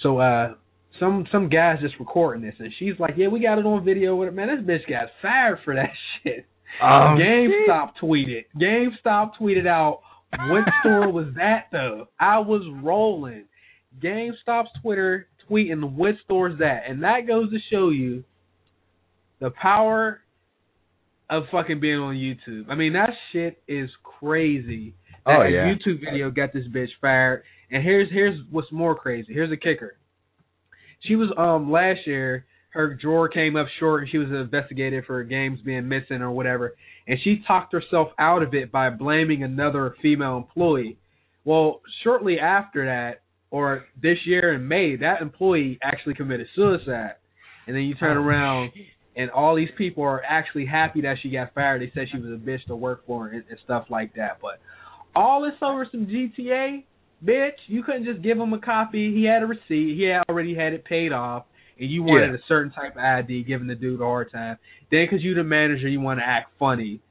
So 0.04 0.18
uh 0.20 0.54
some 1.00 1.26
some 1.32 1.50
guys 1.50 1.78
just 1.82 1.96
recording 2.00 2.44
this 2.44 2.56
and 2.60 2.72
she's 2.80 2.94
like, 3.00 3.14
Yeah, 3.18 3.28
we 3.28 3.40
got 3.40 3.58
it 3.58 3.66
on 3.66 3.84
video 3.84 4.16
with 4.16 4.30
it. 4.30 4.34
Man, 4.34 4.48
this 4.48 4.66
bitch 4.66 4.90
got 4.90 5.10
fired 5.22 5.60
for 5.64 5.76
that 5.76 5.90
shit. 6.24 6.46
Oh, 6.82 7.16
GameStop 7.20 7.92
tweeted. 8.02 8.46
GameStop 8.60 9.32
tweeted 9.40 9.68
out 9.68 10.02
what 10.32 10.64
store 10.82 11.12
was 11.12 11.28
that 11.36 11.66
though? 11.72 12.08
I 12.20 12.40
was 12.40 12.62
rolling. 12.84 13.46
GameStop's 14.02 14.70
Twitter 14.82 15.28
tweeting 15.50 15.94
what 15.94 16.16
store's 16.24 16.60
that. 16.60 16.84
And 16.88 17.04
that 17.04 17.22
goes 17.28 17.50
to 17.52 17.58
show 17.72 17.90
you 17.90 18.24
the 19.40 19.50
power 19.50 20.22
of 21.30 21.44
fucking 21.52 21.80
being 21.80 22.00
on 22.00 22.16
YouTube. 22.16 22.66
I 22.70 22.76
mean 22.76 22.94
that 22.94 23.12
shit 23.32 23.62
is 23.68 23.90
crazy. 24.04 24.94
Oh, 25.38 25.42
a 25.42 25.50
yeah. 25.50 25.74
YouTube 25.74 26.00
video 26.00 26.32
got 26.32 26.54
this 26.54 26.66
bitch 26.74 26.90
fired. 27.02 27.44
And 27.72 27.84
here's 27.84 28.10
here's 28.12 28.40
what's 28.50 28.72
more 28.72 28.96
crazy. 28.96 29.34
Here's 29.34 29.52
a 29.52 29.58
kicker. 29.58 29.98
She 31.08 31.16
was 31.16 31.30
um 31.38 31.72
last 31.72 32.00
year 32.06 32.46
her 32.72 32.94
drawer 32.94 33.28
came 33.30 33.56
up 33.56 33.68
short 33.80 34.02
and 34.04 34.12
she 34.12 34.18
was 34.18 34.30
investigated 34.30 35.06
for 35.06 35.24
games 35.24 35.60
being 35.66 35.88
missing 35.88 36.22
or 36.22 36.30
whatever 36.32 36.76
and 37.08 37.18
she 37.24 37.42
talked 37.48 37.74
herself 37.74 38.10
out 38.20 38.44
of 38.44 38.54
it 38.54 38.72
by 38.72 38.92
blaming 38.92 39.44
another 39.44 39.96
female 40.02 40.38
employee. 40.38 40.98
Well, 41.44 41.82
shortly 42.04 42.40
after 42.40 42.86
that 42.86 43.22
or 43.50 43.86
this 44.00 44.18
year 44.26 44.54
in 44.54 44.68
May, 44.68 44.96
that 44.98 45.22
employee 45.22 45.80
actually 45.82 46.14
committed 46.14 46.46
suicide. 46.56 47.14
And 47.66 47.76
then 47.76 47.84
you 47.84 47.96
turn 47.96 48.18
Oh, 48.18 48.22
around 48.22 48.72
and 49.16 49.32
all 49.32 49.56
these 49.56 49.70
people 49.78 50.04
are 50.04 50.24
actually 50.24 50.66
happy 50.68 51.02
that 51.02 51.16
she 51.22 51.32
got 51.32 51.54
fired. 51.56 51.82
They 51.82 51.92
said 51.96 52.08
she 52.12 52.20
was 52.20 52.32
a 52.32 52.38
bitch 52.38 52.64
to 52.68 52.76
work 52.76 53.06
for 53.08 53.28
and, 53.28 53.44
and 53.50 53.58
stuff 53.64 53.86
like 53.90 54.14
that. 54.16 54.38
But 54.42 54.60
all 55.16 55.42
this 55.42 55.54
over 55.62 55.88
some 55.92 56.06
GTA, 56.06 56.84
bitch. 57.24 57.58
You 57.68 57.84
couldn't 57.84 58.06
just 58.06 58.22
give 58.22 58.38
him 58.38 58.54
a 58.54 58.60
copy. 58.60 59.14
He 59.14 59.26
had 59.26 59.44
a 59.44 59.46
receipt. 59.46 59.96
He 59.98 60.04
had 60.04 60.24
already 60.30 60.56
had 60.56 60.74
it 60.74 60.86
paid 60.86 61.12
off, 61.12 61.46
and 61.80 61.90
you 61.90 62.04
wanted 62.04 62.30
Yeah. 62.32 62.36
a 62.38 62.42
certain 62.48 62.72
type 62.72 62.94
of 62.94 63.02
ID, 63.04 63.44
giving 63.44 63.68
the 63.68 63.76
dude 63.76 64.02
a 64.02 64.04
hard 64.04 64.32
time. 64.32 64.58
Then, 64.92 65.06
because 65.06 65.24
you 65.24 65.34
the 65.34 65.44
manager, 65.44 65.88
you 65.88 66.00
want 66.02 66.20
to 66.20 66.28
act 66.28 66.52
funny. 66.60 67.02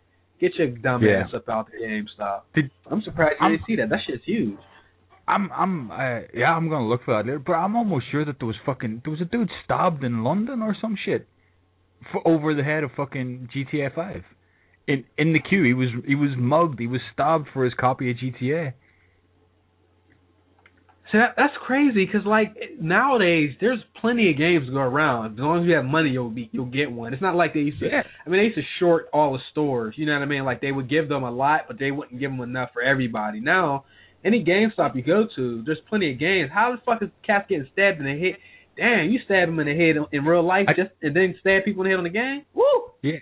Get 0.41 0.55
your 0.57 0.69
dumb 0.69 1.03
Yeah. 1.03 1.25
ass 1.25 1.35
up 1.35 1.49
out 1.49 1.69
the 1.71 1.79
GameStop. 1.79 2.43
Did- 2.55 2.71
I'm 2.91 3.03
surprised 3.03 3.37
you 3.41 3.45
I'm- 3.47 3.53
didn't 3.57 3.67
see 3.67 3.77
that. 3.77 3.89
That 3.89 4.01
shit's 4.07 4.25
huge. 4.25 4.59
I'm 5.27 5.51
I'm 5.53 5.91
uh, 5.91 6.21
yeah 6.33 6.55
I'm 6.57 6.71
gonna 6.71 6.87
look 6.89 7.03
for 7.05 7.13
that 7.15 7.27
later, 7.27 7.39
but 7.39 7.53
I'm 7.53 7.77
almost 7.77 8.07
sure 8.11 8.25
that 8.25 8.39
there 8.39 8.47
was 8.47 8.57
fucking 8.65 9.03
there 9.05 9.11
was 9.11 9.21
a 9.21 9.27
dude 9.27 9.51
stabbed 9.63 10.03
in 10.03 10.25
London 10.25 10.63
or 10.63 10.75
some 10.81 10.97
shit, 10.97 11.27
for 12.11 12.27
over 12.27 12.55
the 12.55 12.63
head 12.65 12.83
of 12.83 12.93
fucking 12.93 13.51
GTA 13.55 13.91
Five, 13.95 14.25
in 14.89 15.05
in 15.17 15.33
the 15.33 15.39
queue 15.39 15.63
he 15.63 15.75
was 15.75 15.89
he 16.07 16.17
was 16.17 16.31
mugged 16.37 16.81
he 16.81 16.87
was 16.89 17.01
stabbed 17.13 17.47
for 17.53 17.65
his 17.65 17.75
copy 17.75 18.11
of 18.11 18.17
GTA. 18.17 18.73
So 21.11 21.17
that, 21.19 21.35
that's 21.39 21.55
crazy 21.67 22.05
because 22.05 22.27
like 22.27 22.55
nowadays, 22.79 23.55
there's 23.63 23.79
plenty 24.01 24.31
of 24.31 24.37
games 24.37 24.67
to 24.67 24.73
go 24.73 24.81
around. 24.81 25.33
As 25.35 25.39
long 25.39 25.63
as 25.63 25.67
you 25.67 25.75
have 25.75 25.87
money, 25.87 26.11
you'll 26.11 26.29
be 26.29 26.51
you'll 26.53 26.67
get 26.67 26.93
one. 26.93 27.15
It's 27.15 27.23
not 27.23 27.35
like 27.35 27.55
they 27.55 27.61
used 27.61 27.81
to. 27.81 27.87
Yeah. 27.87 28.03
I 28.27 28.29
mean, 28.29 28.41
they 28.41 28.45
used 28.45 28.57
to 28.59 28.63
short 28.79 29.07
all 29.13 29.33
the 29.33 29.39
stores. 29.51 29.95
You 29.97 30.05
know 30.05 30.13
what 30.13 30.23
I 30.23 30.27
mean? 30.27 30.45
Like 30.45 30.61
they 30.61 30.73
would 30.73 30.91
give 30.91 31.09
them 31.09 31.23
a 31.23 31.31
lot, 31.31 31.63
but 31.67 31.79
they 31.79 31.91
wouldn't 31.91 32.21
give 32.21 32.31
them 32.31 32.41
enough 32.43 32.71
for 32.75 32.83
everybody. 32.83 33.41
Now, 33.41 33.85
any 34.23 34.45
GameStop 34.45 34.97
you 34.97 35.03
go 35.03 35.27
to, 35.37 35.63
there's 35.65 35.79
plenty 35.89 36.13
of 36.13 36.19
games. 36.19 36.51
How 36.53 36.73
the 36.77 36.83
fuck 36.85 37.03
is 37.03 37.09
Cats 37.27 37.47
getting 37.49 37.67
stabbed 37.73 38.01
in 38.01 38.05
the 38.05 38.19
head? 38.21 38.37
Damn, 38.77 39.09
you 39.11 39.19
stab 39.25 39.49
them 39.49 39.59
in 39.61 39.67
the 39.67 39.75
head 39.75 39.97
in 40.13 40.25
real 40.25 40.43
life, 40.47 40.67
I- 40.69 40.75
just 40.75 40.91
and 41.01 41.17
then 41.17 41.35
stab 41.41 41.65
people 41.65 41.85
in 41.85 41.87
the 41.87 41.91
head 41.91 41.99
on 41.99 42.05
the 42.05 42.11
game. 42.11 42.43
Woo! 42.55 42.65
Yeah. 43.03 43.19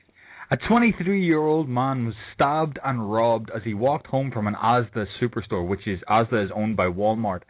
A 0.48 0.56
23 0.56 1.24
year 1.24 1.40
old 1.40 1.68
man 1.68 2.06
was 2.06 2.14
stabbed 2.32 2.78
and 2.84 3.12
robbed 3.12 3.50
as 3.52 3.62
he 3.64 3.74
walked 3.74 4.06
home 4.06 4.30
from 4.30 4.46
an 4.46 4.54
Asda 4.54 5.06
superstore, 5.20 5.66
which 5.66 5.88
is 5.88 5.98
Asda 6.08 6.44
is 6.44 6.52
owned 6.54 6.76
by 6.76 6.86
Walmart, 6.86 7.42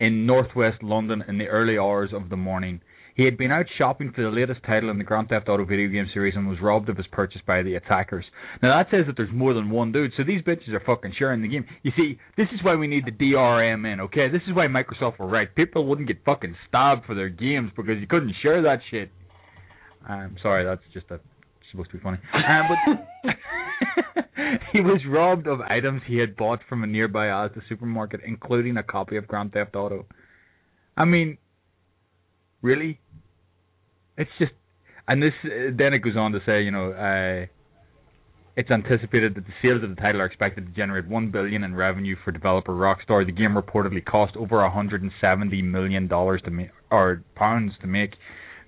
in 0.00 0.24
northwest 0.24 0.82
London 0.82 1.22
in 1.28 1.36
the 1.36 1.46
early 1.46 1.76
hours 1.76 2.08
of 2.14 2.30
the 2.30 2.38
morning. 2.38 2.80
He 3.14 3.26
had 3.26 3.36
been 3.36 3.50
out 3.50 3.66
shopping 3.76 4.12
for 4.14 4.22
the 4.22 4.30
latest 4.30 4.60
title 4.64 4.88
in 4.88 4.96
the 4.96 5.04
Grand 5.04 5.28
Theft 5.28 5.50
Auto 5.50 5.66
video 5.66 5.88
game 5.88 6.08
series 6.14 6.36
and 6.36 6.48
was 6.48 6.62
robbed 6.62 6.88
of 6.88 6.96
his 6.96 7.06
purchase 7.12 7.42
by 7.46 7.62
the 7.62 7.74
attackers. 7.74 8.24
Now 8.62 8.78
that 8.78 8.90
says 8.90 9.04
that 9.08 9.18
there's 9.18 9.28
more 9.30 9.52
than 9.52 9.68
one 9.68 9.92
dude, 9.92 10.12
so 10.16 10.24
these 10.24 10.40
bitches 10.40 10.72
are 10.72 10.82
fucking 10.86 11.16
sharing 11.18 11.42
the 11.42 11.48
game. 11.48 11.66
You 11.82 11.92
see, 11.98 12.18
this 12.38 12.48
is 12.54 12.64
why 12.64 12.76
we 12.76 12.86
need 12.86 13.04
the 13.04 13.12
DRM 13.12 13.92
in, 13.92 14.00
okay? 14.00 14.30
This 14.30 14.42
is 14.48 14.56
why 14.56 14.68
Microsoft 14.68 15.18
were 15.18 15.28
right. 15.28 15.54
People 15.54 15.84
wouldn't 15.86 16.08
get 16.08 16.24
fucking 16.24 16.56
stabbed 16.66 17.04
for 17.04 17.14
their 17.14 17.28
games 17.28 17.72
because 17.76 18.00
you 18.00 18.06
couldn't 18.06 18.32
share 18.40 18.62
that 18.62 18.78
shit. 18.90 19.10
I'm 20.08 20.36
sorry, 20.40 20.64
that's 20.64 20.80
just 20.94 21.10
a 21.10 21.20
supposed 21.70 21.90
to 21.90 21.96
be 21.96 22.02
funny. 22.02 22.18
Um, 22.34 22.68
but 23.24 23.34
he 24.72 24.80
was 24.80 25.00
robbed 25.08 25.46
of 25.46 25.60
items 25.60 26.02
he 26.06 26.18
had 26.18 26.36
bought 26.36 26.60
from 26.68 26.84
a 26.84 26.86
nearby 26.86 27.26
Asda 27.26 27.60
supermarket, 27.68 28.20
including 28.26 28.76
a 28.76 28.82
copy 28.82 29.16
of 29.16 29.26
Grand 29.26 29.52
Theft 29.52 29.74
Auto. 29.76 30.06
I 30.96 31.04
mean, 31.04 31.38
really? 32.62 33.00
It's 34.16 34.30
just, 34.38 34.52
and 35.06 35.22
this 35.22 35.32
uh, 35.44 35.70
then 35.76 35.94
it 35.94 36.00
goes 36.00 36.16
on 36.16 36.32
to 36.32 36.40
say, 36.44 36.62
you 36.62 36.70
know, 36.70 36.92
uh, 36.92 37.46
it's 38.56 38.70
anticipated 38.72 39.36
that 39.36 39.46
the 39.46 39.52
sales 39.62 39.84
of 39.84 39.90
the 39.90 39.94
title 39.94 40.20
are 40.20 40.24
expected 40.26 40.66
to 40.66 40.72
generate 40.72 41.06
one 41.06 41.30
billion 41.30 41.62
in 41.62 41.76
revenue 41.76 42.16
for 42.24 42.32
developer 42.32 42.72
Rockstar. 42.72 43.24
The 43.24 43.30
game 43.30 43.54
reportedly 43.54 44.04
cost 44.04 44.36
over 44.36 44.56
170 44.62 45.62
million 45.62 46.08
dollars 46.08 46.42
to 46.44 46.50
make, 46.50 46.70
or 46.90 47.22
pounds 47.36 47.74
to 47.82 47.86
make. 47.86 48.14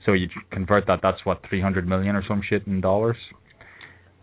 So 0.06 0.12
you 0.12 0.28
convert 0.50 0.86
that, 0.86 1.00
that's 1.02 1.18
what 1.24 1.42
300 1.48 1.86
million 1.86 2.16
or 2.16 2.22
some 2.26 2.42
shit 2.48 2.66
in 2.66 2.80
dollars. 2.80 3.16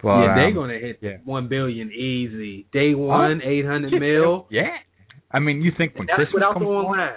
But, 0.01 0.21
yeah, 0.21 0.35
they're 0.35 0.47
um, 0.47 0.53
gonna 0.53 0.79
hit 0.79 0.99
yeah. 1.01 1.17
one 1.25 1.47
billion 1.47 1.91
easy. 1.91 2.67
Day 2.71 2.93
one, 2.93 3.41
eight 3.43 3.65
hundred 3.65 3.99
mil. 3.99 4.45
Yeah. 4.51 4.77
I 5.31 5.39
mean, 5.39 5.61
you 5.61 5.71
think 5.75 5.95
when 5.97 6.05
That's 6.07 6.17
Christmas 6.17 6.33
without 6.35 6.53
comes 6.53 6.63
the 6.63 6.69
along- 6.69 6.85
online. 6.85 7.13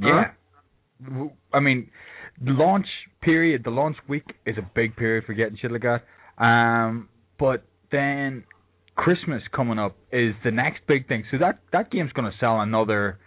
Yeah. 0.00 1.26
I 1.52 1.60
mean, 1.60 1.90
the 2.42 2.52
launch 2.52 2.86
period, 3.20 3.62
the 3.64 3.70
launch 3.70 3.96
week 4.08 4.24
is 4.46 4.56
a 4.58 4.68
big 4.74 4.96
period 4.96 5.24
for 5.24 5.34
getting 5.34 5.56
shit 5.60 5.70
like 5.70 5.82
that. 5.82 6.42
Um, 6.42 7.08
but 7.38 7.64
then 7.92 8.44
Christmas 8.96 9.42
coming 9.54 9.78
up 9.78 9.96
is 10.12 10.34
the 10.44 10.50
next 10.50 10.80
big 10.86 11.06
thing. 11.06 11.24
So 11.30 11.38
that 11.38 11.58
that 11.72 11.90
game's 11.90 12.12
going 12.12 12.30
to 12.30 12.36
sell 12.38 12.60
another. 12.60 13.18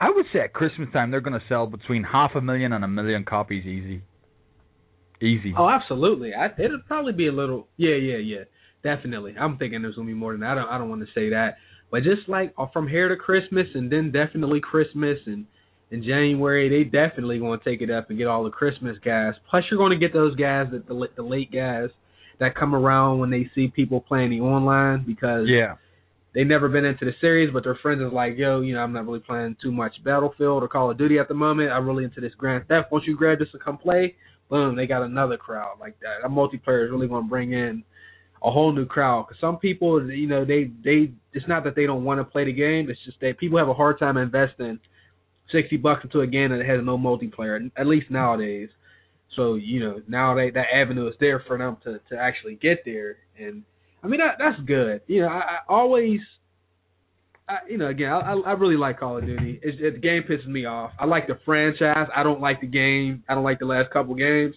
I 0.00 0.10
would 0.10 0.26
say 0.32 0.40
at 0.40 0.52
Christmas 0.52 0.88
time 0.92 1.10
they're 1.10 1.20
going 1.20 1.38
to 1.38 1.46
sell 1.48 1.66
between 1.66 2.04
half 2.04 2.32
a 2.34 2.40
million 2.40 2.72
and 2.72 2.84
a 2.84 2.88
million 2.88 3.24
copies 3.24 3.66
easy. 3.66 4.02
Easy. 5.20 5.52
Oh, 5.56 5.68
absolutely. 5.68 6.32
I, 6.34 6.46
it'll 6.62 6.80
probably 6.86 7.12
be 7.12 7.26
a 7.26 7.32
little. 7.32 7.66
Yeah, 7.76 7.96
yeah, 7.96 8.18
yeah. 8.18 8.44
Definitely. 8.84 9.34
I'm 9.38 9.58
thinking 9.58 9.82
there's 9.82 9.96
gonna 9.96 10.06
be 10.06 10.14
more 10.14 10.32
than 10.32 10.42
that. 10.42 10.52
I 10.52 10.54
don't. 10.54 10.68
I 10.68 10.78
don't 10.78 10.88
want 10.88 11.00
to 11.00 11.08
say 11.12 11.30
that, 11.30 11.56
but 11.90 12.04
just 12.04 12.28
like 12.28 12.54
uh, 12.56 12.66
from 12.72 12.86
here 12.86 13.08
to 13.08 13.16
Christmas, 13.16 13.66
and 13.74 13.90
then 13.90 14.12
definitely 14.12 14.60
Christmas 14.60 15.18
and 15.26 15.46
in 15.90 16.02
January, 16.04 16.68
they 16.68 16.84
definitely 16.84 17.38
going 17.38 17.58
to 17.58 17.64
take 17.64 17.80
it 17.80 17.90
up 17.90 18.10
and 18.10 18.18
get 18.18 18.26
all 18.26 18.44
the 18.44 18.50
Christmas 18.50 18.96
guys. 19.04 19.32
Plus, 19.50 19.64
you're 19.70 19.78
going 19.78 19.98
to 19.98 19.98
get 19.98 20.12
those 20.12 20.36
guys 20.36 20.66
that 20.70 20.86
the 20.86 21.08
the 21.16 21.22
late 21.22 21.50
guys 21.50 21.88
that 22.38 22.54
come 22.54 22.74
around 22.74 23.18
when 23.18 23.30
they 23.30 23.50
see 23.54 23.68
people 23.68 24.00
playing 24.00 24.30
the 24.30 24.40
online 24.40 25.04
because 25.04 25.46
yeah. 25.48 25.74
They 26.38 26.44
never 26.44 26.68
been 26.68 26.84
into 26.84 27.04
the 27.04 27.10
series, 27.20 27.52
but 27.52 27.64
their 27.64 27.74
friends 27.82 28.00
is 28.00 28.12
like, 28.12 28.38
yo, 28.38 28.60
you 28.60 28.72
know, 28.72 28.78
I'm 28.78 28.92
not 28.92 29.06
really 29.06 29.18
playing 29.18 29.56
too 29.60 29.72
much 29.72 29.94
Battlefield 30.04 30.62
or 30.62 30.68
Call 30.68 30.88
of 30.88 30.96
Duty 30.96 31.18
at 31.18 31.26
the 31.26 31.34
moment. 31.34 31.72
I'm 31.72 31.84
really 31.84 32.04
into 32.04 32.20
this 32.20 32.30
Grand 32.38 32.64
Theft. 32.68 32.92
Once 32.92 33.06
you 33.08 33.16
grab 33.16 33.40
this 33.40 33.48
and 33.52 33.60
come 33.60 33.76
play, 33.76 34.14
boom, 34.48 34.76
they 34.76 34.86
got 34.86 35.02
another 35.02 35.36
crowd 35.36 35.78
like 35.80 35.98
that. 35.98 36.18
That 36.22 36.30
multiplayer 36.30 36.84
is 36.84 36.92
really 36.92 37.08
going 37.08 37.24
to 37.24 37.28
bring 37.28 37.54
in 37.54 37.82
a 38.44 38.52
whole 38.52 38.72
new 38.72 38.86
crowd. 38.86 39.26
Because 39.26 39.40
some 39.40 39.56
people, 39.56 40.08
you 40.12 40.28
know, 40.28 40.44
they 40.44 40.70
they 40.84 41.10
it's 41.32 41.48
not 41.48 41.64
that 41.64 41.74
they 41.74 41.86
don't 41.86 42.04
want 42.04 42.20
to 42.20 42.24
play 42.24 42.44
the 42.44 42.52
game. 42.52 42.88
It's 42.88 43.04
just 43.04 43.18
that 43.18 43.38
people 43.38 43.58
have 43.58 43.68
a 43.68 43.74
hard 43.74 43.98
time 43.98 44.16
investing 44.16 44.78
sixty 45.50 45.76
bucks 45.76 46.04
into 46.04 46.20
a 46.20 46.26
game 46.28 46.50
that 46.50 46.64
has 46.64 46.84
no 46.84 46.96
multiplayer. 46.96 47.68
At 47.76 47.88
least 47.88 48.12
nowadays. 48.12 48.68
So 49.34 49.56
you 49.56 49.80
know 49.80 50.02
now 50.06 50.36
that 50.36 50.52
that 50.54 50.66
avenue 50.72 51.08
is 51.08 51.14
there 51.18 51.42
for 51.48 51.58
them 51.58 51.78
to 51.82 51.98
to 52.10 52.16
actually 52.16 52.54
get 52.54 52.84
there, 52.84 53.16
and 53.36 53.64
I 54.02 54.06
mean 54.08 54.20
that 54.20 54.36
that's 54.38 54.60
good. 54.66 55.02
You 55.06 55.22
know 55.22 55.28
I, 55.28 55.38
I 55.38 55.58
always. 55.68 56.20
I, 57.50 57.60
you 57.66 57.78
know, 57.78 57.86
again, 57.88 58.12
I, 58.12 58.34
I 58.44 58.52
really 58.52 58.76
like 58.76 59.00
Call 59.00 59.16
of 59.16 59.24
Duty. 59.24 59.58
It's, 59.62 59.78
it, 59.80 59.94
the 59.94 59.98
game 60.00 60.22
pisses 60.28 60.46
me 60.46 60.66
off. 60.66 60.90
I 61.00 61.06
like 61.06 61.28
the 61.28 61.38
franchise. 61.46 62.06
I 62.14 62.22
don't 62.22 62.42
like 62.42 62.60
the 62.60 62.66
game. 62.66 63.24
I 63.26 63.34
don't 63.34 63.42
like 63.42 63.58
the 63.58 63.64
last 63.64 63.90
couple 63.90 64.14
games. 64.16 64.54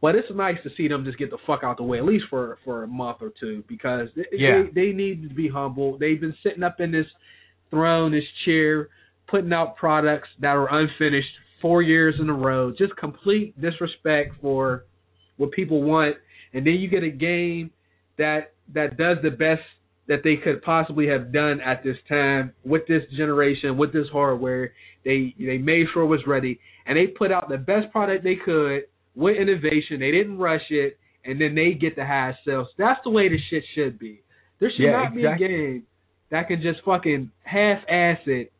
But 0.00 0.16
it's 0.16 0.26
nice 0.34 0.56
to 0.64 0.70
see 0.76 0.88
them 0.88 1.04
just 1.04 1.16
get 1.16 1.30
the 1.30 1.38
fuck 1.46 1.60
out 1.62 1.76
the 1.76 1.84
way, 1.84 1.98
at 1.98 2.04
least 2.04 2.24
for 2.28 2.58
for 2.64 2.82
a 2.82 2.88
month 2.88 3.18
or 3.20 3.32
two, 3.38 3.62
because 3.68 4.08
they, 4.16 4.24
Yeah. 4.32 4.64
they, 4.74 4.86
they 4.88 4.92
need 4.92 5.28
to 5.28 5.32
be 5.32 5.48
humble. 5.48 5.96
They've 5.96 6.20
been 6.20 6.34
sitting 6.42 6.64
up 6.64 6.80
in 6.80 6.90
this 6.90 7.06
throne, 7.70 8.10
this 8.10 8.24
chair, 8.44 8.88
putting 9.28 9.52
out 9.52 9.76
products 9.76 10.28
that 10.40 10.56
are 10.56 10.68
unfinished 10.76 11.28
four 11.60 11.82
years 11.82 12.16
in 12.20 12.28
a 12.28 12.34
row. 12.34 12.72
Just 12.76 12.96
complete 12.96 13.58
disrespect 13.60 14.34
for 14.40 14.86
what 15.36 15.52
people 15.52 15.82
want, 15.84 16.16
and 16.52 16.66
then 16.66 16.74
you 16.74 16.88
get 16.88 17.04
a 17.04 17.10
game 17.10 17.70
that 18.18 18.52
that 18.74 18.96
does 18.96 19.18
the 19.22 19.30
best 19.30 19.62
that 20.08 20.20
they 20.24 20.36
could 20.36 20.62
possibly 20.62 21.06
have 21.06 21.32
done 21.32 21.60
at 21.60 21.82
this 21.84 21.96
time 22.08 22.52
with 22.64 22.86
this 22.86 23.02
generation, 23.16 23.76
with 23.76 23.92
this 23.92 24.06
hardware. 24.12 24.72
They 25.04 25.34
they 25.38 25.58
made 25.58 25.86
sure 25.92 26.02
it 26.02 26.06
was 26.06 26.26
ready, 26.26 26.60
and 26.86 26.96
they 26.96 27.06
put 27.08 27.32
out 27.32 27.48
the 27.48 27.58
best 27.58 27.90
product 27.92 28.24
they 28.24 28.36
could 28.36 28.82
with 29.14 29.36
innovation. 29.36 30.00
They 30.00 30.10
didn't 30.10 30.38
rush 30.38 30.70
it, 30.70 30.98
and 31.24 31.40
then 31.40 31.54
they 31.54 31.72
get 31.72 31.96
the 31.96 32.04
high 32.04 32.36
sales. 32.44 32.68
That's 32.78 33.00
the 33.04 33.10
way 33.10 33.28
the 33.28 33.38
shit 33.50 33.64
should 33.74 33.98
be. 33.98 34.22
There 34.60 34.70
should 34.70 34.84
Yeah, 34.84 34.92
not 34.92 35.16
exactly. 35.16 35.22
be 35.22 35.44
a 35.44 35.48
game 35.48 35.82
that 36.30 36.48
can 36.48 36.62
just 36.62 36.80
fucking 36.84 37.30
half-ass 37.44 38.18
it. 38.26 38.52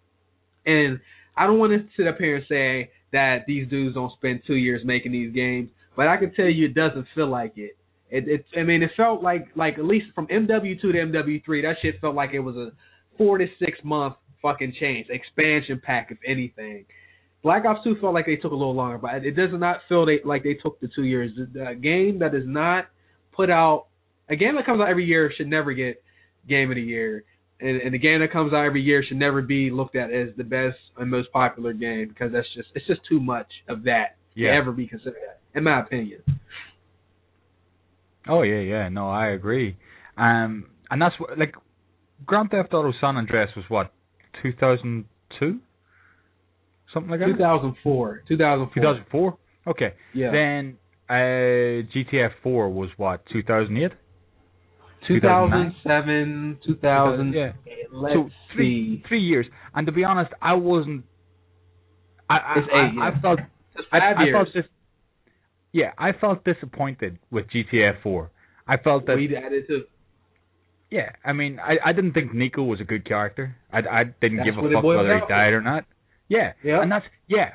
And 0.66 1.00
I 1.36 1.46
don't 1.46 1.58
want 1.58 1.72
to 1.72 1.88
sit 1.96 2.06
up 2.06 2.18
here 2.18 2.36
and 2.36 2.44
say 2.48 2.90
that 3.12 3.44
these 3.46 3.68
dudes 3.68 3.94
don't 3.94 4.12
spend 4.12 4.42
two 4.46 4.56
years 4.56 4.82
making 4.84 5.12
these 5.12 5.32
games, 5.32 5.70
but 5.96 6.06
I 6.06 6.16
can 6.18 6.34
tell 6.34 6.46
you 6.46 6.66
it 6.66 6.74
doesn't 6.74 7.06
feel 7.14 7.28
like 7.28 7.54
it. 7.56 7.76
It, 8.12 8.28
it 8.28 8.44
I 8.56 8.62
mean, 8.62 8.82
it 8.82 8.90
felt 8.96 9.22
like 9.22 9.48
like 9.56 9.78
at 9.78 9.84
least 9.84 10.06
from 10.14 10.26
MW2 10.28 10.80
to 10.80 10.86
MW3, 10.88 11.62
that 11.62 11.76
shit 11.82 12.00
felt 12.00 12.14
like 12.14 12.30
it 12.34 12.40
was 12.40 12.56
a 12.56 12.70
four 13.16 13.38
to 13.38 13.46
six 13.58 13.78
month 13.82 14.14
fucking 14.42 14.74
change, 14.78 15.06
expansion 15.08 15.80
pack, 15.82 16.08
if 16.10 16.18
anything. 16.26 16.84
Black 17.42 17.64
Ops 17.64 17.80
2 17.82 17.96
felt 18.00 18.14
like 18.14 18.26
they 18.26 18.36
took 18.36 18.52
a 18.52 18.54
little 18.54 18.74
longer, 18.74 18.98
but 18.98 19.24
it 19.24 19.32
does 19.32 19.50
not 19.52 19.78
feel 19.88 20.06
they, 20.06 20.20
like 20.24 20.44
they 20.44 20.54
took 20.54 20.78
the 20.80 20.88
two 20.94 21.04
years. 21.04 21.32
The, 21.36 21.46
the 21.46 21.74
game 21.74 22.20
that 22.20 22.34
is 22.34 22.44
not 22.46 22.86
put 23.34 23.50
out, 23.50 23.86
a 24.28 24.36
game 24.36 24.54
that 24.56 24.66
comes 24.66 24.80
out 24.80 24.88
every 24.88 25.04
year 25.04 25.32
should 25.36 25.48
never 25.48 25.72
get 25.72 26.02
Game 26.48 26.70
of 26.70 26.76
the 26.76 26.82
Year, 26.82 27.24
and, 27.60 27.80
and 27.80 27.94
the 27.94 27.98
game 27.98 28.20
that 28.20 28.32
comes 28.32 28.52
out 28.52 28.64
every 28.64 28.82
year 28.82 29.02
should 29.06 29.16
never 29.16 29.42
be 29.42 29.70
looked 29.70 29.96
at 29.96 30.12
as 30.12 30.28
the 30.36 30.44
best 30.44 30.76
and 30.98 31.10
most 31.10 31.32
popular 31.32 31.72
game 31.72 32.08
because 32.08 32.30
that's 32.32 32.46
just 32.54 32.68
it's 32.74 32.86
just 32.86 33.00
too 33.08 33.20
much 33.20 33.48
of 33.68 33.84
that 33.84 34.16
Yeah. 34.34 34.50
to 34.50 34.56
ever 34.56 34.72
be 34.72 34.86
considered 34.86 35.16
that, 35.26 35.40
in 35.58 35.64
my 35.64 35.80
opinion. 35.80 36.20
Oh 38.28 38.42
yeah, 38.42 38.60
yeah. 38.60 38.88
No, 38.88 39.08
I 39.10 39.28
agree. 39.28 39.76
Um, 40.16 40.66
and 40.90 41.00
that's 41.00 41.14
what 41.18 41.38
like 41.38 41.54
Grand 42.26 42.50
Theft 42.50 42.72
Auto 42.74 42.92
San 43.00 43.16
Andreas 43.16 43.50
was 43.56 43.64
what 43.68 43.92
2002, 44.42 45.58
something 46.92 47.10
like 47.10 47.20
that. 47.20 47.26
2004, 47.26 48.22
2004. 48.28 48.82
2004. 48.82 49.38
Okay. 49.68 49.94
Yeah. 50.14 50.30
Then 50.32 50.76
uh, 51.08 51.12
GTA 51.94 52.30
4 52.42 52.70
was 52.70 52.90
what 52.96 53.24
2008. 53.32 53.92
2007, 55.08 56.58
2000. 56.64 57.32
Yeah. 57.32 57.52
Let's 57.92 58.14
so 58.14 58.30
three 58.54 58.98
see. 59.02 59.08
three 59.08 59.20
years. 59.20 59.46
And 59.74 59.86
to 59.86 59.92
be 59.92 60.04
honest, 60.04 60.32
I 60.40 60.54
wasn't. 60.54 61.04
I 62.30 62.34
I, 62.34 62.54
It's 62.58 62.68
eight, 62.68 62.76
I, 62.76 62.90
yeah. 62.94 63.10
I 63.18 63.20
felt 63.20 63.40
It's 63.76 63.88
I, 63.92 63.98
five 63.98 64.16
I 64.18 64.24
years. 64.24 64.34
felt 64.36 64.48
dis- 64.54 64.71
Yeah, 65.72 65.92
I 65.98 66.12
felt 66.12 66.44
disappointed 66.44 67.18
with 67.30 67.46
GTA 67.50 68.02
4. 68.02 68.30
I 68.68 68.76
felt 68.76 69.06
that 69.06 69.16
we 69.16 69.34
added 69.34 69.66
to. 69.68 69.82
Yeah, 70.90 71.10
I 71.24 71.32
mean, 71.32 71.58
I 71.58 71.76
I 71.88 71.92
didn't 71.92 72.12
think 72.12 72.32
Niko 72.32 72.66
was 72.66 72.80
a 72.80 72.84
good 72.84 73.06
character. 73.06 73.56
I 73.72 73.78
I 73.78 74.04
didn't 74.20 74.38
That's 74.38 74.50
give 74.50 74.58
a 74.58 74.70
fuck 74.70 74.84
whether 74.84 75.14
he 75.18 75.26
died 75.28 75.52
or 75.54 75.62
not. 75.62 75.84
Yeah, 76.28 76.52
Yeah. 76.62 76.82
and 76.82 76.92
that's 76.92 77.06
yeah. 77.28 77.52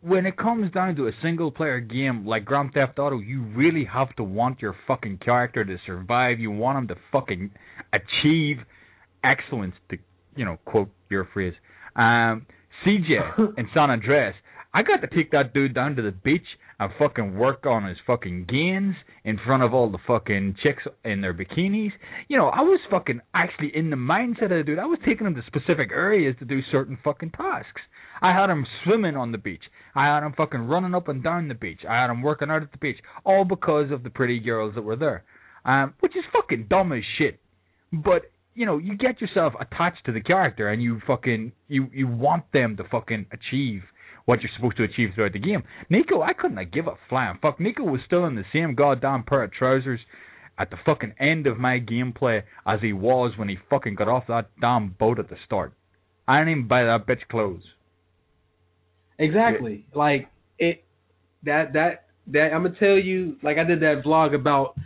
When 0.00 0.26
it 0.26 0.36
comes 0.36 0.70
down 0.72 0.94
to 0.96 1.08
a 1.08 1.12
single 1.22 1.50
player 1.50 1.80
game 1.80 2.24
like 2.24 2.44
Grand 2.44 2.72
Theft 2.72 2.98
Auto, 2.98 3.18
you 3.18 3.42
really 3.42 3.84
have 3.84 4.14
to 4.16 4.22
want 4.22 4.62
your 4.62 4.74
fucking 4.86 5.18
character 5.18 5.64
to 5.64 5.76
survive. 5.84 6.38
You 6.38 6.50
want 6.52 6.78
him 6.78 6.88
to 6.88 6.96
fucking 7.12 7.50
achieve 7.92 8.58
excellence. 9.24 9.74
To 9.90 9.98
you 10.36 10.44
know, 10.44 10.58
quote 10.64 10.88
your 11.10 11.28
phrase. 11.34 11.54
Um, 11.96 12.46
CJ 12.86 13.56
in 13.58 13.68
San 13.74 13.90
Andreas, 13.90 14.34
I 14.72 14.82
got 14.82 15.00
to 15.02 15.08
take 15.08 15.32
that 15.32 15.52
dude 15.52 15.74
down 15.74 15.96
to 15.96 16.02
the 16.02 16.12
beach 16.12 16.46
and 16.80 16.92
fucking 16.98 17.36
work 17.36 17.66
on 17.66 17.84
his 17.86 17.96
fucking 18.06 18.46
gains 18.48 18.94
in 19.24 19.38
front 19.44 19.62
of 19.62 19.74
all 19.74 19.90
the 19.90 19.98
fucking 20.06 20.56
chicks 20.62 20.82
in 21.04 21.20
their 21.20 21.34
bikinis. 21.34 21.90
You 22.28 22.36
know, 22.38 22.48
I 22.48 22.60
was 22.60 22.80
fucking 22.90 23.20
actually 23.34 23.72
in 23.74 23.90
the 23.90 23.96
mindset 23.96 24.44
of 24.44 24.50
the 24.50 24.62
dude. 24.64 24.78
I 24.78 24.86
was 24.86 25.00
taking 25.04 25.26
him 25.26 25.34
to 25.34 25.42
specific 25.46 25.90
areas 25.90 26.36
to 26.38 26.44
do 26.44 26.60
certain 26.70 26.98
fucking 27.02 27.30
tasks. 27.30 27.80
I 28.22 28.32
had 28.32 28.50
him 28.50 28.66
swimming 28.84 29.16
on 29.16 29.32
the 29.32 29.38
beach. 29.38 29.62
I 29.94 30.06
had 30.06 30.24
him 30.24 30.34
fucking 30.36 30.60
running 30.60 30.94
up 30.94 31.08
and 31.08 31.22
down 31.22 31.48
the 31.48 31.54
beach. 31.54 31.80
I 31.88 32.00
had 32.00 32.10
him 32.10 32.22
working 32.22 32.50
out 32.50 32.62
at 32.62 32.72
the 32.72 32.78
beach, 32.78 32.98
all 33.24 33.44
because 33.44 33.90
of 33.90 34.02
the 34.02 34.10
pretty 34.10 34.38
girls 34.40 34.74
that 34.74 34.82
were 34.82 34.96
there. 34.96 35.24
Um, 35.64 35.94
which 36.00 36.16
is 36.16 36.24
fucking 36.32 36.66
dumb 36.70 36.92
as 36.92 37.02
shit. 37.18 37.40
But 37.92 38.22
you 38.54 38.66
know, 38.66 38.78
you 38.78 38.96
get 38.96 39.20
yourself 39.20 39.52
attached 39.60 40.04
to 40.06 40.12
the 40.12 40.20
character, 40.20 40.68
and 40.68 40.82
you 40.82 41.00
fucking 41.06 41.52
you 41.68 41.88
you 41.92 42.08
want 42.08 42.44
them 42.52 42.76
to 42.76 42.84
fucking 42.84 43.26
achieve 43.32 43.82
what 44.28 44.42
you're 44.42 44.50
supposed 44.54 44.76
to 44.76 44.82
achieve 44.82 45.08
throughout 45.14 45.32
the 45.32 45.38
game. 45.38 45.62
Niko, 45.90 46.22
I 46.22 46.34
couldn't 46.34 46.58
have 46.58 46.70
give 46.70 46.86
a 46.86 46.96
flying 47.08 47.38
fuck. 47.40 47.58
Nico 47.58 47.82
was 47.82 48.02
still 48.04 48.26
in 48.26 48.34
the 48.34 48.44
same 48.52 48.74
goddamn 48.74 49.22
pair 49.22 49.42
of 49.42 49.52
trousers 49.52 50.00
at 50.58 50.68
the 50.68 50.76
fucking 50.84 51.14
end 51.18 51.46
of 51.46 51.56
my 51.56 51.80
gameplay 51.80 52.42
as 52.66 52.80
he 52.82 52.92
was 52.92 53.32
when 53.38 53.48
he 53.48 53.56
fucking 53.70 53.94
got 53.94 54.06
off 54.06 54.24
that 54.28 54.50
damn 54.60 54.90
boat 54.90 55.18
at 55.18 55.30
the 55.30 55.36
start. 55.46 55.72
I 56.28 56.40
didn't 56.40 56.50
even 56.50 56.68
buy 56.68 56.82
that 56.82 57.06
bitch 57.06 57.26
clothes. 57.30 57.62
Exactly. 59.18 59.86
Like 59.94 60.28
it 60.58 60.84
that 61.44 61.72
that 61.72 62.04
that 62.26 62.52
I'm 62.52 62.64
gonna 62.64 62.74
tell 62.78 62.98
you 62.98 63.36
like 63.42 63.56
I 63.56 63.64
did 63.64 63.80
that 63.80 64.02
vlog 64.04 64.34
about 64.34 64.76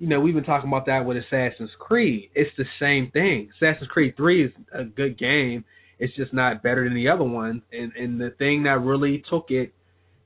you 0.00 0.08
know, 0.08 0.18
we've 0.18 0.34
been 0.34 0.42
talking 0.42 0.68
about 0.68 0.86
that 0.86 1.04
with 1.04 1.16
Assassin's 1.16 1.70
Creed. 1.78 2.30
It's 2.34 2.50
the 2.58 2.64
same 2.80 3.12
thing. 3.12 3.50
Assassin's 3.54 3.88
Creed 3.88 4.16
3 4.16 4.46
is 4.46 4.52
a 4.74 4.82
good 4.82 5.16
game. 5.16 5.64
It's 6.00 6.16
just 6.16 6.32
not 6.32 6.62
better 6.62 6.84
than 6.84 6.94
the 6.94 7.08
other 7.08 7.24
one. 7.24 7.62
And 7.72 7.92
and 7.92 8.20
the 8.20 8.30
thing 8.38 8.64
that 8.64 8.80
really 8.80 9.22
took 9.30 9.50
it 9.50 9.72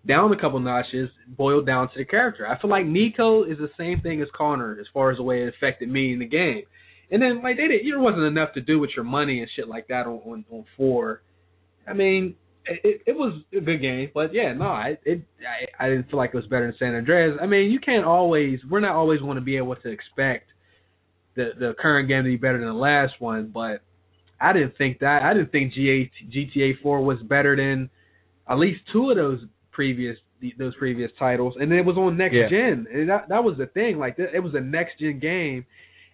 down 0.06 0.32
a 0.32 0.40
couple 0.40 0.60
notches 0.60 1.10
boiled 1.26 1.66
down 1.66 1.88
to 1.88 1.98
the 1.98 2.04
character. 2.04 2.46
I 2.46 2.60
feel 2.60 2.70
like 2.70 2.84
Niko 2.84 3.50
is 3.50 3.58
the 3.58 3.70
same 3.76 4.00
thing 4.00 4.22
as 4.22 4.28
Connor 4.34 4.78
as 4.80 4.87
far 4.94 5.10
as 5.10 5.16
the 5.16 5.22
way 5.22 5.42
it 5.42 5.48
affected 5.48 5.90
me 5.90 6.12
in 6.12 6.20
the 6.20 6.26
game. 6.26 6.62
And 7.10 7.20
then 7.20 7.42
like 7.42 7.56
they 7.56 7.66
did, 7.66 7.80
there 7.84 7.98
wasn't 7.98 8.24
enough 8.24 8.54
to 8.54 8.60
do 8.60 8.78
with 8.78 8.90
your 8.94 9.04
money 9.04 9.40
and 9.40 9.50
shit 9.56 9.68
like 9.68 9.88
that 9.88 10.06
on 10.06 10.20
on, 10.24 10.44
on 10.50 10.64
four. 10.76 11.22
I 11.87 11.92
mean, 11.92 12.37
it, 12.66 13.02
it 13.06 13.12
was 13.12 13.42
a 13.52 13.60
good 13.60 13.80
game, 13.80 14.10
but 14.14 14.32
yeah, 14.32 14.52
no, 14.52 14.66
I 14.66 14.96
it 15.04 15.22
I, 15.40 15.84
I 15.84 15.88
didn't 15.88 16.08
feel 16.08 16.18
like 16.18 16.30
it 16.32 16.37
was 16.37 16.46
better 16.46 16.66
than 16.66 16.76
San 16.78 16.94
Andreas. 16.94 17.37
I 17.42 17.46
mean, 17.46 17.72
you 17.72 17.80
can't 17.80 18.06
always 18.06 18.60
we're 18.70 18.80
not 18.80 18.94
always 18.94 19.20
going 19.20 19.37
to 19.37 19.42
be 19.42 19.56
able 19.56 19.74
to 19.74 19.88
expect 19.90 20.46
the 21.34 21.50
the 21.58 21.74
current 21.80 22.08
game 22.08 22.22
to 22.22 22.30
be 22.30 22.37
better 22.37 22.58
than 22.58 22.68
the 22.68 22.74
last 22.74 23.14
one, 23.18 23.50
but 23.52 23.82
I 24.44 24.52
didn't 24.52 24.76
think 24.76 24.98
that. 25.00 25.22
I 25.22 25.33
didn't 25.33 25.50
think 25.52 25.72
GA, 25.72 26.11
GTA 26.30 26.80
4 26.83 27.02
was 27.04 27.18
better 27.22 27.57
than 27.57 27.88
at 28.48 28.59
least 28.59 28.80
two 28.92 29.11
of 29.11 29.16
those 29.16 29.40
previous 29.72 30.16
those 30.59 30.74
previous 30.76 31.11
titles, 31.18 31.54
and 31.59 31.72
it 31.72 31.83
was 31.85 31.96
on 31.96 32.18
next 32.18 32.35
Yeah. 32.35 32.48
gen. 32.50 32.87
And 32.92 33.09
that 33.09 33.28
that 33.30 33.42
was 33.42 33.57
the 33.57 33.66
thing. 33.66 33.98
Like 33.98 34.18
it 34.18 34.42
was 34.42 34.54
a 34.54 34.61
next 34.61 34.98
gen 35.00 35.18
game, 35.18 35.64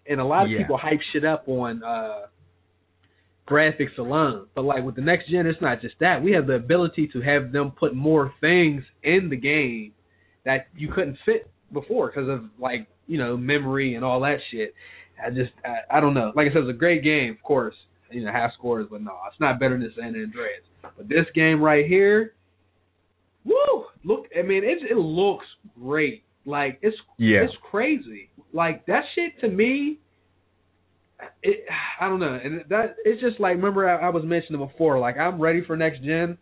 and 0.09 0.21
a 0.21 0.25
lot 0.25 0.45
of 0.45 0.51
Yeah. 0.53 0.59
people 0.59 0.77
hype 0.77 1.01
shit 1.13 1.25
up 1.25 1.49
on 1.49 1.83
uh 1.83 2.27
graphics 3.49 3.99
alone. 3.99 4.47
But 4.55 4.63
like 4.63 4.85
with 4.85 4.95
the 4.95 5.03
next 5.03 5.29
gen, 5.29 5.47
it's 5.47 5.61
not 5.61 5.81
just 5.81 5.99
that. 5.99 6.23
We 6.23 6.33
have 6.33 6.47
the 6.47 6.55
ability 6.55 7.09
to 7.09 7.21
have 7.23 7.51
them 7.53 7.73
put 7.73 7.95
more 7.95 8.33
things 8.41 8.85
in 9.03 9.29
the 9.29 9.37
game 9.37 9.93
that 10.45 10.69
you 10.77 10.89
couldn't 10.89 11.19
fit 11.25 11.51
before 11.73 12.09
because 12.09 12.29
of 12.29 12.45
like 12.59 12.87
you 13.07 13.19
know 13.19 13.37
memory 13.37 13.95
and 13.95 14.05
all 14.05 14.21
that 14.21 14.39
shit. 14.51 14.75
I 15.25 15.31
just 15.31 15.53
I, 15.65 15.99
I 15.99 16.01
don't 16.01 16.15
know. 16.15 16.33
Like 16.35 16.47
I 16.49 16.53
said, 16.53 16.63
it's 16.63 16.71
a 16.71 16.79
great 16.79 17.03
game, 17.03 17.33
of 17.33 17.43
course. 17.43 17.75
You 18.11 18.25
know, 18.25 18.33
half 18.33 18.53
scores, 18.55 18.87
but 18.91 19.03
no, 19.03 19.13
it's 19.31 19.41
not 19.41 19.61
better 19.61 19.79
than 19.79 19.93
San 19.97 20.09
Andreas. 20.09 20.63
But 20.83 21.09
this 21.09 21.27
game 21.35 21.63
right 21.63 21.87
here, 21.87 22.35
woo! 23.45 23.85
Look, 24.05 24.27
I 24.39 24.43
mean, 24.43 24.65
it 24.65 24.79
it 24.91 24.97
looks 24.97 25.47
great. 25.81 26.23
Like 26.45 26.79
it's 26.83 26.97
Yeah. 27.19 27.43
it's 27.45 27.55
crazy. 27.71 28.31
Like 28.53 28.87
that 28.87 29.05
shit 29.15 29.39
to 29.41 29.49
me. 29.49 29.99
It, 31.43 31.67
I 32.01 32.09
don't 32.09 32.19
know, 32.19 32.39
and 32.43 32.65
that 32.71 32.97
it's 33.05 33.21
just 33.21 33.39
like 33.41 33.57
remember 33.57 33.89
I, 33.89 34.07
I 34.07 34.09
was 34.09 34.25
mentioning 34.25 34.61
before. 34.67 34.99
Like 34.99 35.19
I'm 35.19 35.41
ready 35.41 35.63
for 35.67 35.77
next 35.77 36.03
gen, 36.03 36.39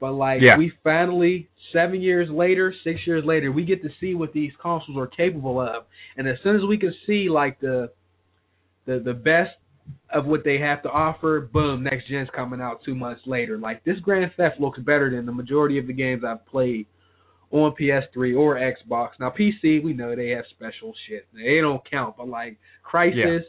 but 0.00 0.12
like 0.12 0.40
Yeah. 0.42 0.58
we 0.58 0.70
finally 0.84 1.48
seven 1.72 2.00
years 2.02 2.28
later, 2.30 2.74
six 2.84 3.00
years 3.06 3.24
later, 3.24 3.50
we 3.50 3.64
get 3.64 3.82
to 3.82 3.88
see 4.00 4.14
what 4.14 4.34
these 4.34 4.52
consoles 4.60 4.98
are 4.98 5.06
capable 5.06 5.58
of, 5.60 5.84
and 6.18 6.28
as 6.28 6.36
soon 6.42 6.56
as 6.56 6.62
we 6.68 6.76
can 6.76 6.94
see 7.06 7.30
like 7.30 7.58
the 7.60 7.90
the 8.84 8.98
the 8.98 9.14
best 9.14 9.56
of 10.10 10.26
what 10.26 10.44
they 10.44 10.58
have 10.58 10.82
to 10.82 10.88
offer, 10.88 11.48
boom, 11.52 11.82
next 11.82 12.08
gen's 12.08 12.28
coming 12.34 12.60
out 12.60 12.80
two 12.84 12.94
months 12.94 13.22
later. 13.26 13.58
Like 13.58 13.84
this 13.84 13.98
Grand 14.00 14.30
Theft 14.36 14.60
looks 14.60 14.78
better 14.78 15.10
than 15.10 15.26
the 15.26 15.32
majority 15.32 15.78
of 15.78 15.86
the 15.86 15.92
games 15.92 16.22
I've 16.26 16.46
played 16.46 16.86
on 17.50 17.74
PS3 17.80 18.36
or 18.36 18.56
Xbox. 18.56 19.10
Now 19.20 19.32
PC, 19.38 19.82
we 19.82 19.92
know 19.92 20.14
they 20.16 20.30
have 20.30 20.44
special 20.50 20.94
shit. 21.08 21.26
They 21.34 21.60
don't 21.60 21.82
count, 21.88 22.16
but 22.16 22.28
like 22.28 22.58
Crysis, 22.90 23.42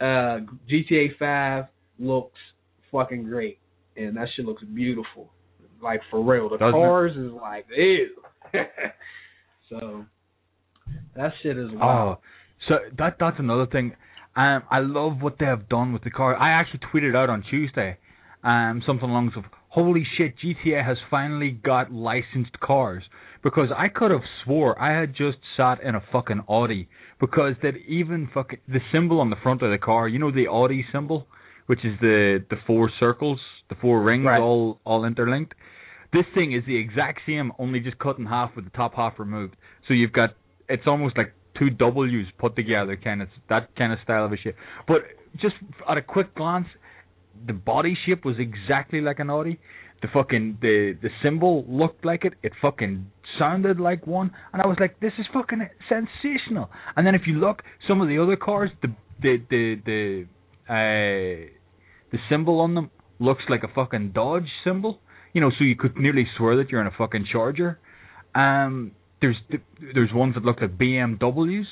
uh 0.00 0.40
GTA 0.70 1.16
5 1.18 1.64
looks 1.98 2.38
fucking 2.90 3.24
great, 3.24 3.58
and 3.96 4.16
that 4.16 4.28
shit 4.34 4.44
looks 4.44 4.62
beautiful. 4.62 5.30
Like 5.82 6.00
for 6.10 6.22
real, 6.22 6.48
the 6.48 6.58
Doesn't 6.58 6.72
cars 6.72 7.16
is 7.16 7.32
like 7.32 7.66
ew. 7.76 8.08
so 9.70 10.04
That 11.14 11.32
shit 11.42 11.56
is 11.56 11.68
wild. 11.72 12.18
Oh, 12.18 12.20
so 12.68 12.74
that 12.98 13.16
that's 13.20 13.38
another 13.38 13.66
thing. 13.66 13.94
Um, 14.38 14.62
I 14.70 14.78
love 14.78 15.20
what 15.20 15.36
they 15.40 15.46
have 15.46 15.68
done 15.68 15.92
with 15.92 16.04
the 16.04 16.10
car. 16.10 16.36
I 16.36 16.50
actually 16.52 16.80
tweeted 16.92 17.16
out 17.16 17.28
on 17.28 17.42
Tuesday, 17.50 17.98
um, 18.44 18.82
something 18.86 19.10
along 19.10 19.30
the 19.30 19.36
lines 19.40 19.46
of, 19.46 19.52
"Holy 19.70 20.04
shit, 20.16 20.36
GTA 20.38 20.82
has 20.84 20.96
finally 21.10 21.50
got 21.50 21.92
licensed 21.92 22.60
cars." 22.60 23.02
Because 23.42 23.70
I 23.76 23.88
could 23.88 24.10
have 24.12 24.22
swore 24.44 24.80
I 24.80 24.92
had 24.98 25.14
just 25.14 25.38
sat 25.56 25.80
in 25.82 25.94
a 25.96 26.00
fucking 26.12 26.42
Audi. 26.48 26.88
Because 27.18 27.54
that 27.62 27.76
even 27.88 28.28
fucking 28.28 28.60
the 28.68 28.80
symbol 28.92 29.20
on 29.20 29.30
the 29.30 29.36
front 29.36 29.62
of 29.62 29.70
the 29.72 29.78
car, 29.78 30.06
you 30.06 30.20
know 30.20 30.30
the 30.30 30.46
Audi 30.46 30.86
symbol, 30.92 31.26
which 31.66 31.84
is 31.84 31.98
the 32.00 32.44
the 32.48 32.56
four 32.66 32.88
circles, 33.00 33.40
the 33.68 33.74
four 33.76 34.02
rings, 34.02 34.24
Right. 34.24 34.40
all 34.40 34.80
all 34.84 35.04
interlinked. 35.04 35.54
This 36.12 36.26
thing 36.34 36.52
is 36.52 36.64
the 36.64 36.76
exact 36.76 37.20
same, 37.26 37.52
only 37.58 37.80
just 37.80 37.98
cut 37.98 38.18
in 38.18 38.26
half 38.26 38.54
with 38.54 38.64
the 38.64 38.70
top 38.70 38.94
half 38.94 39.18
removed. 39.18 39.56
So 39.86 39.94
you've 39.94 40.12
got 40.12 40.30
it's 40.68 40.86
almost 40.86 41.16
like 41.16 41.32
two 41.58 41.70
W's 41.70 42.26
put 42.38 42.56
together, 42.56 42.96
kind 42.96 43.22
of 43.22 43.28
that 43.48 43.74
kind 43.76 43.92
of 43.92 43.98
style 44.04 44.24
of 44.24 44.32
a 44.32 44.36
shit. 44.36 44.54
But 44.86 45.02
just 45.40 45.54
at 45.88 45.96
a 45.96 46.02
quick 46.02 46.34
glance, 46.34 46.66
the 47.46 47.52
body 47.52 47.96
shape 48.06 48.24
was 48.24 48.36
exactly 48.38 49.00
like 49.00 49.18
an 49.18 49.30
Audi. 49.30 49.58
The 50.02 50.08
fucking 50.12 50.58
the 50.60 50.96
the 51.00 51.10
symbol 51.22 51.64
looked 51.68 52.04
like 52.04 52.24
it. 52.24 52.34
It 52.42 52.52
fucking 52.62 53.10
sounded 53.38 53.80
like 53.80 54.06
one, 54.06 54.30
and 54.52 54.62
I 54.62 54.66
was 54.66 54.76
like, 54.80 55.00
this 55.00 55.12
is 55.18 55.26
fucking 55.32 55.60
sensational. 55.88 56.70
And 56.96 57.06
then 57.06 57.14
if 57.14 57.22
you 57.26 57.34
look, 57.34 57.62
some 57.86 58.00
of 58.00 58.08
the 58.08 58.22
other 58.22 58.36
cars, 58.36 58.70
the 58.82 58.88
the 59.20 59.42
the 59.50 59.74
the 59.84 60.26
uh, 60.68 61.48
the 62.12 62.18
symbol 62.30 62.60
on 62.60 62.74
them 62.74 62.90
looks 63.18 63.42
like 63.48 63.64
a 63.64 63.68
fucking 63.74 64.12
Dodge 64.12 64.48
symbol. 64.64 65.00
You 65.32 65.40
know, 65.40 65.50
so 65.58 65.64
you 65.64 65.76
could 65.76 65.96
nearly 65.96 66.26
swear 66.36 66.56
that 66.56 66.70
you're 66.70 66.80
in 66.80 66.86
a 66.86 66.96
fucking 66.96 67.26
Charger. 67.30 67.78
Um, 68.34 68.92
there's 69.20 69.36
there's 69.94 70.12
ones 70.12 70.34
that 70.34 70.44
look 70.44 70.60
like 70.60 70.76
BMWs. 70.78 71.64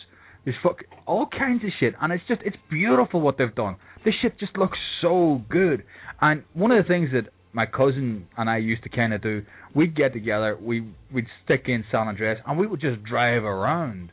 There's 0.45 0.57
fuck 0.63 0.79
all 1.07 1.27
kinds 1.27 1.65
of 1.65 1.71
shit, 1.81 1.95
and 2.01 2.13
it's 2.13 2.23
just 2.29 2.41
it's 2.45 2.57
beautiful 2.71 3.21
what 3.21 3.37
they've 3.39 3.55
done. 3.55 3.77
This 4.05 4.15
shit 4.23 4.39
just 4.39 4.57
looks 4.57 4.79
so 5.03 5.43
good. 5.49 5.83
And 6.21 6.45
one 6.55 6.71
of 6.71 6.83
the 6.83 6.89
things 6.89 7.11
that 7.13 7.31
my 7.53 7.67
cousin 7.67 8.27
and 8.37 8.49
I 8.49 8.59
used 8.59 8.83
to 8.85 8.89
kind 8.89 9.13
of 9.13 9.23
do, 9.23 9.43
we'd 9.75 9.97
get 9.97 10.13
together, 10.13 10.57
we 10.61 10.87
we'd 11.13 11.27
stick 11.45 11.65
in 11.67 11.85
San 11.91 12.07
Andreas, 12.09 12.39
and 12.47 12.59
we 12.59 12.67
would 12.67 12.81
just 12.81 13.03
drive 13.03 13.43
around, 13.45 14.13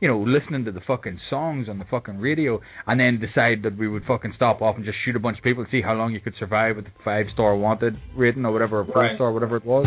you 0.00 0.06
know, 0.06 0.20
listening 0.20 0.64
to 0.66 0.72
the 0.72 0.80
fucking 0.86 1.18
songs 1.28 1.68
on 1.68 1.78
the 1.80 1.84
fucking 1.90 2.18
radio, 2.18 2.60
and 2.86 3.00
then 3.00 3.18
decide 3.18 3.62
that 3.64 3.76
we 3.76 3.88
would 3.88 4.04
fucking 4.04 4.34
stop 4.36 4.62
off 4.62 4.76
and 4.76 4.84
just 4.84 4.98
shoot 5.04 5.16
a 5.16 5.20
bunch 5.20 5.38
of 5.38 5.42
people, 5.44 5.64
see 5.70 5.82
how 5.82 5.94
long 5.94 6.12
you 6.12 6.20
could 6.20 6.34
survive 6.38 6.76
with 6.76 6.84
the 6.84 6.90
five 7.04 7.26
star 7.32 7.56
wanted 7.56 7.96
rating 8.16 8.44
or 8.44 8.52
whatever, 8.52 8.80
or 8.80 8.84
four 8.84 9.02
Right. 9.02 9.14
star, 9.16 9.32
whatever 9.32 9.56
it 9.56 9.64
was. 9.64 9.86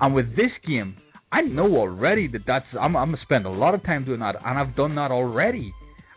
And 0.00 0.14
with 0.14 0.34
this 0.34 0.52
game, 0.66 0.96
I 1.32 1.42
know 1.42 1.76
already 1.76 2.26
that 2.28 2.42
that's 2.46 2.66
I'm 2.78 2.96
I'm 2.96 3.10
gonna 3.12 3.22
spend 3.22 3.46
a 3.46 3.50
lot 3.50 3.74
of 3.74 3.82
time 3.84 4.04
doing 4.04 4.20
that, 4.20 4.36
and 4.44 4.58
I've 4.58 4.74
done 4.76 4.94
that 4.96 5.10
already. 5.10 5.72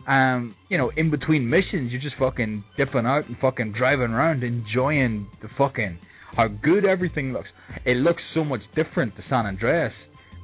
Um, 0.07 0.55
you 0.69 0.77
know, 0.77 0.91
in 0.97 1.11
between 1.11 1.49
missions, 1.49 1.91
you're 1.91 2.01
just 2.01 2.15
fucking 2.19 2.63
dipping 2.77 3.05
out 3.05 3.27
and 3.27 3.37
fucking 3.39 3.73
driving 3.77 4.11
around, 4.11 4.43
enjoying 4.43 5.27
the 5.41 5.47
fucking 5.57 5.99
how 6.35 6.47
good 6.47 6.83
everything 6.83 7.31
looks. 7.31 7.47
It 7.85 7.97
looks 7.97 8.21
so 8.33 8.43
much 8.43 8.61
different 8.75 9.15
to 9.15 9.21
San 9.29 9.45
Andreas. 9.45 9.93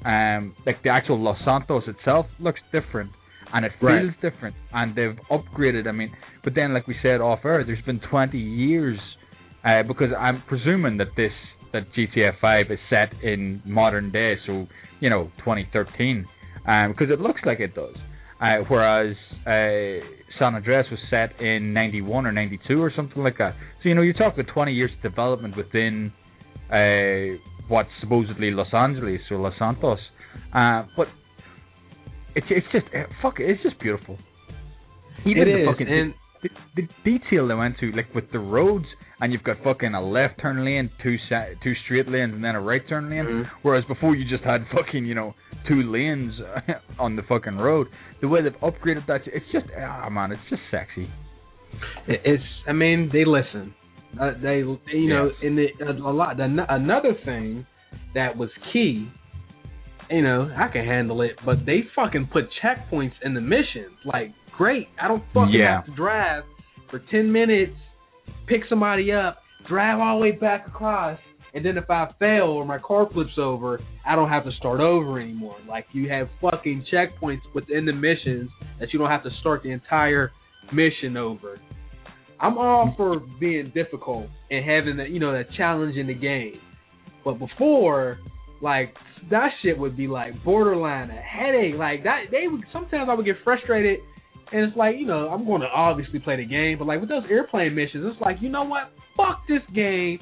Um, 0.05 0.55
like 0.65 0.81
the 0.83 0.89
actual 0.89 1.19
Los 1.21 1.37
Santos 1.43 1.83
itself 1.87 2.27
looks 2.39 2.59
different, 2.71 3.11
and 3.53 3.65
it 3.65 3.71
feels 3.81 3.91
Right. 3.91 4.21
different, 4.21 4.55
and 4.71 4.95
they've 4.95 5.17
upgraded. 5.29 5.87
I 5.87 5.91
mean, 5.91 6.11
but 6.43 6.53
then 6.55 6.73
like 6.73 6.87
we 6.87 6.95
said 7.01 7.19
off 7.19 7.43
air, 7.43 7.63
there's 7.65 7.81
been 7.81 7.99
20 8.09 8.37
years 8.37 8.97
uh, 9.65 9.83
because 9.83 10.13
I'm 10.17 10.41
presuming 10.47 10.97
that 10.97 11.09
this 11.17 11.33
that 11.73 11.83
GTA 11.93 12.39
5 12.39 12.65
is 12.71 12.79
set 12.89 13.13
in 13.23 13.61
modern 13.65 14.11
day, 14.11 14.35
so 14.45 14.67
you 14.99 15.09
know 15.09 15.31
2013, 15.39 16.25
um, 16.67 16.91
because 16.91 17.11
it 17.11 17.19
looks 17.21 17.41
like 17.45 17.59
it 17.59 17.75
does. 17.75 17.95
Uh, 18.41 18.63
whereas 18.69 19.15
uh, 19.45 20.05
San 20.39 20.55
Andreas 20.55 20.87
was 20.89 20.99
set 21.09 21.41
in 21.41 21.73
91 21.73 22.25
or 22.25 22.31
92 22.31 22.81
or 22.81 22.91
something 22.95 23.21
like 23.21 23.37
that. 23.37 23.53
So 23.83 23.89
you 23.89 23.95
know 23.95 24.01
you're 24.01 24.13
talking 24.13 24.45
20 24.45 24.71
years 24.73 24.91
of 24.95 25.01
development 25.01 25.57
within 25.57 26.13
uh, 26.71 27.37
what's 27.67 27.89
supposedly 28.01 28.51
Los 28.51 28.73
Angeles 28.73 29.21
or 29.29 29.37
Los 29.39 29.53
Santos, 29.59 29.99
uh, 30.53 30.83
but 30.95 31.07
it's 32.35 32.47
it's 32.49 32.67
just 32.71 32.85
uh, 32.95 33.03
fuck 33.21 33.39
it, 33.39 33.49
it's 33.49 33.63
just 33.63 33.79
beautiful. 33.79 34.17
Even 35.25 35.43
It 35.43 35.45
the 35.45 35.61
is, 35.63 35.67
fucking 35.67 35.87
and 35.87 36.13
the, 36.43 36.49
the 36.75 36.87
detail 37.03 37.47
they 37.47 37.53
went 37.55 37.77
to, 37.79 37.91
like 37.91 38.13
with 38.15 38.31
the 38.31 38.39
roads, 38.39 38.85
and 39.21 39.33
you've 39.33 39.43
got 39.43 39.57
fucking 39.63 39.93
a 39.93 40.01
left 40.01 40.39
turn 40.41 40.63
lane, 40.63 40.89
two 41.03 41.17
sa- 41.27 41.45
two 41.63 41.73
straight 41.85 42.07
lanes, 42.07 42.33
and 42.33 42.43
then 42.43 42.55
a 42.55 42.61
right 42.61 42.81
turn 42.87 43.09
lane. 43.09 43.25
Mhm. 43.25 43.49
Whereas 43.63 43.83
before 43.85 44.15
you 44.15 44.27
just 44.29 44.43
had 44.43 44.65
fucking 44.73 45.05
you 45.05 45.15
know 45.15 45.35
two 45.67 45.81
lanes 45.83 46.33
on 46.99 47.15
the 47.15 47.23
fucking 47.23 47.57
road. 47.57 47.87
The 48.21 48.27
way 48.27 48.41
they've 48.41 48.53
upgraded 48.61 49.05
that, 49.07 49.21
it's 49.27 49.45
just 49.51 49.65
ah 49.77 50.09
man, 50.09 50.31
it's 50.31 50.41
just 50.49 50.61
sexy. 50.71 51.09
It's. 52.07 52.43
I 52.67 52.73
mean, 52.73 53.09
they 53.11 53.25
listen. 53.25 53.73
Uh, 54.19 54.31
they, 54.41 54.57
you 54.57 55.09
know, 55.09 55.25
Yes. 55.27 55.35
in 55.43 55.55
the 55.55 55.67
a, 55.85 55.91
a 55.91 56.11
lot. 56.13 56.37
The, 56.37 56.65
another 56.69 57.13
thing 57.25 57.65
that 58.15 58.35
was 58.37 58.49
key. 58.73 59.07
You 60.09 60.23
know, 60.23 60.51
I 60.57 60.67
can 60.69 60.83
handle 60.85 61.21
it, 61.21 61.33
but 61.45 61.67
they 61.67 61.81
fucking 61.95 62.29
put 62.33 62.45
checkpoints 62.63 63.11
in 63.23 63.35
the 63.35 63.41
missions. 63.41 63.93
Like, 64.03 64.31
great. 64.59 64.89
I 65.01 65.07
don't 65.07 65.23
fucking 65.33 65.53
Yeah. 65.53 65.77
have 65.77 65.85
to 65.85 65.91
drive 65.91 66.43
for 66.91 66.99
ten 66.99 67.31
minutes, 67.31 67.75
pick 68.45 68.65
somebody 68.67 69.11
up, 69.11 69.41
drive 69.67 69.99
all 69.99 70.17
the 70.17 70.21
way 70.21 70.31
back 70.31 70.67
across, 70.67 71.17
and 71.53 71.63
then 71.65 71.77
if 71.77 71.89
I 71.89 72.09
fail 72.19 72.47
or 72.47 72.65
my 72.65 72.77
car 72.77 73.07
flips 73.07 73.37
over, 73.37 73.79
I 74.05 74.15
don't 74.15 74.27
have 74.27 74.43
to 74.43 74.51
start 74.51 74.81
over 74.81 75.17
anymore. 75.17 75.55
Like, 75.67 75.85
you 75.93 76.09
have 76.09 76.27
fucking 76.41 76.85
checkpoints 76.91 77.41
within 77.53 77.85
the 77.85 77.93
missions 77.93 78.49
that 78.79 78.91
you 78.91 78.99
don't 78.99 79.09
have 79.09 79.23
to 79.23 79.31
start 79.39 79.63
the 79.63 79.71
entire 79.71 80.31
mission 80.73 81.15
over. 81.15 81.57
I'm 82.41 82.57
all 82.57 82.93
for 82.97 83.19
being 83.39 83.71
difficult 83.73 84.27
and 84.51 84.65
having 84.65 84.97
that, 84.97 85.09
you 85.09 85.19
know, 85.19 85.31
that 85.31 85.51
challenge 85.57 85.95
in 85.95 86.07
the 86.07 86.13
game. 86.13 86.59
But 87.23 87.39
before, 87.39 88.19
like 88.61 88.93
that 89.29 89.49
shit 89.61 89.77
would 89.77 89.95
be 89.95 90.07
like 90.07 90.33
borderline 90.43 91.09
a 91.11 91.21
headache. 91.21 91.75
Like 91.75 92.03
that, 92.03 92.25
they 92.31 92.47
would 92.47 92.63
sometimes 92.73 93.09
I 93.09 93.13
would 93.13 93.25
get 93.25 93.37
frustrated, 93.43 93.99
and 94.51 94.61
it's 94.63 94.77
like, 94.77 94.95
you 94.97 95.05
know, 95.05 95.29
I'm 95.29 95.45
going 95.45 95.61
to 95.61 95.67
obviously 95.67 96.19
play 96.19 96.37
the 96.37 96.45
game, 96.45 96.77
but 96.77 96.87
like 96.87 96.99
with 96.99 97.09
those 97.09 97.23
airplane 97.29 97.75
missions, 97.75 98.05
it's 98.11 98.21
like, 98.21 98.37
you 98.41 98.49
know 98.49 98.63
what? 98.63 98.91
Fuck 99.15 99.41
this 99.47 99.61
game. 99.75 100.19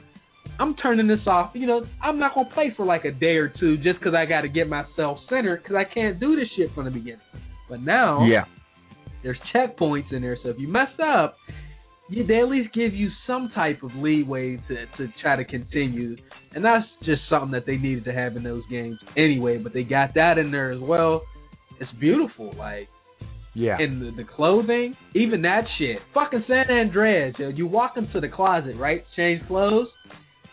I'm 0.59 0.75
turning 0.75 1.07
this 1.07 1.19
off. 1.27 1.51
You 1.53 1.67
know, 1.67 1.85
I'm 2.01 2.17
not 2.19 2.33
gonna 2.33 2.49
play 2.53 2.73
for 2.75 2.85
like 2.85 3.05
a 3.05 3.11
day 3.11 3.35
or 3.35 3.49
two 3.59 3.77
just 3.77 3.99
because 3.99 4.13
I 4.15 4.25
got 4.25 4.41
to 4.41 4.49
get 4.49 4.67
myself 4.67 5.19
centered 5.29 5.61
because 5.61 5.75
I 5.75 5.83
can't 5.93 6.19
do 6.19 6.35
this 6.35 6.47
shit 6.57 6.73
from 6.73 6.85
the 6.85 6.91
beginning. 6.91 7.19
But 7.69 7.81
now, 7.81 8.25
Yeah, 8.25 8.45
there's 9.23 9.37
checkpoints 9.53 10.11
in 10.11 10.21
there, 10.21 10.37
so 10.41 10.49
if 10.49 10.57
you 10.57 10.67
mess 10.67 10.87
up, 11.03 11.35
you, 12.09 12.25
they 12.25 12.39
at 12.39 12.47
least 12.47 12.73
give 12.73 12.93
you 12.93 13.09
some 13.27 13.51
type 13.53 13.83
of 13.83 13.91
leeway 13.95 14.57
to 14.67 14.85
to 14.97 15.13
try 15.21 15.35
to 15.35 15.45
continue, 15.45 16.15
and 16.55 16.63
that's 16.63 16.85
just 17.03 17.21
something 17.29 17.51
that 17.51 17.65
they 17.65 17.77
needed 17.77 18.05
to 18.05 18.13
have 18.13 18.35
in 18.35 18.43
those 18.43 18.63
games 18.71 18.97
anyway. 19.15 19.57
But 19.57 19.73
they 19.73 19.83
got 19.83 20.15
that 20.15 20.37
in 20.37 20.49
there 20.51 20.71
as 20.71 20.79
well. 20.79 21.21
It's 21.79 21.91
beautiful, 21.99 22.53
like 22.57 22.87
yeah, 23.57 23.77
and 23.79 24.01
the, 24.01 24.11
the 24.23 24.23
clothing, 24.23 24.95
even 25.15 25.41
that 25.41 25.63
shit. 25.77 25.97
Fucking 26.13 26.43
San 26.47 26.69
Andreas, 26.69 27.35
yo. 27.39 27.49
You 27.49 27.65
walk 27.67 27.93
into 27.97 28.19
the 28.21 28.27
closet, 28.29 28.75
right? 28.77 29.03
Change 29.15 29.45
clothes. 29.47 29.87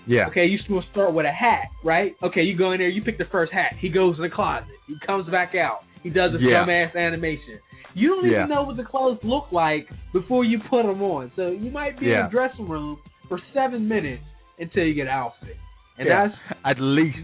yeah. 0.07 0.27
Okay, 0.29 0.47
you 0.47 0.59
supposed 0.67 0.87
to 0.87 0.93
start 0.93 1.13
with 1.15 1.27
a 1.27 1.33
hat, 1.33 1.67
right? 1.85 2.17
Okay, 2.23 2.43
you 2.43 2.57
go 2.57 2.73
in 2.73 2.79
there, 2.79 2.89
you 2.89 3.03
pick 3.03 3.19
the 3.19 3.25
first 3.31 3.53
hat. 3.53 3.73
He 3.81 3.89
goes 3.91 4.17
in 4.17 4.23
the 4.23 4.31
closet. 4.35 4.69
He 4.87 4.95
comes 5.07 5.29
back 5.31 5.55
out. 5.55 5.81
He 6.03 6.11
does 6.11 6.33
a 6.35 6.39
Yeah. 6.41 6.65
dumbass 6.67 6.95
animation. 6.97 7.59
You 7.95 8.09
don't 8.09 8.25
Yeah. 8.31 8.39
even 8.39 8.49
know 8.51 8.63
what 8.65 8.77
the 8.77 8.85
clothes 8.85 9.19
look 9.23 9.53
like 9.53 9.89
before 10.13 10.45
you 10.45 10.59
put 10.69 10.83
them 10.85 11.01
on. 11.03 11.31
So 11.37 11.49
you 11.51 11.71
might 11.71 11.99
be 11.99 12.07
in 12.07 12.23
the 12.25 12.29
dressing 12.31 12.69
room 12.69 12.99
for 13.29 13.39
seven 13.55 13.87
minutes 13.89 14.23
until 14.59 14.85
you 14.85 14.95
get 14.95 15.03
an 15.03 15.09
outfit. 15.23 15.57
And 15.99 16.09
Yeah. 16.09 16.29
that's 16.29 16.59
At 16.65 16.81
least. 16.81 17.19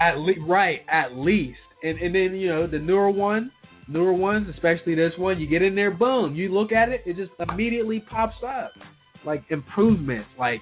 at 0.00 0.18
least 0.18 0.40
right, 0.46 0.80
at 0.88 1.16
least. 1.16 1.58
And 1.82 1.98
and 1.98 2.14
then 2.14 2.34
you 2.34 2.48
know 2.48 2.66
the 2.66 2.78
newer 2.78 3.10
one, 3.10 3.50
newer 3.88 4.12
ones, 4.12 4.48
especially 4.54 4.94
this 4.94 5.12
one, 5.18 5.40
you 5.40 5.46
get 5.48 5.62
in 5.62 5.74
there, 5.74 5.90
boom, 5.90 6.34
you 6.34 6.48
look 6.52 6.72
at 6.72 6.88
it, 6.88 7.02
it 7.06 7.16
just 7.16 7.32
immediately 7.50 8.00
pops 8.10 8.36
up, 8.46 8.72
like 9.24 9.42
improvements. 9.50 10.28
Like 10.38 10.60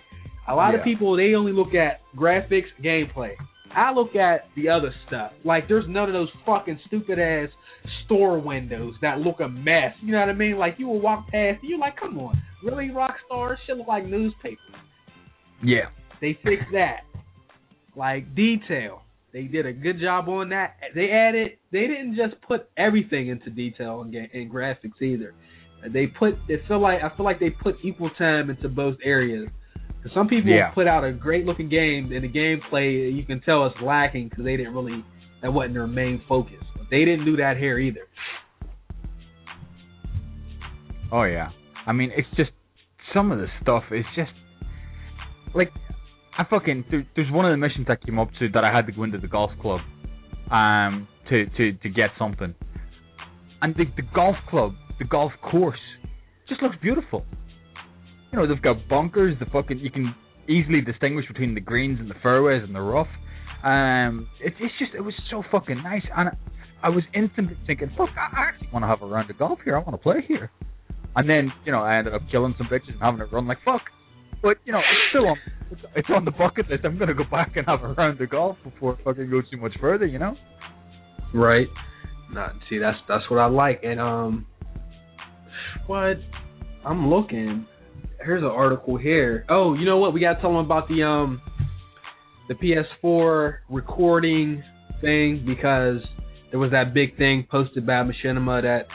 a 0.49 0.55
lot 0.55 0.75
of 0.75 0.83
people, 0.85 1.17
they 1.17 1.35
only 1.35 1.53
look 1.53 1.75
at 1.75 2.01
graphics, 2.17 2.69
gameplay. 2.83 3.33
I 3.75 3.93
look 3.93 4.17
at 4.17 4.47
the 4.57 4.71
other 4.71 4.95
stuff. 5.07 5.33
Like 5.45 5.69
there's 5.69 5.85
none 5.89 6.09
of 6.09 6.15
those 6.15 6.31
fucking 6.47 6.81
stupid 6.87 7.19
ass 7.19 7.49
store 8.07 8.39
windows 8.39 8.95
that 9.03 9.19
look 9.19 9.41
a 9.41 9.49
mess. 9.49 9.93
You 10.01 10.13
know 10.13 10.21
what 10.21 10.31
I 10.31 10.33
mean? 10.33 10.57
Like 10.57 10.77
you 10.79 10.87
will 10.89 11.01
walk 11.01 11.27
past, 11.29 11.61
and 11.61 11.69
you're 11.69 11.79
like, 11.79 11.99
come 11.99 12.19
on, 12.19 12.41
really, 12.65 12.89
Rockstar? 12.89 13.57
Shit 13.67 13.77
look 13.77 13.89
like 13.89 14.07
newspapers. 14.07 14.59
yeah, 15.63 15.91
They 16.21 16.39
fix 16.43 16.63
that. 16.73 17.01
Like 17.95 18.35
detail. 18.35 19.03
They 19.33 19.43
did 19.43 19.67
a 19.67 19.73
good 19.73 20.01
job 20.01 20.29
on 20.29 20.49
that. 20.51 20.77
They 20.95 21.11
added 21.11 21.53
they 21.71 21.87
didn't 21.87 22.17
just 22.17 22.41
put 22.43 22.69
everything 22.77 23.29
into 23.29 23.51
detail 23.51 24.01
and 24.01 24.13
ga- 24.13 24.31
and 24.33 24.51
graphics 24.51 25.01
either. 25.03 25.35
They 25.87 26.07
put 26.07 26.37
it 26.49 26.63
feel 26.67 26.81
like 26.81 27.03
I 27.03 27.15
feel 27.17 27.25
like 27.25 27.39
they 27.39 27.51
put 27.51 27.77
equal 27.83 28.11
time 28.11 28.51
into 28.51 28.69
both 28.69 28.97
areas. 29.05 29.49
'Cause 30.03 30.13
some 30.13 30.29
people 30.29 30.51
Yeah. 30.51 30.71
put 30.71 30.87
out 30.87 31.05
a 31.05 31.13
great 31.13 31.45
looking 31.45 31.69
game 31.69 32.13
and 32.13 32.25
the 32.25 32.29
gameplay 32.29 33.13
you 33.15 33.23
can 33.25 33.41
tell 33.41 33.67
is 33.67 33.81
lacking 33.83 34.29
because 34.29 34.45
they 34.45 34.57
didn't 34.57 34.75
really 34.75 35.05
that 35.43 35.53
wasn't 35.53 35.75
their 35.75 35.87
main 35.87 36.21
focus. 36.29 36.63
But 36.77 36.89
They 36.91 37.05
didn't 37.05 37.25
do 37.27 37.37
that 37.37 37.57
here 37.59 37.79
either. 37.79 38.07
Oh 41.13 41.25
yeah. 41.25 41.51
I 41.87 41.93
mean, 41.93 42.13
it's 42.17 42.29
just 42.37 42.51
some 43.15 43.33
of 43.33 43.39
the 43.39 43.49
stuff 43.63 43.85
is 43.93 44.05
just 44.15 44.33
like 45.55 45.73
I 46.39 46.45
fucking 46.49 46.85
there, 46.91 47.05
there's 47.17 47.31
one 47.33 47.45
of 47.45 47.51
the 47.51 47.57
missions 47.57 47.89
I 47.91 47.97
came 47.97 48.19
up 48.19 48.29
to 48.39 48.49
that 48.51 48.63
I 48.63 48.73
had 48.73 48.87
to 48.87 48.93
go 48.93 49.03
into 49.03 49.19
the 49.19 49.27
golf 49.27 49.51
club 49.61 49.81
um 50.53 51.09
to 51.29 51.47
to 51.57 51.73
to 51.73 51.89
get 51.89 52.11
something. 52.19 52.55
And 53.61 53.75
the 53.75 53.85
the 53.97 54.03
golf 54.15 54.37
club, 54.49 54.73
the 54.99 55.05
golf 55.05 55.33
course 55.51 55.81
just 56.49 56.63
looks 56.63 56.77
beautiful. 56.81 57.27
You 58.33 58.39
know, 58.39 58.47
they've 58.47 58.63
got 58.63 58.89
bunkers, 58.89 59.37
the 59.41 59.47
fucking 59.47 59.81
you 59.81 59.91
can 59.91 60.15
easily 60.49 60.81
distinguish 60.81 61.27
between 61.27 61.55
the 61.55 61.61
greens 61.61 61.99
and 62.01 62.09
the 62.09 62.15
fairways 62.23 62.63
and 62.63 62.75
the 62.75 62.81
rough. 62.81 63.09
Um 63.65 64.29
it, 64.41 64.55
it's 64.61 64.75
just 64.79 64.93
it 64.95 65.01
was 65.01 65.15
so 65.31 65.43
fucking 65.51 65.83
nice 65.83 66.05
and 66.17 66.29
I, 66.29 66.37
I 66.85 66.89
was 66.91 67.03
instantly 67.13 67.57
thinking, 67.67 67.91
fuck, 67.99 68.11
I 68.17 68.31
actually 68.41 68.69
want 68.73 68.85
to 68.85 68.87
have 68.87 69.03
a 69.03 69.07
round 69.07 69.29
of 69.29 69.39
golf 69.39 69.59
here. 69.65 69.77
I 69.77 69.81
want 69.81 69.95
to 69.95 69.99
play 69.99 70.25
here. 70.27 70.53
And 71.17 71.29
then, 71.29 71.53
you 71.67 71.73
know, 71.73 71.83
I 71.83 71.99
ended 71.99 72.15
up 72.15 72.23
killing 72.31 72.55
some 72.57 72.69
bitches 72.69 72.93
and 72.93 73.01
having 73.01 73.21
it 73.21 73.33
run 73.33 73.49
like 73.49 73.59
fuck. 73.65 73.83
But 74.43 74.59
you 74.65 74.73
know, 74.73 74.79
it's 74.79 75.11
still 75.11 75.29
on. 75.29 75.37
It's, 75.71 75.81
it's 75.97 76.09
on 76.15 76.25
the 76.25 76.31
bucket 76.31 76.71
list. 76.71 76.85
I'm 76.85 76.99
gonna 76.99 77.15
go 77.15 77.25
back 77.31 77.57
and 77.57 77.67
have 77.67 77.83
a 77.83 77.89
round 77.93 78.21
of 78.21 78.31
golf 78.31 78.57
before 78.65 78.95
it 78.95 79.01
fucking 79.05 79.31
go 79.31 79.43
too 79.43 79.57
much 79.59 79.73
further. 79.81 80.07
You 80.07 80.19
know. 80.19 80.37
Right. 81.35 81.67
Not 82.31 82.55
see 82.69 82.79
that's 82.79 82.99
that's 83.09 83.25
what 83.31 83.39
I 83.39 83.47
like. 83.47 83.83
And 83.85 84.01
um, 84.01 84.47
what 85.87 86.17
I'm 86.85 87.11
looking. 87.11 87.67
Here's 88.25 88.43
an 88.43 88.49
article 88.49 88.97
here. 88.97 89.45
Oh, 89.49 89.75
you 89.75 89.85
know 89.85 89.99
what? 89.99 90.13
We 90.13 90.21
got 90.21 90.35
to 90.35 90.41
tell 90.41 90.51
them 90.51 90.65
about 90.65 90.89
the 90.89 91.05
um, 91.05 91.41
the 92.49 92.55
PS4 92.55 93.59
recording 93.69 94.63
thing 95.01 95.45
because 95.47 96.01
there 96.51 96.59
was 96.59 96.71
that 96.73 96.95
big 96.95 97.17
thing 97.17 97.47
posted 97.51 97.87
by 97.87 98.03
Machinima 98.03 98.63
that 98.63 98.87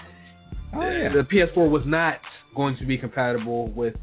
Oh 0.75 0.81
yeah. 0.81 1.09
the 1.13 1.21
PS4 1.21 1.69
was 1.69 1.83
not 1.85 2.15
going 2.55 2.75
to 2.79 2.85
be 2.85 2.97
compatible 2.97 3.71
with 3.71 3.95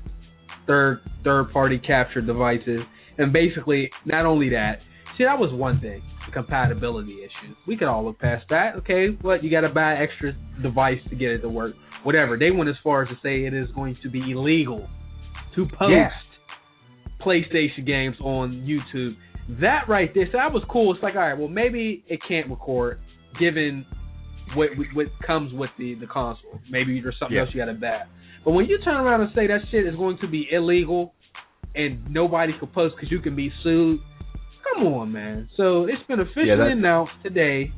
third 0.71 1.01
third 1.25 1.53
party 1.53 1.79
capture 1.79 2.21
devices, 2.21 2.81
and 3.19 3.33
basically 3.33 3.91
not 4.05 4.25
only 4.27 4.51
that. 4.51 4.81
See, 5.19 5.25
that 5.25 5.39
was 5.39 5.53
one 5.53 5.81
thing, 5.81 6.01
the 6.27 6.33
compatibility 6.33 7.17
issue. 7.25 7.55
We 7.67 7.77
could 7.77 7.89
all 7.89 8.05
look 8.05 8.19
past 8.19 8.45
that. 8.51 8.77
Okay, 8.77 9.09
what 9.21 9.43
you 9.45 9.51
got 9.51 9.63
to 9.63 9.69
buy 9.69 9.95
an 9.95 10.03
extra 10.03 10.33
device 10.63 11.01
to 11.11 11.17
get 11.17 11.31
it 11.31 11.41
to 11.43 11.49
work. 11.49 11.75
Whatever. 12.05 12.39
They 12.39 12.51
went 12.51 12.71
as 12.71 12.77
far 12.83 13.03
as 13.03 13.09
to 13.09 13.15
say 13.23 13.45
it 13.45 13.53
is 13.53 13.69
going 13.75 13.97
to 14.03 14.09
be 14.09 14.31
illegal 14.31 14.89
to 15.57 15.67
post 15.67 15.93
Yeah. 15.93 16.11
PlayStation 17.25 17.87
games 17.87 18.17
on 18.21 18.53
YouTube. 18.67 19.17
That 19.61 19.89
right 19.89 20.11
there, 20.15 20.27
so 20.33 20.39
that 20.39 20.53
was 20.53 20.63
cool. 20.71 20.95
It's 20.95 21.03
like, 21.03 21.15
all 21.15 21.21
right, 21.21 21.37
well, 21.37 21.49
maybe 21.49 22.05
it 22.09 22.21
can't 22.27 22.49
record 22.49 23.01
given 23.39 23.85
what 24.55 24.71
what 24.95 25.07
comes 25.27 25.53
with 25.53 25.71
the 25.79 25.95
the 26.01 26.07
console. 26.07 26.61
Maybe 26.71 27.01
there's 27.01 27.17
something 27.19 27.37
Yeah. 27.37 27.43
else 27.43 27.51
you 27.53 27.61
got 27.61 27.67
to 27.67 27.75
buy. 27.75 28.03
But 28.45 28.53
when 28.53 28.67
you 28.67 28.79
turn 28.79 28.97
around 28.97 29.21
and 29.21 29.31
say 29.35 29.47
that 29.47 29.61
shit 29.71 29.87
is 29.87 29.95
going 29.97 30.19
to 30.19 30.29
be 30.29 30.49
illegal 30.51 31.15
and 31.75 32.11
nobody 32.11 32.53
can 32.59 32.69
post 32.69 32.95
because 32.97 33.11
you 33.11 33.21
can 33.21 33.37
be 33.37 33.53
sued, 33.63 34.01
come 34.65 34.87
on, 34.87 35.13
man. 35.13 35.49
So 35.57 35.85
it's 35.85 36.03
been 36.09 36.21
officially 36.21 36.47
Yeah, 36.47 36.73
announced 36.73 37.13
today 37.23 37.73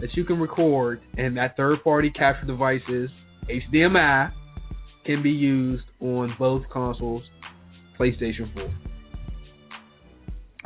that 0.00 0.10
you 0.14 0.24
can 0.24 0.40
record 0.40 1.00
and 1.16 1.36
that 1.36 1.56
third 1.56 1.82
party 1.84 2.10
capture 2.10 2.46
devices, 2.46 3.10
HDMI, 3.48 4.32
can 5.06 5.22
be 5.22 5.30
used 5.30 5.84
on 6.00 6.34
both 6.38 6.62
consoles, 6.72 7.22
PlayStation 7.98 8.52
4. 8.54 8.74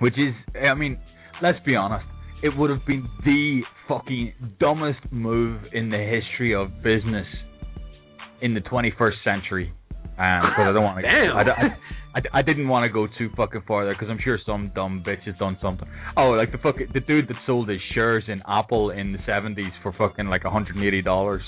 Which 0.01 0.15
is, 0.15 0.35
I 0.55 0.75
mean, 0.75 0.99
let's 1.43 1.59
be 1.65 1.75
honest. 1.77 2.07
It 2.43 2.51
would 2.57 2.69
have 2.71 2.85
been 2.87 3.09
the 3.25 3.61
fucking 3.89 4.35
dumbest 4.61 5.01
move 5.11 5.61
in 5.73 5.91
the 5.91 5.99
history 5.99 6.55
of 6.55 6.69
business 6.83 7.27
in 8.41 8.55
the 8.55 8.61
21st 8.61 9.25
century. 9.25 9.73
Um, 10.19 10.49
because 10.49 10.67
I 10.69 10.73
don't 10.73 10.83
want 10.83 10.99
to. 10.99 11.03
Damn. 11.03 11.37
I, 11.37 11.43
I, 11.43 11.77
I, 12.17 12.39
I 12.39 12.43
didn't 12.43 12.69
want 12.69 12.89
to 12.89 12.93
go 12.93 13.07
too 13.19 13.29
fucking 13.37 13.65
far 13.69 13.85
there 13.85 13.95
because 13.95 14.09
I'm 14.09 14.19
sure 14.23 14.39
some 14.47 14.73
dumb 14.75 15.05
bitch 15.07 15.23
has 15.27 15.35
done 15.39 15.59
something. 15.61 15.87
Oh, 16.17 16.31
like 16.31 16.53
the 16.53 16.59
fucking 16.59 16.89
the 16.95 17.01
dude 17.01 17.29
that 17.29 17.37
sold 17.47 17.69
his 17.69 17.81
shares 17.93 18.25
in 18.29 18.43
Apple 18.49 18.91
in 18.91 19.13
the 19.13 19.19
70s 19.19 19.73
for 19.83 19.93
fucking 19.93 20.27
like 20.27 20.45
180 20.45 21.03
dollars, 21.03 21.43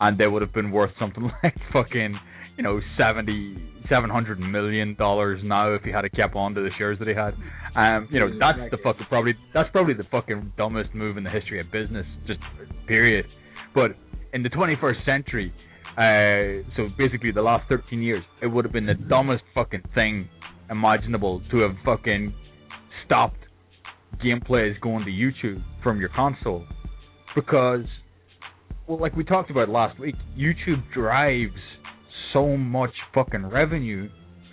and 0.00 0.18
they 0.18 0.26
would 0.26 0.42
have 0.42 0.52
been 0.52 0.72
worth 0.72 0.90
something 0.98 1.30
like 1.44 1.54
fucking 1.72 2.18
you 2.56 2.64
know 2.64 2.80
70 2.98 3.84
700 3.88 4.40
million 4.40 4.96
dollars 4.96 5.40
now 5.44 5.72
if 5.74 5.82
he 5.82 5.92
had 5.92 6.02
kept 6.16 6.34
on 6.34 6.54
to 6.54 6.62
the 6.62 6.70
shares 6.78 6.98
that 6.98 7.06
he 7.06 7.14
had. 7.14 7.34
Um, 7.76 8.08
you 8.10 8.18
know 8.18 8.30
that's 8.40 8.58
the 8.72 8.78
fucking 8.82 9.06
probably 9.08 9.34
that's 9.54 9.70
probably 9.70 9.94
the 9.94 10.06
fucking 10.10 10.54
dumbest 10.58 10.94
move 10.94 11.16
in 11.16 11.22
the 11.22 11.30
history 11.30 11.60
of 11.60 11.70
business, 11.70 12.06
just 12.26 12.40
period. 12.88 13.26
But 13.72 13.92
in 14.32 14.42
the 14.42 14.50
21st 14.50 15.04
century, 15.04 15.52
uh, 15.96 16.62
so 16.76 16.88
basically 16.96 17.32
the 17.32 17.42
last 17.42 17.68
13 17.68 18.02
years, 18.02 18.22
it 18.42 18.46
would 18.46 18.64
have 18.64 18.72
been 18.72 18.86
the 18.86 18.94
dumbest 18.94 19.42
fucking 19.54 19.82
thing 19.94 20.28
imaginable 20.70 21.42
to 21.50 21.58
have 21.58 21.72
fucking 21.84 22.32
stopped 23.04 23.38
gameplays 24.24 24.80
going 24.80 25.04
to 25.04 25.10
YouTube 25.10 25.62
from 25.82 26.00
your 26.00 26.10
console. 26.10 26.64
Because 27.34 27.84
well 28.86 29.00
like 29.00 29.14
we 29.16 29.24
talked 29.24 29.50
about 29.50 29.68
last 29.68 29.98
week 29.98 30.14
YouTube 30.36 30.82
drives 30.92 31.52
so 32.32 32.56
much 32.56 32.90
fucking 33.14 33.46
revenue 33.46 34.08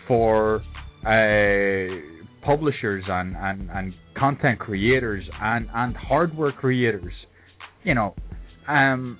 for 0.08 0.62
uh 1.06 2.46
publishers 2.46 3.04
and 3.08 3.36
and 3.36 3.70
and 3.72 3.94
content 4.16 4.60
creators 4.60 5.24
and 5.42 5.68
and 5.74 5.96
hardware 5.96 6.52
creators 6.52 7.14
you 7.84 7.94
know. 7.94 8.16
Um 8.68 9.20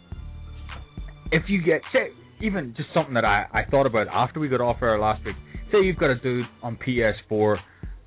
if 1.32 1.44
you 1.48 1.62
get 1.62 1.82
say 1.94 2.10
even 2.42 2.74
just 2.78 2.90
something 2.94 3.14
that 3.14 3.26
I 3.26 3.46
I 3.54 3.64
thought 3.70 3.86
about 3.86 4.08
after 4.08 4.40
we 4.40 4.48
got 4.48 4.62
off 4.62 4.78
air 4.82 5.00
last 5.00 5.24
week 5.26 5.36
say 5.72 5.80
you've 5.82 5.98
got 5.98 6.10
a 6.10 6.16
dude 6.16 6.46
on 6.64 6.78
PS4 6.78 7.58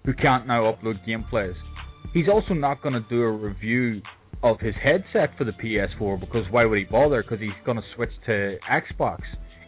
who 0.04 0.14
can't 0.14 0.46
now 0.46 0.72
upload 0.72 0.96
gameplays 1.06 1.54
he's 2.14 2.28
also 2.28 2.54
not 2.54 2.82
going 2.82 2.94
to 2.94 3.04
do 3.08 3.22
a 3.22 3.30
review 3.30 4.00
of 4.42 4.58
his 4.60 4.74
headset 4.82 5.36
for 5.36 5.44
the 5.44 5.52
PS4 5.52 6.18
because 6.18 6.44
why 6.50 6.64
would 6.64 6.78
he 6.78 6.84
bother? 6.84 7.22
Because 7.22 7.40
he's 7.40 7.50
going 7.66 7.76
to 7.76 7.82
switch 7.94 8.08
to 8.24 8.56
Xbox 8.70 9.18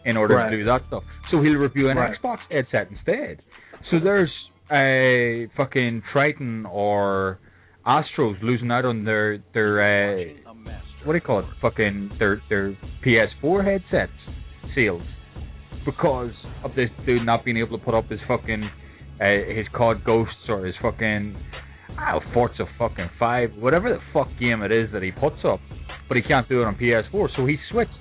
in 0.03 0.17
order 0.17 0.35
Right. 0.35 0.49
to 0.49 0.57
do 0.57 0.65
that 0.65 0.81
stuff. 0.87 1.03
So 1.29 1.41
he'll 1.43 1.53
review 1.53 1.89
an 1.89 1.97
Right. 1.97 2.17
Xbox 2.19 2.39
headset 2.49 2.89
instead. 2.89 3.43
So 3.91 3.99
there's 4.03 4.31
a 4.71 5.47
fucking 5.55 6.01
Tritton 6.11 6.65
or 6.65 7.37
Astros 7.85 8.41
losing 8.41 8.71
out 8.71 8.85
on 8.85 9.03
their 9.03 9.43
their 9.53 9.81
uh, 9.81 10.61
what 11.03 11.13
do 11.13 11.17
you 11.17 11.21
call 11.21 11.39
it? 11.39 11.45
Fucking 11.61 12.11
their 12.19 12.41
their 12.49 12.77
PS4 13.05 13.65
headsets 13.65 14.11
sales 14.75 15.03
because 15.85 16.31
of 16.63 16.71
this 16.75 16.89
dude 17.05 17.25
not 17.25 17.43
being 17.43 17.57
able 17.57 17.77
to 17.77 17.83
put 17.83 17.93
up 17.93 18.09
his 18.09 18.19
fucking 18.27 18.69
uh, 19.19 19.53
his 19.53 19.65
COD 19.75 20.03
Ghosts 20.05 20.49
or 20.49 20.65
his 20.65 20.75
fucking 20.81 21.35
oh, 21.99 22.19
Forza 22.33 22.65
fucking 22.77 23.09
five, 23.19 23.51
whatever 23.57 23.89
the 23.89 23.99
fuck 24.13 24.27
game 24.39 24.61
it 24.61 24.71
is 24.71 24.89
that 24.93 25.03
he 25.03 25.11
puts 25.11 25.37
up, 25.45 25.59
but 26.07 26.17
he 26.17 26.23
can't 26.23 26.47
do 26.49 26.61
it 26.61 26.65
on 26.65 26.75
PS4, 26.75 27.27
so 27.35 27.45
he 27.45 27.57
switched. 27.71 27.91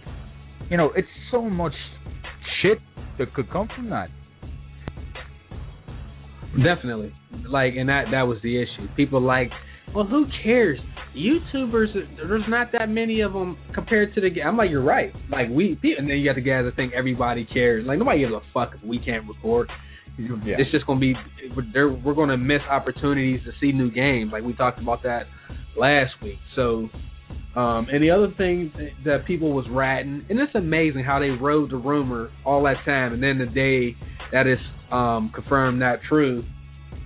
You 0.71 0.77
know, 0.77 0.91
it's 0.97 1.09
so 1.31 1.43
much 1.43 1.75
shit 2.63 2.79
that 3.19 3.35
could 3.35 3.51
come 3.51 3.69
from 3.75 3.91
that. 3.91 4.09
Definitely. 6.57 7.13
Like, 7.49 7.75
and 7.77 7.89
that 7.89 8.07
that 8.13 8.23
was 8.23 8.39
the 8.43 8.61
issue. 8.61 8.87
People 8.97 9.21
like, 9.21 9.51
well, 9.95 10.07
who 10.07 10.27
cares? 10.43 10.79
YouTubers, 11.15 11.93
there's 12.17 12.45
not 12.49 12.73
that 12.73 12.89
many 12.89 13.21
of 13.21 13.35
them 13.35 13.59
compared 13.75 14.15
to 14.15 14.21
the. 14.21 14.43
I'm 14.43 14.57
like, 14.57 14.71
you're 14.71 14.83
right. 14.83 15.13
Like 15.31 15.49
we, 15.51 15.79
and 15.99 16.09
then 16.09 16.17
you 16.17 16.25
got 16.25 16.37
the 16.37 16.41
guys 16.41 16.65
that 16.65 16.75
think 16.75 16.95
everybody 16.95 17.45
cares. 17.45 17.87
Like 17.87 17.99
nobody 17.99 18.21
gives 18.21 18.33
a 18.33 18.41
fuck 18.55 18.73
if 18.75 18.83
we 18.83 18.99
can't 18.99 19.29
record. 19.29 19.69
Yeah. 20.19 20.57
It's 20.59 20.71
just 20.71 20.87
gonna 20.87 21.01
be, 21.01 21.15
we're 21.57 22.15
gonna 22.15 22.37
miss 22.37 22.61
opportunities 22.71 23.41
to 23.45 23.53
see 23.61 23.73
new 23.73 23.91
games. 23.91 24.31
Like 24.33 24.43
we 24.43 24.55
talked 24.55 24.81
about 24.81 25.03
that 25.05 25.25
last 25.77 26.13
week. 26.23 26.39
So, 26.55 26.89
um, 27.57 27.89
and 27.91 28.03
the 28.03 28.11
other 28.11 28.29
thing 28.37 28.73
that 29.05 29.27
people 29.27 29.53
was 29.53 29.67
ratting, 29.71 30.25
and 30.29 30.39
it's 30.39 30.55
amazing 30.55 31.05
how 31.05 31.19
they 31.19 31.31
rode 31.31 31.71
the 31.71 31.77
rumor 31.77 32.31
all 32.45 32.63
that 32.65 32.77
time, 32.85 33.13
and 33.13 33.23
then 33.23 33.39
the 33.39 33.47
day 33.47 33.97
that 34.33 34.47
is 34.47 34.59
um, 34.91 35.31
confirmed 35.35 35.79
not 35.79 36.01
true, 36.09 36.45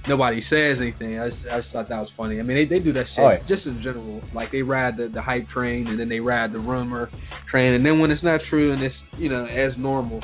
nobody 0.08 0.42
says 0.50 0.76
anything. 0.80 1.18
I 1.18 1.28
just, 1.30 1.40
I 1.50 1.60
just 1.60 1.72
thought 1.72 1.88
that 1.88 1.98
was 2.00 2.08
funny. 2.16 2.38
I 2.38 2.42
mean, 2.42 2.56
they 2.68 2.78
they 2.78 2.84
do 2.84 2.92
that 2.94 3.06
shit 3.14 3.24
Oh, 3.24 3.30
yeah. 3.30 3.38
just 3.48 3.66
in 3.66 3.82
general. 3.82 4.22
Like 4.34 4.52
they 4.52 4.62
ride 4.62 4.96
the 4.96 5.08
the 5.12 5.22
hype 5.22 5.48
train, 5.48 5.86
and 5.86 5.98
then 5.98 6.08
they 6.08 6.20
ride 6.20 6.52
the 6.52 6.58
rumor 6.58 7.10
train, 7.50 7.74
and 7.74 7.84
then 7.84 7.98
when 8.00 8.10
it's 8.10 8.22
not 8.24 8.40
true 8.50 8.72
and 8.72 8.82
it's 8.82 8.94
you 9.18 9.28
know 9.28 9.44
as 9.46 9.72
normal, 9.78 10.20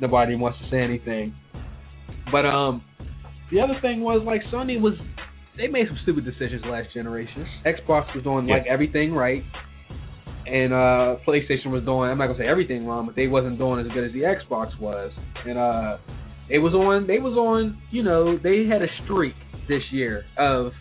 nobody 0.00 0.34
wants 0.36 0.58
to 0.60 0.70
say 0.70 0.80
anything. 0.82 1.34
But 2.32 2.46
um, 2.46 2.82
the 3.50 3.60
other 3.60 3.74
thing 3.82 4.00
was 4.00 4.22
like 4.24 4.42
Sony 4.52 4.80
was 4.80 4.94
they 5.56 5.66
made 5.66 5.86
some 5.88 5.98
stupid 6.04 6.24
decisions 6.24 6.62
last 6.66 6.88
generation. 6.94 7.44
Xbox 7.66 8.14
was 8.14 8.22
doing 8.24 8.46
Yeah. 8.48 8.54
like 8.56 8.66
everything 8.66 9.12
right, 9.12 9.42
and 10.46 10.72
uh 10.72 11.16
PlayStation 11.26 11.70
was 11.70 11.82
doing 11.84 12.10
I'm 12.10 12.18
not 12.18 12.28
gonna 12.28 12.38
say 12.38 12.46
everything 12.46 12.86
wrong, 12.86 13.06
but 13.06 13.16
they 13.16 13.26
wasn't 13.26 13.58
doing 13.58 13.84
as 13.84 13.92
good 13.92 14.04
as 14.04 14.12
the 14.12 14.20
Xbox 14.20 14.78
was. 14.80 15.10
And 15.46 15.58
uh 15.58 15.98
they 16.50 16.58
was 16.58 16.74
on 16.74 17.06
they 17.06 17.18
was 17.18 17.34
on 17.34 17.80
you 17.90 18.02
know 18.02 18.36
they 18.36 18.66
had 18.66 18.82
a 18.82 18.90
streak 19.04 19.34
this 19.68 19.82
year 19.92 20.24
of 20.36 20.72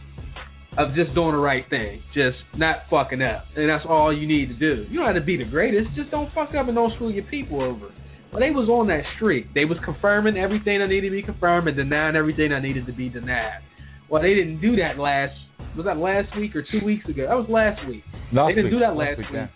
of 0.77 0.95
just 0.95 1.13
doing 1.13 1.31
the 1.31 1.41
right 1.41 1.65
thing, 1.69 2.01
just 2.13 2.37
not 2.55 2.87
fucking 2.89 3.21
up, 3.21 3.45
and 3.55 3.69
that's 3.69 3.85
all 3.87 4.15
you 4.15 4.27
need 4.27 4.47
to 4.47 4.53
do. 4.53 4.85
You 4.89 4.99
don't 4.99 5.13
have 5.13 5.21
to 5.21 5.25
be 5.25 5.37
the 5.37 5.49
greatest, 5.49 5.89
just 5.95 6.11
don't 6.11 6.33
fuck 6.33 6.49
up 6.55 6.67
and 6.67 6.75
don't 6.75 6.93
screw 6.95 7.09
your 7.09 7.25
people 7.25 7.61
over. 7.61 7.91
But 8.31 8.39
they 8.39 8.51
was 8.51 8.69
on 8.69 8.87
that 8.87 9.01
streak. 9.15 9.53
They 9.53 9.65
was 9.65 9.77
confirming 9.83 10.37
everything 10.37 10.79
that 10.79 10.87
needed 10.87 11.09
to 11.09 11.15
be 11.15 11.23
confirmed 11.23 11.67
and 11.67 11.75
denying 11.75 12.15
everything 12.15 12.51
that 12.51 12.61
needed 12.61 12.85
to 12.85 12.93
be 12.93 13.09
denied. 13.09 13.61
Well, 14.09 14.21
they 14.21 14.35
didn't 14.35 14.61
do 14.61 14.75
that 14.77 14.99
last. 14.99 15.33
Was 15.75 15.85
that 15.85 15.97
last 15.97 16.29
week 16.37 16.55
or 16.55 16.61
two 16.61 16.85
weeks 16.85 17.05
ago? 17.09 17.25
That 17.27 17.35
was 17.35 17.49
last 17.49 17.85
week. 17.87 18.03
Last 18.31 18.49
they 18.49 18.61
didn't 18.61 18.65
week, 18.65 18.73
do 18.73 18.79
that 18.79 18.95
last, 18.95 19.17
week. 19.17 19.29
week. 19.29 19.33
yeah. 19.33 19.47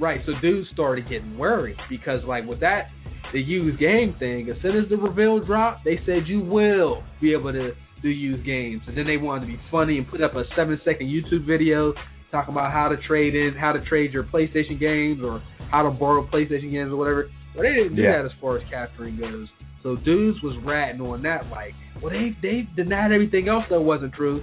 Right, 0.00 0.20
so 0.26 0.32
dudes 0.42 0.68
started 0.72 1.08
getting 1.08 1.38
worried 1.38 1.76
because 1.88 2.20
like 2.26 2.44
with 2.44 2.60
that 2.60 2.90
the 3.34 3.40
used 3.40 3.78
game 3.80 4.14
thing, 4.18 4.48
as 4.48 4.56
soon 4.62 4.78
as 4.82 4.88
the 4.88 4.96
reveal 4.96 5.44
dropped, 5.44 5.84
they 5.84 5.98
said 6.06 6.26
you 6.26 6.40
will 6.40 7.02
be 7.20 7.34
able 7.34 7.52
to 7.52 7.72
do 8.00 8.08
used 8.08 8.46
games. 8.46 8.80
And 8.86 8.96
then 8.96 9.06
they 9.06 9.16
wanted 9.16 9.46
to 9.46 9.52
be 9.52 9.60
funny 9.70 9.98
and 9.98 10.08
put 10.08 10.22
up 10.22 10.34
a 10.36 10.44
seven 10.56 10.80
second 10.84 11.08
YouTube 11.08 11.46
video 11.46 11.92
talking 12.30 12.54
about 12.54 12.72
how 12.72 12.88
to 12.88 12.96
trade 13.08 13.34
in, 13.34 13.54
how 13.58 13.72
to 13.72 13.84
trade 13.86 14.12
your 14.12 14.22
PlayStation 14.24 14.78
games 14.78 15.20
or 15.22 15.42
how 15.70 15.82
to 15.82 15.90
borrow 15.90 16.26
PlayStation 16.26 16.70
games 16.70 16.92
or 16.92 16.96
whatever. 16.96 17.28
But 17.56 17.62
they 17.62 17.74
didn't 17.74 17.96
do 17.96 18.02
Yeah. 18.02 18.18
that 18.22 18.26
as 18.26 18.32
far 18.40 18.56
as 18.58 18.62
capturing 18.70 19.18
goes. 19.18 19.48
So 19.82 19.96
dudes 19.96 20.40
was 20.42 20.56
ratting 20.64 21.00
on 21.00 21.22
that 21.22 21.48
like, 21.50 21.74
well 22.00 22.10
they 22.12 22.36
they 22.40 22.68
denied 22.76 23.12
everything 23.12 23.48
else 23.48 23.64
that 23.70 23.80
wasn't 23.80 24.14
true. 24.14 24.42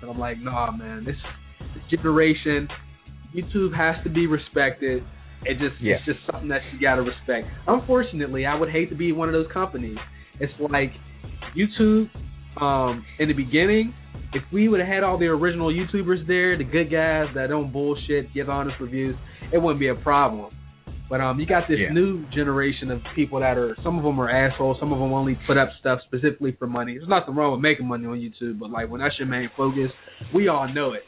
And 0.00 0.10
I'm 0.10 0.18
like, 0.18 0.38
nah 0.38 0.70
man, 0.70 1.04
this, 1.04 1.16
this 1.74 1.82
generation 2.00 2.68
YouTube 3.36 3.74
has 3.76 4.02
to 4.04 4.10
be 4.10 4.26
respected. 4.26 5.04
It 5.44 5.58
just 5.58 5.80
Yeah. 5.80 5.96
it's 5.96 6.04
just 6.04 6.18
something 6.26 6.48
that 6.48 6.62
you 6.72 6.80
gotta 6.80 7.02
respect. 7.02 7.48
Unfortunately, 7.66 8.44
I 8.46 8.54
would 8.54 8.70
hate 8.70 8.88
to 8.90 8.96
be 8.96 9.12
one 9.12 9.28
of 9.28 9.32
those 9.32 9.46
companies. 9.52 9.98
It's 10.40 10.52
like 10.58 10.92
YouTube, 11.54 12.08
um, 12.60 13.04
in 13.18 13.28
the 13.28 13.34
beginning, 13.34 13.94
if 14.34 14.42
we 14.52 14.68
would 14.68 14.80
have 14.80 14.88
had 14.88 15.02
all 15.04 15.16
the 15.16 15.26
original 15.26 15.68
YouTubers 15.72 16.26
there, 16.26 16.56
the 16.56 16.64
good 16.64 16.90
guys 16.90 17.28
that 17.34 17.48
don't 17.48 17.72
bullshit, 17.72 18.32
give 18.34 18.50
honest 18.50 18.78
reviews, 18.80 19.16
it 19.52 19.58
wouldn't 19.58 19.80
be 19.80 19.88
a 19.88 19.94
problem. 19.94 20.50
But 21.08 21.22
um, 21.22 21.40
you 21.40 21.46
got 21.46 21.66
this 21.68 21.78
Yeah. 21.78 21.92
new 21.92 22.26
generation 22.34 22.90
of 22.90 23.00
people 23.14 23.40
that 23.40 23.56
are 23.56 23.74
some 23.82 23.96
of 23.96 24.04
them 24.04 24.20
are 24.20 24.28
assholes, 24.28 24.78
some 24.78 24.92
of 24.92 24.98
them 24.98 25.12
only 25.12 25.38
put 25.46 25.56
up 25.56 25.70
stuff 25.80 26.00
specifically 26.06 26.52
for 26.52 26.66
money. 26.66 26.98
There's 26.98 27.08
nothing 27.08 27.34
wrong 27.34 27.52
with 27.52 27.60
making 27.62 27.86
money 27.86 28.04
on 28.06 28.18
YouTube, 28.18 28.58
but 28.58 28.70
like 28.70 28.90
when 28.90 29.00
that's 29.00 29.18
your 29.18 29.28
main 29.28 29.48
focus, 29.56 29.90
we 30.34 30.48
all 30.48 30.68
know 30.68 30.92
it. 30.92 31.04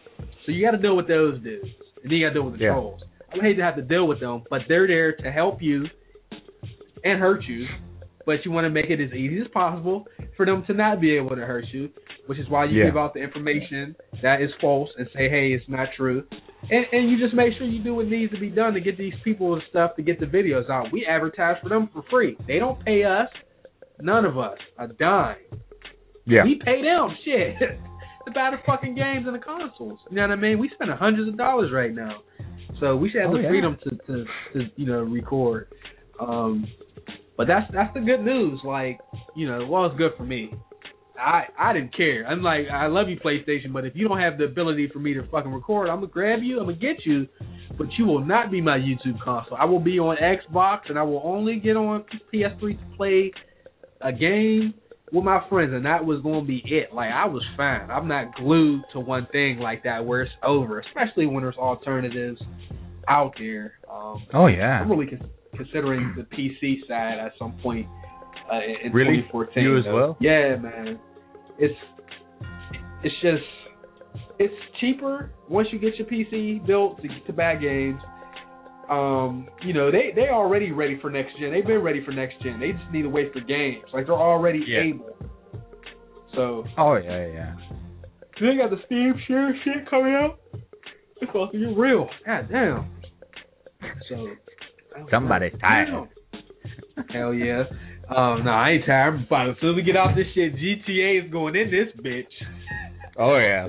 So 0.46 0.52
you 0.52 0.64
got 0.64 0.70
to 0.70 0.78
deal 0.78 0.96
with 0.96 1.06
those 1.06 1.38
dudes, 1.42 1.68
and 2.02 2.10
then 2.10 2.12
you 2.12 2.24
got 2.26 2.30
to 2.30 2.34
deal 2.34 2.44
with 2.44 2.58
the 2.58 2.64
Yeah. 2.64 2.72
trolls. 2.72 3.02
I 3.32 3.42
hate 3.42 3.54
to 3.56 3.62
have 3.62 3.76
to 3.76 3.82
deal 3.82 4.06
with 4.08 4.20
them, 4.20 4.42
but 4.50 4.62
they're 4.68 4.86
there 4.86 5.14
to 5.16 5.30
help 5.30 5.62
you 5.62 5.84
and 7.04 7.20
hurt 7.20 7.44
you. 7.44 7.66
But 8.26 8.44
you 8.44 8.50
want 8.50 8.66
to 8.66 8.70
make 8.70 8.90
it 8.90 9.00
as 9.02 9.12
easy 9.12 9.40
as 9.40 9.48
possible 9.52 10.04
for 10.36 10.44
them 10.44 10.62
to 10.66 10.74
not 10.74 11.00
be 11.00 11.16
able 11.16 11.30
to 11.36 11.42
hurt 11.46 11.64
you, 11.72 11.88
which 12.26 12.38
is 12.38 12.48
why 12.48 12.66
you 12.66 12.78
Yeah. 12.80 12.86
give 12.86 12.96
out 12.96 13.14
the 13.14 13.20
information 13.20 13.96
that 14.22 14.42
is 14.42 14.50
false 14.60 14.90
and 14.98 15.08
say, 15.14 15.28
hey, 15.28 15.52
it's 15.52 15.68
not 15.68 15.88
true. 15.96 16.24
And, 16.70 16.84
and 16.92 17.10
you 17.10 17.18
just 17.18 17.34
make 17.34 17.54
sure 17.56 17.66
you 17.66 17.82
do 17.82 17.94
what 17.94 18.06
needs 18.06 18.32
to 18.34 18.38
be 18.38 18.50
done 18.50 18.74
to 18.74 18.80
get 18.80 18.98
these 18.98 19.14
people 19.24 19.54
and 19.54 19.62
stuff 19.70 19.96
to 19.96 20.02
get 20.02 20.20
the 20.20 20.26
videos 20.26 20.68
out. 20.68 20.92
We 20.92 21.06
advertise 21.06 21.56
for 21.62 21.70
them 21.70 21.88
for 21.92 22.02
free. 22.10 22.36
They 22.46 22.58
don't 22.58 22.84
pay 22.84 23.04
us, 23.04 23.28
none 24.00 24.26
of 24.26 24.38
us, 24.38 24.58
a 24.78 24.88
dime. 24.88 25.36
Yeah. 26.26 26.44
We 26.44 26.60
pay 26.62 26.82
them 26.82 27.08
shit 27.24 27.58
to 28.26 28.30
buy 28.34 28.50
the 28.50 28.58
fucking 28.66 28.94
games 28.94 29.26
and 29.26 29.34
the 29.34 29.38
consoles. 29.40 29.98
You 30.10 30.16
know 30.16 30.22
what 30.22 30.30
I 30.32 30.36
mean? 30.36 30.58
We 30.58 30.68
spend 30.74 30.90
hundreds 30.90 31.28
of 31.28 31.38
dollars 31.38 31.72
right 31.72 31.92
now, 31.94 32.18
so 32.80 32.96
we 32.96 33.10
should 33.10 33.20
have 33.22 33.30
Oh, 33.30 33.36
the 33.36 33.42
yeah. 33.42 33.48
freedom 33.48 33.76
to, 33.84 33.90
to 33.90 34.24
to 34.54 34.70
you 34.76 34.86
know 34.86 35.02
record. 35.02 35.68
Um, 36.20 36.66
but 37.36 37.46
that's 37.46 37.70
that's 37.72 37.92
the 37.94 38.00
good 38.00 38.22
news. 38.24 38.60
Like 38.64 39.00
you 39.36 39.48
know, 39.48 39.66
well, 39.66 39.86
it's 39.86 39.96
good 39.96 40.12
for 40.16 40.24
me. 40.24 40.52
I 41.18 41.44
I 41.58 41.72
didn't 41.72 41.94
care. 41.96 42.26
I'm 42.26 42.42
like 42.42 42.66
I 42.72 42.86
love 42.86 43.08
you 43.08 43.18
PlayStation, 43.18 43.72
but 43.72 43.84
if 43.84 43.94
you 43.94 44.08
don't 44.08 44.18
have 44.20 44.38
the 44.38 44.44
ability 44.44 44.88
for 44.92 44.98
me 44.98 45.14
to 45.14 45.22
fucking 45.30 45.52
record, 45.52 45.88
I'm 45.88 45.96
gonna 45.96 46.06
grab 46.08 46.40
you. 46.42 46.58
I'm 46.60 46.66
gonna 46.66 46.76
get 46.78 47.04
you, 47.04 47.26
but 47.78 47.86
you 47.98 48.06
will 48.06 48.24
not 48.24 48.50
be 48.50 48.60
my 48.60 48.78
YouTube 48.78 49.20
console. 49.22 49.56
I 49.58 49.64
will 49.66 49.80
be 49.80 49.98
on 49.98 50.16
Xbox, 50.16 50.80
and 50.88 50.98
I 50.98 51.02
will 51.02 51.20
only 51.24 51.58
get 51.60 51.76
on 51.76 52.04
PS3 52.32 52.60
to 52.78 52.96
play 52.96 53.32
a 54.00 54.12
game 54.12 54.74
with 55.12 55.24
my 55.24 55.42
friends, 55.48 55.72
and 55.72 55.84
that 55.86 56.04
was 56.04 56.20
gonna 56.22 56.44
be 56.44 56.62
it. 56.66 56.92
Like 56.94 57.10
I 57.12 57.24
was 57.26 57.42
fine. 57.56 57.90
I'm 57.90 58.08
not 58.08 58.34
glued 58.36 58.82
to 58.92 59.00
one 59.00 59.26
thing 59.32 59.58
like 59.58 59.82
that 59.84 60.04
where 60.04 60.22
it's 60.22 60.32
over, 60.42 60.80
especially 60.80 61.26
when 61.26 61.42
there's 61.42 61.56
alternatives 61.56 62.40
out 63.08 63.34
there. 63.38 63.74
Um, 63.90 64.24
Oh 64.34 64.46
yeah. 64.46 64.80
I'm 64.80 64.90
really 64.90 65.06
con- 65.06 65.28
considering 65.56 66.14
the 66.16 66.22
PC 66.36 66.86
side 66.86 67.18
at 67.18 67.32
some 67.38 67.54
point 67.62 67.86
uh, 68.52 68.60
in 68.84 68.92
Really? 68.92 69.22
2014. 69.32 69.62
You 69.62 69.78
as 69.78 69.84
though. 69.84 69.94
well? 69.94 70.16
Yeah, 70.20 70.56
man. 70.56 70.98
It's 71.58 71.74
it's 73.02 73.14
just 73.22 73.42
it's 74.38 74.54
cheaper 74.80 75.30
once 75.48 75.68
you 75.72 75.78
get 75.78 75.96
your 75.96 76.06
PC 76.06 76.64
built 76.66 77.00
to 77.02 77.08
get 77.08 77.26
to 77.26 77.32
buy 77.32 77.56
games. 77.56 78.00
Um, 78.90 79.48
you 79.62 79.72
know 79.72 79.90
they 79.92 80.10
they 80.14 80.28
already 80.30 80.72
ready 80.72 80.98
for 81.00 81.10
next 81.10 81.38
gen. 81.38 81.52
They've 81.52 81.66
been 81.66 81.80
ready 81.82 82.04
for 82.04 82.10
next 82.10 82.42
gen. 82.42 82.58
They 82.58 82.72
just 82.72 82.90
need 82.92 83.02
to 83.02 83.08
wait 83.08 83.32
for 83.32 83.40
games. 83.40 83.84
Like 83.94 84.06
they're 84.06 84.14
already 84.16 84.64
Yeah. 84.66 84.80
able. 84.80 85.16
So 86.34 86.64
Oh 86.76 86.94
yeah, 86.96 87.26
yeah. 87.26 87.54
they 88.40 88.56
got 88.56 88.70
the 88.70 88.78
Steam 88.86 89.14
share 89.28 89.54
shit 89.64 89.88
coming 89.88 90.14
out. 90.14 90.40
It's 90.52 91.26
supposed 91.30 91.52
to 91.52 91.58
be 91.58 91.66
real. 91.74 92.08
God 92.26 92.48
damn. 92.50 92.90
So 94.08 94.28
Somebody 95.10 95.50
tired. 95.60 96.08
Hell 97.12 97.32
yeah. 97.32 97.62
Um, 98.08 98.44
no, 98.44 98.50
I 98.50 98.70
ain't 98.70 98.86
tired. 98.86 99.28
But 99.30 99.50
as 99.50 99.56
soon 99.60 99.70
as 99.70 99.76
we 99.76 99.82
get 99.82 99.96
off 99.96 100.16
this 100.16 100.26
shit, 100.34 100.54
GTA 100.56 101.26
is 101.26 101.30
going 101.30 101.54
in 101.54 101.70
this 101.70 101.88
bitch. 102.04 102.24
Oh 103.16 103.36
yeah. 103.36 103.68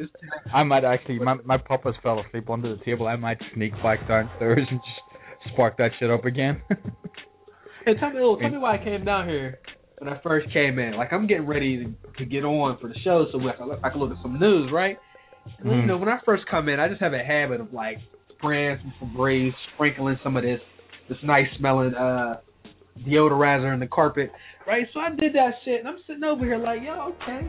I 0.54 0.64
might 0.64 0.84
actually. 0.84 1.20
My 1.20 1.36
my 1.46 1.58
papa's 1.58 1.96
fell 2.02 2.20
asleep 2.20 2.50
under 2.50 2.76
the 2.76 2.84
table. 2.84 3.08
I 3.08 3.16
might 3.18 3.38
sneak 3.54 3.74
back 3.84 4.08
downstairs 4.08 4.66
and 4.70 4.80
just 4.80 5.11
spark 5.54 5.78
that 5.78 5.92
shit 6.00 6.10
up 6.10 6.26
again. 6.26 6.62
Hey, 7.84 7.96
tell 8.00 8.12
me, 8.12 8.20
tell 8.39 8.52
me 8.52 8.60
why 8.60 8.76
I 8.80 8.84
came 8.84 9.04
down 9.04 9.28
here 9.28 9.58
when 9.98 10.08
I 10.14 10.20
first 10.22 10.46
came 10.54 10.78
in. 10.78 10.94
Like 10.94 11.12
I'm 11.12 11.26
getting 11.26 11.48
ready 11.48 11.84
to, 11.84 11.96
to 12.20 12.26
get 12.26 12.44
on 12.46 12.78
for 12.80 12.88
the 12.88 12.94
show, 13.04 13.26
so 13.32 13.39
I 13.39 13.54
can, 13.56 13.70
look, 13.70 13.80
I 13.84 13.89
can 13.89 14.00
look 14.00 14.12
at 14.12 14.22
some 14.22 14.39
news, 14.39 14.72
right? 14.72 14.98
And, 15.60 15.68
You 15.68 15.76
Mhm. 15.78 15.88
know, 15.88 15.98
when 15.98 16.08
I 16.08 16.20
first 16.24 16.46
come 16.46 16.70
in, 16.70 16.80
I 16.80 16.88
just 16.88 17.02
have 17.02 17.14
a 17.14 17.24
habit 17.24 17.60
of 17.60 17.74
like 17.74 17.98
spraying 18.38 18.78
some 19.00 19.10
Febreze, 19.16 19.54
sprinkling 19.74 20.20
some 20.24 20.38
of 20.38 20.44
this 20.44 20.62
this 21.10 21.18
nice 21.24 21.48
smelling 21.58 21.96
uh 21.96 22.38
deodorizer 23.00 23.74
in 23.74 23.80
the 23.80 23.88
carpet, 23.88 24.32
right? 24.68 24.86
So 24.94 25.00
I 25.00 25.10
did 25.16 25.34
that 25.34 25.54
shit, 25.66 25.80
and 25.80 25.88
I'm 25.89 25.98
sitting 26.06 26.24
over 26.24 26.46
here 26.46 26.60
like, 26.60 26.84
yo, 26.84 27.16
okay. 27.24 27.48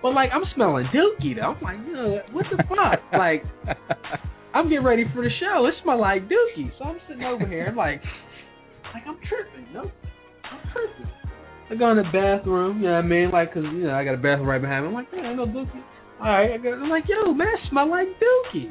But 0.00 0.14
like 0.14 0.30
I'm 0.32 0.44
smelling 0.54 0.86
dookie 0.94 1.36
though. 1.36 1.52
I'm 1.52 1.62
like, 1.62 1.86
know, 1.92 2.22
what 2.32 2.46
the 2.50 2.62
fuck? 2.64 3.00
like 3.12 3.44
I'm 4.54 4.68
getting 4.68 4.84
ready 4.84 5.04
for 5.12 5.22
the 5.22 5.30
show. 5.40 5.66
It 5.66 5.74
smell 5.82 6.00
like 6.00 6.28
dookie. 6.28 6.70
So 6.78 6.84
I'm 6.84 6.98
sitting 7.08 7.24
over 7.24 7.44
here 7.44 7.66
I'm 7.68 7.76
like, 7.76 8.00
like 8.94 9.02
I'm 9.06 9.18
tripping, 9.28 9.66
no, 9.74 9.90
I'm 10.44 10.60
tripping. 10.72 11.10
I 11.70 11.74
go 11.74 11.90
in 11.90 11.96
the 11.96 12.04
bathroom, 12.12 12.78
you 12.78 12.86
know 12.86 12.92
what 12.94 13.04
I 13.04 13.08
mean? 13.08 13.30
Like, 13.32 13.52
cause 13.52 13.64
you 13.64 13.84
know 13.84 13.94
I 13.94 14.04
got 14.04 14.14
a 14.14 14.18
bathroom 14.18 14.46
right 14.46 14.60
behind 14.60 14.84
me. 14.84 14.88
I'm 14.88 14.94
like, 14.94 15.08
yeah, 15.12 15.22
I 15.22 15.34
know 15.34 15.46
dookie. 15.46 15.82
All 16.20 16.30
right, 16.30 16.54
I 16.54 16.58
go, 16.58 16.72
I'm 16.72 16.88
like, 16.88 17.04
yo, 17.08 17.34
man, 17.34 17.48
it 17.48 17.60
smell 17.68 17.90
like 17.90 18.06
dookie. 18.22 18.68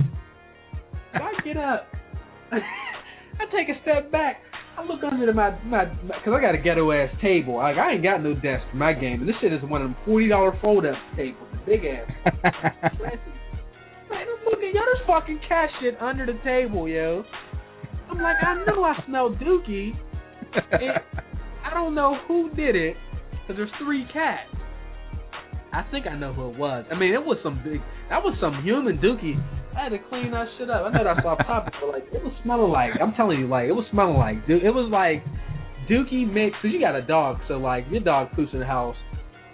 So 1.13 1.19
I 1.19 1.31
get 1.43 1.57
up. 1.57 1.87
I 2.51 3.45
take 3.51 3.67
a 3.67 3.81
step 3.81 4.09
back. 4.09 4.37
I 4.77 4.85
look 4.85 5.03
under 5.03 5.31
my 5.33 5.59
my 5.65 5.85
because 5.85 6.33
I 6.33 6.41
got 6.41 6.55
a 6.55 6.57
ghetto 6.57 6.91
ass 6.91 7.09
table. 7.21 7.57
Like 7.57 7.77
I 7.77 7.93
ain't 7.93 8.03
got 8.03 8.23
no 8.23 8.33
desk 8.33 8.63
for 8.71 8.77
my 8.77 8.93
game, 8.93 9.19
and 9.19 9.27
this 9.27 9.35
shit 9.41 9.51
is 9.51 9.61
one 9.63 9.81
of 9.81 9.89
them 9.89 9.97
forty 10.05 10.29
dollar 10.29 10.57
fold 10.61 10.85
up 10.85 10.95
tables, 11.17 11.47
big 11.65 11.81
ass. 11.85 12.09
Man, 14.13 14.27
I'm 14.29 14.45
looking, 14.45 14.71
yo, 14.73 14.81
there's 14.85 15.07
fucking 15.07 15.39
cat 15.47 15.69
shit 15.81 15.99
under 16.01 16.25
the 16.25 16.37
table, 16.43 16.87
yo. 16.87 17.23
I'm 18.09 18.21
like, 18.21 18.35
I 18.41 18.63
know 18.65 18.83
I 18.83 18.93
smell 19.07 19.31
dookie. 19.31 19.91
And 20.71 20.99
I 21.65 21.73
don't 21.73 21.95
know 21.95 22.17
who 22.27 22.49
did 22.51 22.75
it, 22.75 22.95
because 23.31 23.57
there's 23.57 23.71
three 23.83 24.05
cats. 24.13 24.49
I 25.71 25.83
think 25.89 26.05
I 26.05 26.15
know 26.15 26.31
who 26.33 26.51
it 26.51 26.57
was. 26.59 26.85
I 26.91 26.95
mean, 26.99 27.13
it 27.13 27.25
was 27.25 27.37
some 27.41 27.59
big, 27.63 27.81
that 28.09 28.21
was 28.21 28.37
some 28.39 28.61
human 28.63 28.99
dookie. 28.99 29.41
I 29.75 29.85
had 29.85 29.89
to 29.89 29.97
clean 30.09 30.29
that 30.31 30.45
shit 30.59 30.69
up. 30.69 30.85
I 30.85 30.95
know 30.95 31.03
that's 31.03 31.25
off 31.25 31.39
topic, 31.47 31.73
but 31.81 31.89
like, 31.89 32.05
it 32.13 32.23
was 32.23 32.33
smelling 32.43 32.71
like, 32.71 32.91
I'm 33.01 33.13
telling 33.15 33.39
you, 33.39 33.47
like, 33.47 33.65
it 33.67 33.71
was 33.71 33.85
smelling 33.89 34.17
like, 34.17 34.45
dude, 34.45 34.63
it 34.63 34.69
was 34.69 34.91
like 34.91 35.23
dookie 35.89 36.31
mixed, 36.31 36.61
because 36.61 36.73
you 36.73 36.79
got 36.79 36.95
a 36.95 37.01
dog, 37.01 37.37
so 37.47 37.55
like, 37.55 37.85
your 37.89 38.01
dog 38.01 38.31
poops 38.35 38.51
in 38.53 38.59
the 38.59 38.65
house. 38.67 38.95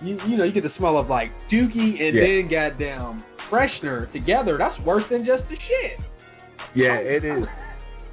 You, 0.02 0.18
you 0.28 0.38
know, 0.38 0.44
you 0.44 0.52
get 0.52 0.64
the 0.64 0.72
smell 0.78 0.98
of 0.98 1.10
like 1.10 1.30
dookie 1.52 2.02
and 2.02 2.16
Yeah. 2.16 2.24
then 2.24 2.50
goddamn 2.52 3.24
freshener 3.52 4.12
together. 4.12 4.58
That's 4.58 4.80
worse 4.86 5.04
than 5.10 5.26
just 5.26 5.44
the 5.50 5.56
shit. 5.56 6.00
yeah, 6.76 6.96
it 6.96 7.26
is. 7.26 7.46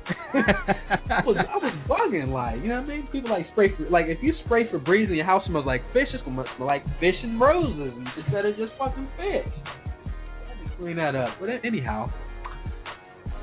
I 0.09 1.22
was 1.26 1.37
I 1.37 1.57
was 1.57 1.74
bugging 1.89 2.28
like 2.28 2.62
you 2.62 2.68
know 2.68 2.80
what 2.80 2.84
I 2.84 2.97
mean. 2.97 3.09
People 3.11 3.30
like 3.30 3.47
spray 3.53 3.74
for 3.76 3.91
like 3.91 4.07
if 4.07 4.18
you 4.22 4.32
spray 4.45 4.68
Febreze 4.68 5.07
and 5.07 5.16
your 5.16 5.24
house 5.26 5.43
smells 5.47 5.66
like 5.66 5.82
fish, 5.93 6.07
it's 6.12 6.22
gonna 6.24 6.45
smell 6.57 6.66
like 6.68 6.84
fish 7.01 7.14
and 7.22 7.41
roses 7.41 7.93
instead 8.16 8.47
of 8.47 8.57
just 8.57 8.72
fucking 8.78 9.09
fish. 9.16 9.53
I 9.66 10.55
had 10.55 10.70
to 10.70 10.76
clean 10.78 10.97
that 10.97 11.16
up. 11.16 11.30
But 11.41 11.49
anyhow, 11.64 12.11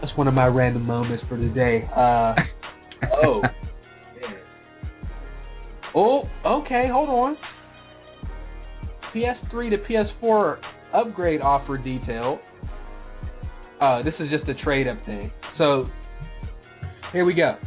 that's 0.02 0.16
one 0.18 0.28
of 0.28 0.34
my 0.34 0.48
random 0.48 0.86
moments 0.86 1.24
for 1.28 1.38
today. 1.38 1.86
Uh 1.96 2.36
oh. 3.24 3.41
Yeah. 4.22 4.30
Oh, 5.96 6.24
okay, 6.46 6.88
hold 6.91 7.10
on. 7.10 7.38
PS3 9.14 9.70
to 9.70 9.78
PS4 9.78 10.58
upgrade 10.94 11.41
offer 11.41 11.78
detailed. 11.78 12.39
Uh, 13.82 14.02
this 14.04 14.14
is 14.20 14.30
just 14.30 14.48
a 14.50 14.54
trade 14.64 14.88
up 14.88 14.98
thing. 15.06 15.32
So 15.58 15.88
here 17.12 17.26
we 17.26 17.34
go. 17.34 17.58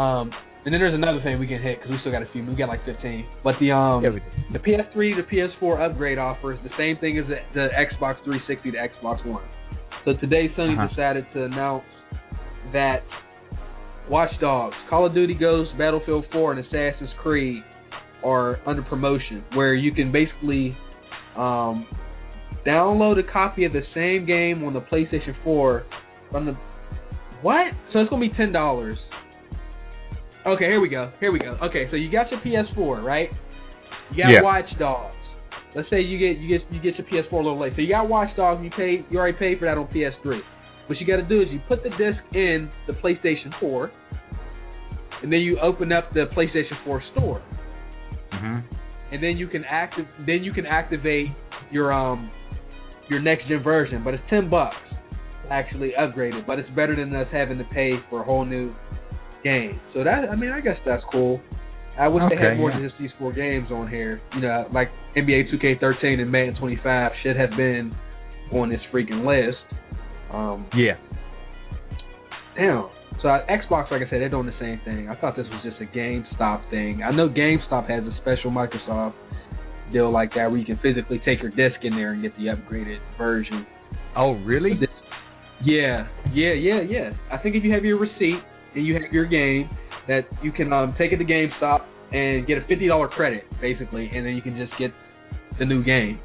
Um, 0.00 0.30
and 0.64 0.72
then 0.72 0.80
there's 0.80 0.94
another 0.94 1.20
thing 1.22 1.38
we 1.40 1.46
can 1.46 1.60
hit 1.60 1.78
because 1.78 1.90
we 1.90 1.98
still 2.00 2.12
got 2.12 2.22
a 2.22 2.28
few. 2.32 2.44
We 2.46 2.54
got 2.54 2.68
like 2.68 2.84
15. 2.86 3.26
But 3.44 3.54
the 3.60 3.72
um 3.72 4.02
Yeah, 4.04 4.10
the 4.52 4.58
PS3 4.60 5.16
to 5.16 5.22
PS4 5.24 5.90
upgrade 5.90 6.18
offer 6.18 6.52
is 6.52 6.58
the 6.62 6.70
same 6.78 6.96
thing 6.98 7.18
as 7.18 7.24
the, 7.26 7.36
the 7.54 7.68
Xbox 7.74 8.22
360 8.24 8.70
to 8.72 8.78
Xbox 8.78 9.26
One. 9.26 9.42
So 10.04 10.12
today 10.14 10.48
Sony 10.56 10.74
Uh-huh. 10.78 10.88
decided 10.88 11.26
to 11.34 11.44
announce 11.44 11.84
that 12.72 13.02
Watch 14.08 14.30
Dogs, 14.40 14.74
Call 14.88 15.06
of 15.06 15.14
Duty 15.14 15.34
Ghosts, 15.34 15.72
Battlefield 15.78 16.24
4, 16.32 16.52
and 16.52 16.60
Assassin's 16.66 17.10
Creed 17.22 17.62
are 18.24 18.58
under 18.66 18.82
promotion, 18.82 19.44
where 19.54 19.74
you 19.74 19.92
can 19.92 20.10
basically 20.12 20.76
um, 21.36 21.86
download 22.66 23.18
a 23.18 23.32
copy 23.32 23.64
of 23.64 23.72
the 23.72 23.82
same 23.94 24.26
game 24.26 24.64
on 24.64 24.72
the 24.74 24.80
PlayStation 24.80 25.34
4 25.44 25.84
from 26.30 26.46
the 26.46 26.56
what? 27.42 27.72
So 27.92 28.00
it's 28.00 28.10
gonna 28.10 28.20
be 28.20 28.34
ten 28.36 28.52
dollars. 28.52 28.98
Okay, 30.46 30.64
here 30.64 30.80
we 30.80 30.88
go. 30.88 31.12
Here 31.20 31.32
we 31.32 31.38
go. 31.38 31.56
Okay, 31.62 31.88
so 31.90 31.96
you 31.96 32.10
got 32.10 32.26
your 32.30 32.40
PS4, 32.40 33.02
right? 33.04 33.28
You 34.10 34.22
got 34.22 34.30
Yeah. 34.30 34.42
Watch 34.42 34.66
Dogs. 34.78 35.14
Let's 35.74 35.88
say 35.90 36.00
you 36.00 36.18
get 36.18 36.40
you 36.40 36.48
get 36.58 36.72
you 36.72 36.80
get 36.80 36.98
your 36.98 37.06
PS4 37.06 37.32
a 37.32 37.36
little 37.36 37.58
late. 37.58 37.72
So 37.76 37.82
you 37.82 37.88
got 37.88 38.08
Watch 38.08 38.34
Dogs. 38.36 38.62
You 38.62 38.70
paid 38.70 39.04
you 39.10 39.18
already 39.18 39.36
paid 39.38 39.58
for 39.58 39.64
that 39.66 39.78
on 39.78 39.86
PS3. 39.88 40.40
What 40.86 41.00
you 41.00 41.06
got 41.06 41.16
to 41.16 41.22
do 41.22 41.40
is 41.40 41.48
you 41.50 41.60
put 41.68 41.82
the 41.82 41.90
disc 41.90 42.18
in 42.34 42.70
the 42.86 42.92
PlayStation 42.92 43.58
4, 43.60 43.90
and 45.22 45.32
then 45.32 45.40
you 45.40 45.58
open 45.60 45.92
up 45.92 46.12
the 46.12 46.26
PlayStation 46.36 46.84
4 46.84 47.02
store, 47.12 47.42
hmm 48.32 48.58
and 49.12 49.22
then 49.22 49.36
you 49.36 49.46
can 49.46 49.62
active 49.64 50.06
then 50.26 50.42
you 50.42 50.52
can 50.52 50.66
activate 50.66 51.28
your 51.70 51.92
um 51.92 52.30
your 53.12 53.20
next 53.20 53.48
gen 53.48 53.62
version. 53.62 54.02
But 54.02 54.14
it's 54.14 54.24
ten 54.28 54.50
bucks 54.50 54.76
actually 55.50 55.92
upgraded. 55.98 56.46
But 56.46 56.58
it's 56.58 56.70
better 56.70 56.96
than 56.96 57.14
us 57.14 57.28
having 57.30 57.58
to 57.58 57.64
pay 57.64 57.92
for 58.10 58.22
a 58.22 58.24
whole 58.24 58.44
new 58.44 58.74
game. 59.44 59.80
So 59.94 60.02
that 60.04 60.28
I 60.30 60.36
mean 60.36 60.50
I 60.50 60.60
guess 60.60 60.76
that's 60.84 61.04
cool. 61.12 61.40
I 61.98 62.08
wish 62.08 62.22
they 62.30 62.36
had 62.36 62.56
more 62.56 62.70
yeah. 62.70 62.78
than 62.78 62.88
just 62.88 62.98
these 62.98 63.10
four 63.18 63.32
games 63.32 63.68
on 63.70 63.88
here. 63.88 64.20
You 64.34 64.40
know, 64.40 64.66
like 64.72 64.88
NBA 65.14 65.52
2K13 65.52 66.20
and 66.20 66.32
Madden 66.32 66.56
25 66.58 67.12
should 67.22 67.36
have 67.36 67.50
been 67.50 67.94
on 68.50 68.70
this 68.70 68.80
freaking 68.92 69.26
list. 69.26 69.58
Um, 70.32 70.66
Yeah. 70.74 70.96
Damn. 72.56 72.88
So 73.20 73.28
uh, 73.28 73.46
Xbox, 73.46 73.90
like 73.90 74.02
I 74.02 74.10
said, 74.10 74.20
they're 74.20 74.28
doing 74.28 74.46
the 74.46 74.58
same 74.58 74.80
thing. 74.84 75.08
I 75.08 75.14
thought 75.16 75.36
this 75.36 75.46
was 75.50 75.62
just 75.62 75.80
a 75.80 75.96
GameStop 75.96 76.68
thing. 76.70 77.02
I 77.02 77.10
know 77.10 77.28
GameStop 77.28 77.88
has 77.88 78.02
a 78.04 78.16
special 78.20 78.50
Microsoft 78.50 79.14
deal 79.92 80.10
like 80.10 80.30
that 80.34 80.50
where 80.50 80.58
you 80.58 80.64
can 80.64 80.78
physically 80.82 81.20
take 81.24 81.42
your 81.42 81.50
disc 81.50 81.80
in 81.82 81.94
there 81.94 82.12
and 82.12 82.22
get 82.22 82.36
the 82.36 82.46
upgraded 82.46 82.98
version. 83.16 83.66
Oh, 84.16 84.32
really? 84.32 84.72
Yeah, 85.64 86.08
yeah, 86.32 86.52
yeah, 86.52 86.80
yeah. 86.82 87.10
I 87.30 87.38
think 87.38 87.54
if 87.54 87.64
you 87.64 87.72
have 87.72 87.84
your 87.84 87.98
receipt 87.98 88.40
and 88.74 88.86
you 88.86 88.94
have 88.94 89.12
your 89.12 89.26
game, 89.26 89.70
that 90.08 90.22
you 90.42 90.52
can 90.52 90.72
um, 90.72 90.94
take 90.98 91.12
it 91.12 91.18
to 91.18 91.24
GameStop 91.24 91.84
and 92.12 92.46
get 92.46 92.58
a 92.58 92.62
fifty 92.62 92.88
dollar 92.88 93.08
credit 93.08 93.44
basically, 93.60 94.10
and 94.12 94.26
then 94.26 94.34
you 94.34 94.42
can 94.42 94.56
just 94.56 94.72
get 94.78 94.90
the 95.58 95.64
new 95.64 95.84
game 95.84 96.18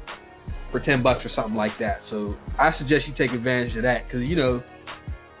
for 0.70 0.80
ten 0.80 1.02
bucks 1.02 1.20
or 1.24 1.30
something 1.36 1.54
like 1.54 1.72
that. 1.80 2.00
So 2.10 2.34
I 2.58 2.70
suggest 2.78 3.06
you 3.06 3.14
take 3.16 3.34
advantage 3.34 3.76
of 3.76 3.82
that 3.84 4.06
because 4.06 4.22
you 4.22 4.36
know 4.36 4.62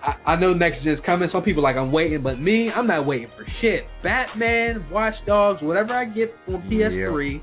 I, 0.02 0.32
I 0.32 0.40
know 0.40 0.54
next 0.54 0.84
gen's 0.84 1.00
coming. 1.04 1.28
Some 1.32 1.42
people 1.42 1.66
are 1.66 1.72
like 1.72 1.76
I'm 1.76 1.92
waiting, 1.92 2.22
but 2.22 2.40
me, 2.40 2.70
I'm 2.74 2.86
not 2.86 3.06
waiting 3.06 3.28
for 3.36 3.44
shit. 3.60 3.84
Batman, 4.02 4.86
Watch 4.90 5.14
Dogs, 5.26 5.60
whatever 5.62 5.92
I 5.92 6.04
get 6.04 6.34
on 6.48 6.62
PS3, 6.70 7.40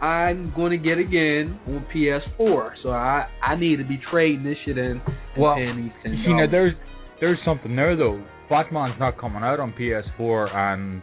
I'm 0.00 0.52
going 0.54 0.70
to 0.70 0.78
get 0.78 0.98
again 0.98 1.58
on 1.66 1.86
PS4. 1.94 2.70
So 2.82 2.90
I 2.90 3.28
I 3.42 3.56
need 3.56 3.76
to 3.76 3.84
be 3.84 3.98
trading 4.10 4.44
this 4.44 4.56
shit 4.64 4.78
in. 4.78 5.00
Well, 5.38 5.54
paying 5.54 5.76
these 5.82 5.92
ten 6.02 6.12
You 6.12 6.36
know 6.36 6.46
there's 6.50 6.74
there's 7.20 7.38
something 7.44 7.74
there 7.76 7.96
though. 7.96 8.22
Batman's 8.48 8.98
not 9.00 9.18
coming 9.18 9.42
out 9.42 9.58
on 9.58 9.72
PS4 9.72 10.54
and 10.54 11.02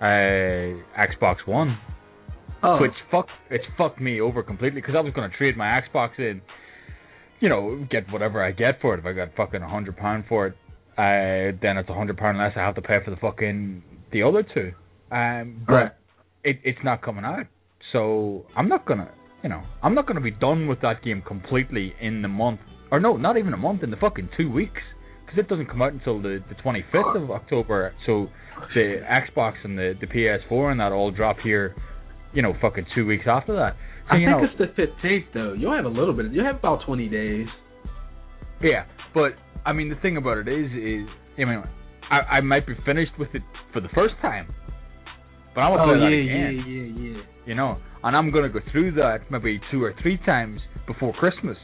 uh, 0.00 0.82
Xbox 0.98 1.36
One, 1.46 1.76
oh, 2.62 2.80
which 2.80 2.92
fuck 3.10 3.26
it's 3.50 3.64
fucked 3.76 4.00
me 4.00 4.20
over 4.20 4.42
completely 4.42 4.80
because 4.80 4.94
I 4.96 5.00
was 5.00 5.12
gonna 5.14 5.28
trade 5.36 5.56
my 5.56 5.80
Xbox 5.80 6.10
in, 6.18 6.40
you 7.40 7.48
know, 7.48 7.84
get 7.90 8.10
whatever 8.12 8.42
I 8.42 8.52
get 8.52 8.80
for 8.80 8.94
it. 8.94 9.00
If 9.00 9.06
I 9.06 9.12
got 9.12 9.28
fucking 9.36 9.60
a 9.62 9.68
hundred 9.68 9.96
pound 9.96 10.24
for 10.28 10.46
it, 10.46 10.54
uh, 10.96 11.56
then 11.60 11.76
it's 11.76 11.88
a 11.90 11.94
hundred 11.94 12.16
pound 12.16 12.38
less 12.38 12.52
I 12.56 12.60
have 12.60 12.76
to 12.76 12.82
pay 12.82 12.98
for 13.04 13.10
the 13.10 13.16
fucking 13.16 13.82
the 14.12 14.22
other 14.22 14.42
two. 14.42 14.72
Um, 15.14 15.64
but 15.66 15.72
Right. 15.74 15.92
it 16.44 16.60
it's 16.64 16.78
not 16.84 17.02
coming 17.02 17.24
out, 17.24 17.46
so 17.92 18.44
I'm 18.56 18.68
not 18.68 18.86
gonna, 18.86 19.10
you 19.42 19.48
know, 19.48 19.62
I'm 19.82 19.94
not 19.94 20.06
gonna 20.06 20.20
be 20.20 20.30
done 20.30 20.66
with 20.68 20.80
that 20.82 21.02
game 21.02 21.22
completely 21.26 21.94
in 22.00 22.22
the 22.22 22.28
month, 22.28 22.60
or 22.90 23.00
no, 23.00 23.16
not 23.16 23.36
even 23.36 23.52
a 23.52 23.56
month, 23.58 23.82
in 23.82 23.90
the 23.90 23.96
fucking 23.96 24.30
two 24.36 24.50
weeks, 24.50 24.80
because 25.24 25.38
it 25.38 25.48
doesn't 25.48 25.66
come 25.66 25.82
out 25.82 25.92
until 25.92 26.20
the 26.20 26.42
the 26.48 26.54
25th 26.56 27.22
of 27.22 27.30
October. 27.30 27.94
So 28.06 28.28
the 28.74 28.96
Xbox 29.08 29.54
and 29.64 29.78
the 29.78 29.94
the 30.00 30.06
PS4 30.06 30.70
and 30.72 30.80
that 30.80 30.92
all 30.92 31.10
drop 31.10 31.36
here, 31.42 31.74
you 32.32 32.42
know, 32.42 32.54
fucking 32.60 32.86
two 32.94 33.06
weeks 33.06 33.24
after 33.28 33.54
that. 33.56 33.76
So 34.08 34.14
I 34.14 34.18
think 34.18 34.30
know, 34.30 34.42
it's 34.44 34.58
the 34.58 34.82
15th 34.82 35.24
though. 35.34 35.52
You'll 35.52 35.74
have 35.76 35.84
a 35.84 35.88
little 35.88 36.14
bit. 36.14 36.32
You'll 36.32 36.46
have 36.46 36.56
about 36.56 36.84
20 36.86 37.08
days. 37.08 37.46
Yeah, 38.62 38.84
but 39.14 39.32
I 39.64 39.72
mean 39.72 39.88
the 39.88 39.96
thing 39.96 40.16
about 40.16 40.38
it 40.38 40.48
is, 40.48 40.66
is 40.72 41.08
I 41.38 41.44
mean, 41.44 41.62
I 42.10 42.38
I 42.38 42.40
might 42.40 42.66
be 42.66 42.74
finished 42.84 43.12
with 43.18 43.28
it 43.34 43.42
for 43.72 43.80
the 43.80 43.88
first 43.94 44.14
time, 44.20 44.52
but 45.54 45.60
I 45.60 45.68
want 45.68 45.80
to 45.80 45.84
Oh 45.84 45.94
play 45.94 46.00
yeah, 46.00 46.08
that 46.08 46.16
again. 46.24 46.64
yeah, 46.66 46.74
yeah, 46.74 47.16
yeah. 47.16 47.22
You 47.48 47.54
know, 47.54 47.78
and 48.04 48.14
I'm 48.14 48.30
gonna 48.30 48.50
go 48.50 48.60
through 48.70 48.92
that 48.96 49.30
maybe 49.30 49.58
two 49.70 49.82
or 49.82 49.94
three 50.02 50.18
times 50.18 50.60
before 50.86 51.14
Christmas. 51.14 51.56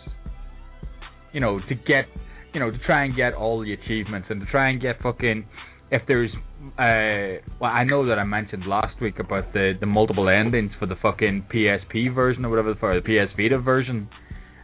You 1.34 1.40
know, 1.40 1.60
to 1.60 1.74
get, 1.74 2.06
you 2.54 2.60
know, 2.60 2.70
to 2.70 2.78
try 2.86 3.04
and 3.04 3.14
get 3.14 3.34
all 3.34 3.60
the 3.60 3.74
achievements 3.74 4.28
and 4.30 4.40
to 4.40 4.46
try 4.46 4.70
and 4.70 4.80
get 4.80 5.02
fucking. 5.02 5.44
If 5.90 6.00
there's, 6.08 6.30
uh, 6.78 7.44
well, 7.60 7.70
I 7.70 7.84
know 7.84 8.06
that 8.06 8.18
I 8.18 8.24
mentioned 8.24 8.64
last 8.66 8.98
week 8.98 9.18
about 9.18 9.52
the 9.52 9.74
the 9.78 9.84
multiple 9.84 10.30
endings 10.30 10.70
for 10.80 10.86
the 10.86 10.96
fucking 11.02 11.48
PSP 11.54 12.14
version 12.14 12.46
or 12.46 12.48
whatever 12.48 12.74
for 12.80 12.98
the 12.98 13.02
PS 13.02 13.36
Vita 13.36 13.58
version, 13.58 14.08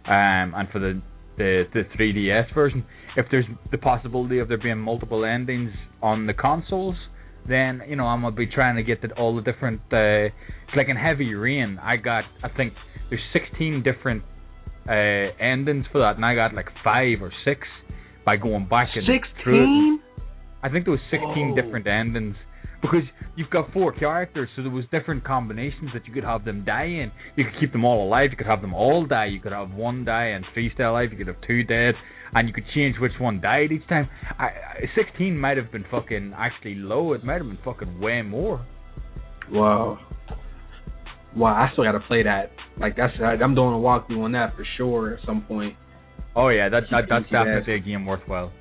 um, 0.07 0.55
and 0.57 0.71
for 0.73 0.79
the 0.79 1.03
the 1.37 1.65
the 1.75 1.83
3DS 1.99 2.55
version. 2.55 2.83
If 3.19 3.27
there's 3.31 3.45
the 3.71 3.77
possibility 3.77 4.39
of 4.39 4.49
there 4.49 4.57
being 4.57 4.79
multiple 4.79 5.27
endings 5.27 5.73
on 6.03 6.27
the 6.27 6.33
consoles, 6.33 6.97
then 7.51 7.83
you 7.89 7.97
know 7.97 8.07
I'm 8.07 8.23
gonna 8.23 8.35
be 8.35 8.47
trying 8.47 8.77
to 8.77 8.83
get 8.83 9.03
the, 9.03 9.13
all 9.15 9.35
the 9.35 9.43
different. 9.43 9.81
Uh, 9.93 10.33
it's 10.67 10.77
like 10.77 10.89
in 10.89 10.97
Heavy 10.97 11.35
Rain, 11.35 11.79
I 11.83 11.97
got 11.97 12.25
I 12.43 12.49
think 12.49 12.75
there's 13.09 13.23
16 13.33 13.83
different 13.83 14.23
uh, 14.89 14.93
endings 15.43 15.87
for 15.91 15.99
that, 16.01 16.17
and 16.17 16.25
I 16.25 16.35
got 16.35 16.55
like 16.55 16.69
five 16.85 17.21
or 17.21 17.33
six 17.45 17.63
by 18.25 18.37
going 18.37 18.69
back 18.69 18.89
and 18.95 19.05
through 19.05 19.15
it. 19.17 19.23
16. 19.37 20.01
I 20.63 20.69
think 20.69 20.85
there 20.85 20.93
was 20.93 21.01
16 21.11 21.29
Whoa. 21.29 21.55
different 21.61 21.87
endings 21.87 22.37
because 22.81 23.03
you've 23.37 23.51
got 23.51 23.73
four 23.73 23.93
characters, 23.93 24.49
so 24.57 24.63
there 24.63 24.71
was 24.71 24.85
different 24.91 25.25
combinations 25.25 25.91
that 25.95 26.07
you 26.07 26.15
could 26.15 26.25
have 26.25 26.45
them 26.45 26.65
die 26.65 26.85
in. 26.85 27.13
You 27.37 27.45
could 27.45 27.61
keep 27.61 27.73
them 27.73 27.85
all 27.85 28.07
alive. 28.07 28.31
You 28.31 28.37
could 28.37 28.47
have 28.47 28.63
them 28.63 28.75
all 28.75 29.07
die. 29.07 29.27
You 29.27 29.41
could 29.41 29.53
have 29.53 29.73
one 29.73 30.05
die 30.05 30.27
and 30.27 30.45
three 30.55 30.71
stay 30.75 30.85
alive. 30.85 31.11
You 31.13 31.19
could 31.19 31.27
have 31.27 31.41
two 31.47 31.63
dead, 31.63 31.95
and 32.35 32.49
you 32.49 32.55
could 32.55 32.65
change 32.75 32.97
which 32.99 33.13
one 33.19 33.41
died 33.41 33.73
each 33.73 33.87
time. 33.89 34.09
I, 34.39 34.45
I 34.45 34.85
16 34.97 35.37
might 35.37 35.57
have 35.57 35.71
been 35.71 35.85
fucking 35.91 36.33
actually 36.37 36.77
low. 36.77 37.13
It 37.13 37.25
might 37.25 37.39
have 37.39 37.47
been 37.47 37.59
fucking 37.65 38.01
way 38.01 38.23
more. 38.23 38.65
Wow. 39.51 39.99
Wow, 41.37 41.55
I 41.55 41.73
still 41.73 41.85
got 41.85 41.93
to 41.93 42.01
play 42.01 42.23
that. 42.25 42.51
Like 42.79 42.97
that's 42.97 43.13
I'm 43.21 43.55
doing 43.55 43.75
a 43.75 43.79
walkthrough 43.79 44.25
on 44.25 44.33
that 44.33 44.57
for 44.57 44.65
sure 44.77 45.15
at 45.15 45.27
some 45.27 45.43
point. 45.43 45.77
Oh 46.35 46.49
yeah, 46.49 46.69
that, 46.69 46.85
that 46.91 47.03
that's 47.09 47.25
definitely 47.25 47.75
a 47.75 47.79
game 47.79 48.07
worthwhile. 48.07 48.53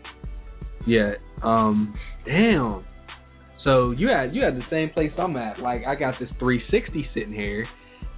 Yeah. 0.86 1.14
Um. 1.44 1.96
Damn. 2.26 2.84
So 3.64 3.92
you 3.92 4.08
had 4.10 4.34
you 4.34 4.44
had 4.44 4.56
the 4.56 4.64
same 4.70 4.90
place 4.90 5.12
I'm 5.18 5.36
at. 5.36 5.60
Like 5.60 5.84
I 5.86 5.96
got 5.96 6.16
this 6.20 6.30
360 6.40 7.10
sitting 7.14 7.34
here, 7.34 7.68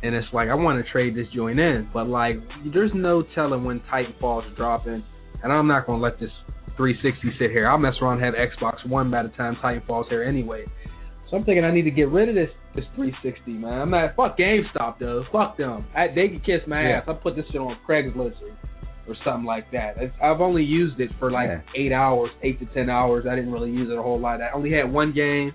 and 0.03 0.13
it's 0.15 0.27
like 0.33 0.49
I 0.49 0.53
want 0.55 0.83
to 0.83 0.91
trade 0.91 1.15
this 1.15 1.27
joint 1.33 1.59
in, 1.59 1.89
but 1.93 2.07
like 2.07 2.35
there's 2.73 2.91
no 2.93 3.23
telling 3.35 3.63
when 3.63 3.79
Titanfall's 3.91 4.55
dropping, 4.55 5.03
and 5.43 5.51
I'm 5.51 5.67
not 5.67 5.87
gonna 5.87 6.01
let 6.01 6.19
this 6.19 6.29
360 6.77 7.37
sit 7.39 7.51
here. 7.51 7.67
I'll 7.67 7.77
mess 7.77 7.95
around 8.01 8.23
and 8.23 8.25
have 8.25 8.35
Xbox 8.35 8.87
One 8.87 9.09
by 9.09 9.23
the 9.23 9.29
time 9.29 9.57
Titanfall's 9.63 10.09
here 10.09 10.23
anyway. 10.23 10.65
So 11.29 11.37
I'm 11.37 11.43
thinking 11.45 11.63
I 11.63 11.71
need 11.73 11.83
to 11.83 11.91
get 11.91 12.09
rid 12.09 12.29
of 12.29 12.35
this 12.35 12.49
this 12.75 12.85
360, 12.95 13.51
man. 13.53 13.81
I'm 13.81 13.89
not 13.89 14.15
fuck 14.15 14.37
GameStop 14.37 14.99
though. 14.99 15.23
Fuck 15.31 15.57
them. 15.57 15.85
I, 15.95 16.07
they 16.07 16.27
can 16.27 16.41
kiss 16.41 16.61
my 16.67 16.81
Yeah. 16.87 16.97
ass. 16.99 17.03
I 17.07 17.13
put 17.13 17.35
this 17.35 17.45
shit 17.51 17.59
on 17.61 17.75
Craigslist 17.87 18.35
or, 19.07 19.15
something 19.25 19.45
like 19.45 19.71
that. 19.71 19.95
It's, 19.97 20.13
I've 20.21 20.41
only 20.41 20.63
used 20.63 20.99
it 20.99 21.09
for 21.19 21.31
like 21.31 21.49
Yeah. 21.49 21.61
eight 21.75 21.91
hours, 21.91 22.29
eight 22.43 22.59
to 22.59 22.65
ten 22.73 22.89
hours. 22.89 23.25
I 23.29 23.35
didn't 23.35 23.51
really 23.51 23.71
use 23.71 23.89
it 23.91 23.97
a 23.97 24.01
whole 24.01 24.19
lot. 24.19 24.41
I 24.41 24.51
only 24.53 24.71
had 24.71 24.91
one 24.91 25.13
game. 25.13 25.53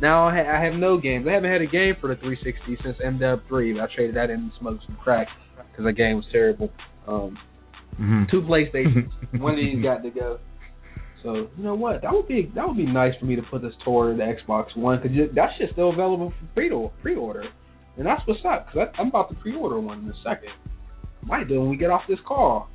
Now 0.00 0.26
I, 0.28 0.34
ha- 0.36 0.58
I 0.58 0.64
have 0.64 0.74
no 0.74 0.98
games. 0.98 1.26
I 1.28 1.32
haven't 1.32 1.52
had 1.52 1.62
a 1.62 1.66
game 1.66 1.94
for 2.00 2.08
the 2.08 2.16
360 2.16 2.78
since 2.82 2.96
MW3. 2.98 3.80
I 3.80 3.94
traded 3.94 4.16
that 4.16 4.30
in 4.30 4.40
and 4.40 4.52
smoked 4.58 4.84
some 4.86 4.96
crack 4.96 5.28
because 5.70 5.84
the 5.84 5.92
game 5.92 6.16
was 6.16 6.26
terrible. 6.32 6.70
Um, 7.06 7.38
Mm-hmm. 8.00 8.22
two 8.30 8.40
PlayStations. 8.40 9.10
one 9.40 9.52
of 9.52 9.58
these 9.58 9.82
got 9.82 10.02
to 10.02 10.08
go. 10.10 10.38
So 11.22 11.34
you 11.56 11.62
know 11.62 11.74
what? 11.74 12.00
That 12.00 12.10
would 12.12 12.26
be 12.26 12.50
that 12.54 12.66
would 12.66 12.78
be 12.78 12.86
nice 12.86 13.12
for 13.20 13.26
me 13.26 13.36
to 13.36 13.42
put 13.42 13.60
this 13.60 13.74
toward 13.84 14.16
the 14.16 14.22
Xbox 14.22 14.74
One 14.76 14.98
because 15.00 15.14
that 15.34 15.48
shit's 15.58 15.72
still 15.72 15.90
available 15.92 16.30
for 16.30 16.46
pre 16.54 16.70
pre 17.02 17.14
order, 17.16 17.44
and 17.98 18.06
that's 18.06 18.22
what's 18.26 18.40
up 18.48 18.66
because 18.72 18.88
I'm 18.98 19.08
about 19.08 19.28
to 19.28 19.34
pre 19.36 19.54
order 19.54 19.78
one 19.78 19.98
in 20.04 20.08
a 20.08 20.14
second. 20.24 20.48
Might 21.22 21.48
do 21.48 21.60
when 21.60 21.68
we 21.68 21.76
get 21.76 21.90
off 21.90 22.00
this 22.08 22.18
call. 22.26 22.70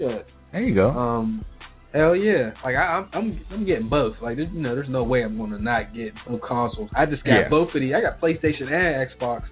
Shit. 0.00 0.26
There 0.52 0.62
you 0.62 0.74
go. 0.74 0.88
Um, 0.90 1.44
hell 1.92 2.16
yeah. 2.16 2.52
Like 2.64 2.74
I, 2.74 2.80
I'm, 2.80 3.08
I'm, 3.12 3.40
I'm 3.50 3.66
getting 3.66 3.88
both. 3.88 4.16
Like 4.22 4.36
there's, 4.36 4.48
you 4.52 4.60
know, 4.62 4.74
there's 4.74 4.88
no 4.88 5.04
way 5.04 5.22
I'm 5.22 5.36
gonna 5.36 5.58
not 5.58 5.94
get 5.94 6.12
both 6.26 6.40
consoles. 6.46 6.90
I 6.96 7.06
just 7.06 7.22
got 7.24 7.32
Yeah. 7.32 7.48
both 7.50 7.68
of 7.74 7.80
these. 7.80 7.92
I 7.94 8.00
got 8.00 8.20
PlayStation 8.20 8.62
and 8.72 9.08
Xbox 9.10 9.42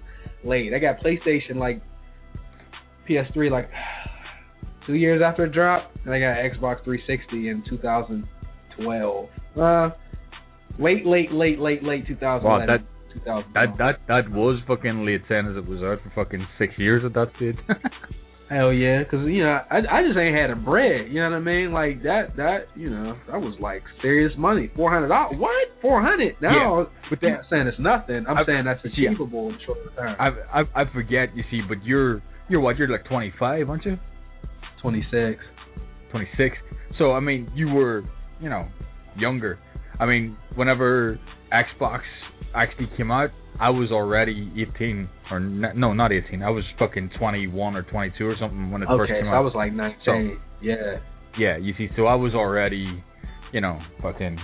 late. 0.43 0.73
I 0.73 0.79
got 0.79 0.99
PlayStation 0.99 1.55
like 1.57 1.81
PS3 3.07 3.51
like 3.51 3.69
two 4.87 4.95
years 4.95 5.21
after 5.23 5.45
it 5.45 5.51
dropped, 5.53 5.95
and 6.05 6.13
I 6.13 6.19
got 6.19 6.35
Xbox 6.37 6.83
360 6.83 7.49
in 7.49 7.63
2012. 7.69 9.29
Uh, 9.55 9.89
late, 10.79 11.05
late, 11.05 11.31
late, 11.31 11.59
late, 11.59 11.83
late 11.83 12.07
2011. 12.07 12.43
Wow, 12.43 12.65
that 12.65 12.83
that 13.55 13.77
that 13.77 13.99
that 14.07 14.31
was 14.31 14.59
fucking 14.67 15.05
late 15.05 15.21
saying 15.27 15.47
as 15.47 15.57
it 15.57 15.67
was 15.67 15.81
out 15.81 15.99
for 16.03 16.23
fucking 16.25 16.45
six 16.57 16.73
years 16.77 17.03
at 17.05 17.13
that 17.13 17.31
stage. 17.37 17.57
Hell 18.49 18.73
yeah, 18.73 19.03
cause 19.03 19.19
you 19.27 19.43
know 19.43 19.59
I 19.69 19.77
I 19.77 20.01
just 20.07 20.17
ain't 20.17 20.35
had 20.35 20.49
a 20.49 20.55
bread. 20.55 21.07
You 21.11 21.21
know 21.21 21.29
what 21.29 21.35
I 21.37 21.39
mean? 21.39 21.71
Like 21.71 22.01
that 22.01 22.35
that 22.37 22.65
you 22.75 22.89
know 22.89 23.15
that 23.29 23.39
was 23.39 23.53
like 23.59 23.83
serious 24.01 24.33
money. 24.37 24.71
Four 24.75 24.91
hundred 24.91 25.09
dollars. 25.09 25.35
What? 25.37 25.67
Four 25.83 26.01
hundred? 26.01 26.35
No, 26.41 26.87
but 27.11 27.19
I'm 27.23 27.41
saying 27.49 27.67
it's 27.67 27.77
nothing. 27.79 28.25
I'm 28.27 28.37
I- 28.39 28.45
saying 28.47 28.65
that's 28.65 28.81
yeah. 28.97 29.09
achievable 29.09 29.49
in 29.49 29.57
short 29.65 29.77
term. 29.95 30.15
I, 30.19 30.61
I 30.61 30.81
I 30.81 30.91
forget, 30.91 31.35
you 31.35 31.43
see, 31.51 31.61
but 31.67 31.83
you're 31.85 32.23
you're 32.49 32.59
what? 32.59 32.77
You're 32.77 32.89
like 32.89 33.05
25, 33.05 33.69
aren't 33.69 33.85
you? 33.85 33.97
Twenty 34.81 35.05
six. 35.11 35.43
26. 36.11 36.55
So 36.97 37.11
I 37.11 37.19
mean, 37.19 37.51
you 37.53 37.69
were, 37.69 38.03
you 38.41 38.49
know, 38.49 38.67
younger. 39.15 39.59
I 39.99 40.07
mean, 40.07 40.35
whenever 40.55 41.19
Xbox 41.51 42.01
actually 42.55 42.89
came 42.97 43.11
out, 43.11 43.29
I 43.59 43.69
was 43.69 43.91
already 43.91 44.51
18 44.75 45.09
or 45.31 45.39
no, 45.39 45.93
not 45.93 46.11
18. 46.11 46.41
I 46.41 46.49
was 46.49 46.63
fucking 46.77 47.11
21 47.19 47.75
or 47.75 47.83
22 47.83 48.25
or 48.25 48.35
something 48.39 48.71
when 48.71 48.81
it 48.83 48.87
first 48.87 49.11
came 49.11 49.25
so 49.25 49.29
out. 49.29 49.35
I 49.35 49.39
was 49.39 49.53
like 49.55 49.73
nineteen. 49.73 49.99
So, 50.05 50.37
yeah. 50.61 50.97
yeah, 51.37 51.57
you 51.57 51.73
see, 51.77 51.89
so 51.95 52.05
I 52.05 52.15
was 52.15 52.33
already, 52.33 53.03
you 53.51 53.61
know, 53.61 53.79
fucking 54.01 54.37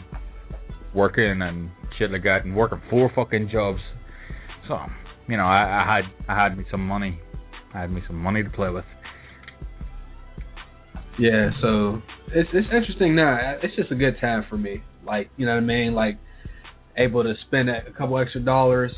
working 0.93 1.41
and 1.41 1.70
shit 1.97 2.12
like 2.12 2.24
that, 2.24 2.43
and 2.43 2.56
working 2.56 2.82
four 2.89 3.12
fucking 3.16 3.49
jobs. 3.51 3.80
So, 4.68 4.78
you 5.28 5.38
know, 5.38 5.45
I, 5.45 5.84
I 5.84 5.95
had 5.95 6.34
I 6.34 6.43
had 6.43 6.58
me 6.58 6.66
some 6.70 6.86
money. 6.86 7.20
I 7.74 7.82
had 7.82 7.91
me 7.91 8.01
some 8.08 8.18
money 8.18 8.43
to 8.43 8.49
play 8.49 8.70
with. 8.70 8.86
Yeah, 11.18 11.51
so 11.62 12.01
it's 12.28 12.49
it's 12.53 12.68
interesting 12.74 13.16
now. 13.16 13.58
It's 13.64 13.76
just 13.76 13.91
a 13.91 13.95
good 13.95 14.16
time 14.20 14.45
for 14.49 14.58
me. 14.58 14.84
Like, 15.06 15.30
you 15.38 15.45
know 15.45 15.53
what 15.53 15.64
I 15.64 15.66
mean? 15.66 15.93
Like 15.93 16.18
able 16.98 17.24
to 17.24 17.34
spend 17.48 17.70
a 17.70 17.91
couple 17.98 18.18
extra 18.18 18.41
dollars, 18.41 18.91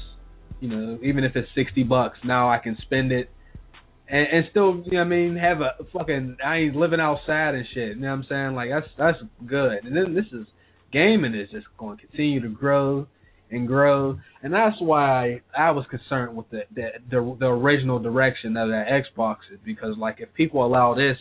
you 0.59 0.69
know, 0.69 0.99
even 1.03 1.23
if 1.23 1.35
it's 1.35 1.47
sixty 1.55 1.83
bucks, 1.83 2.17
now 2.23 2.49
I 2.49 2.59
can 2.59 2.77
spend 2.81 3.11
it 3.11 3.29
and, 4.09 4.27
and 4.31 4.45
still, 4.51 4.83
you 4.85 4.93
know 4.93 5.01
I 5.01 5.03
mean, 5.03 5.35
have 5.35 5.61
a 5.61 5.71
fucking 5.91 6.37
I 6.45 6.57
ain't 6.57 6.75
living 6.75 6.99
outside 6.99 7.55
and 7.55 7.65
shit. 7.73 7.89
You 7.89 7.95
know 7.95 8.07
what 8.09 8.13
I'm 8.13 8.25
saying? 8.29 8.55
Like 8.55 8.69
that's 8.69 8.87
that's 8.97 9.17
good. 9.45 9.83
And 9.83 9.95
then 9.95 10.15
this 10.15 10.25
is 10.31 10.47
gaming 10.93 11.35
is 11.35 11.49
just 11.51 11.67
going 11.77 11.97
to 11.97 12.07
continue 12.07 12.41
to 12.41 12.49
grow 12.49 13.07
and 13.49 13.67
grow, 13.67 14.19
and 14.43 14.53
that's 14.53 14.75
why 14.79 15.41
I 15.57 15.71
was 15.71 15.85
concerned 15.89 16.37
with 16.37 16.49
the 16.49 16.61
the 16.73 16.87
the, 17.09 17.37
the 17.39 17.47
original 17.47 17.99
direction 17.99 18.55
of 18.55 18.69
that 18.69 18.85
Xbox 18.87 19.37
is 19.51 19.59
because 19.65 19.95
like 19.97 20.17
if 20.19 20.33
people 20.33 20.65
allow 20.65 20.93
this 20.93 21.17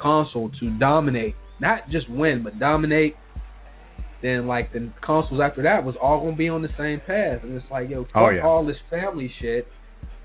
console 0.00 0.50
to 0.60 0.70
dominate, 0.78 1.34
not 1.60 1.90
just 1.90 2.08
win, 2.08 2.42
but 2.42 2.58
dominate, 2.58 3.16
then 4.22 4.46
like 4.46 4.72
the 4.72 4.90
consoles 5.04 5.40
after 5.42 5.62
that 5.64 5.84
was 5.84 5.94
all 6.00 6.20
gonna 6.20 6.36
be 6.36 6.48
on 6.48 6.62
the 6.62 6.68
same 6.78 7.00
path. 7.00 7.42
And 7.42 7.56
it's 7.56 7.66
like, 7.70 7.90
yo, 7.90 8.00
oh, 8.00 8.04
fuck 8.04 8.12
Oh, 8.16 8.30
yeah. 8.30 8.42
all 8.42 8.64
this 8.64 8.76
family 8.90 9.30
shit. 9.40 9.66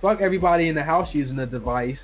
Fuck 0.02 0.20
everybody 0.22 0.68
in 0.70 0.76
the 0.76 0.84
house 0.84 1.08
using 1.14 1.40
a 1.40 1.46
device. 1.48 1.98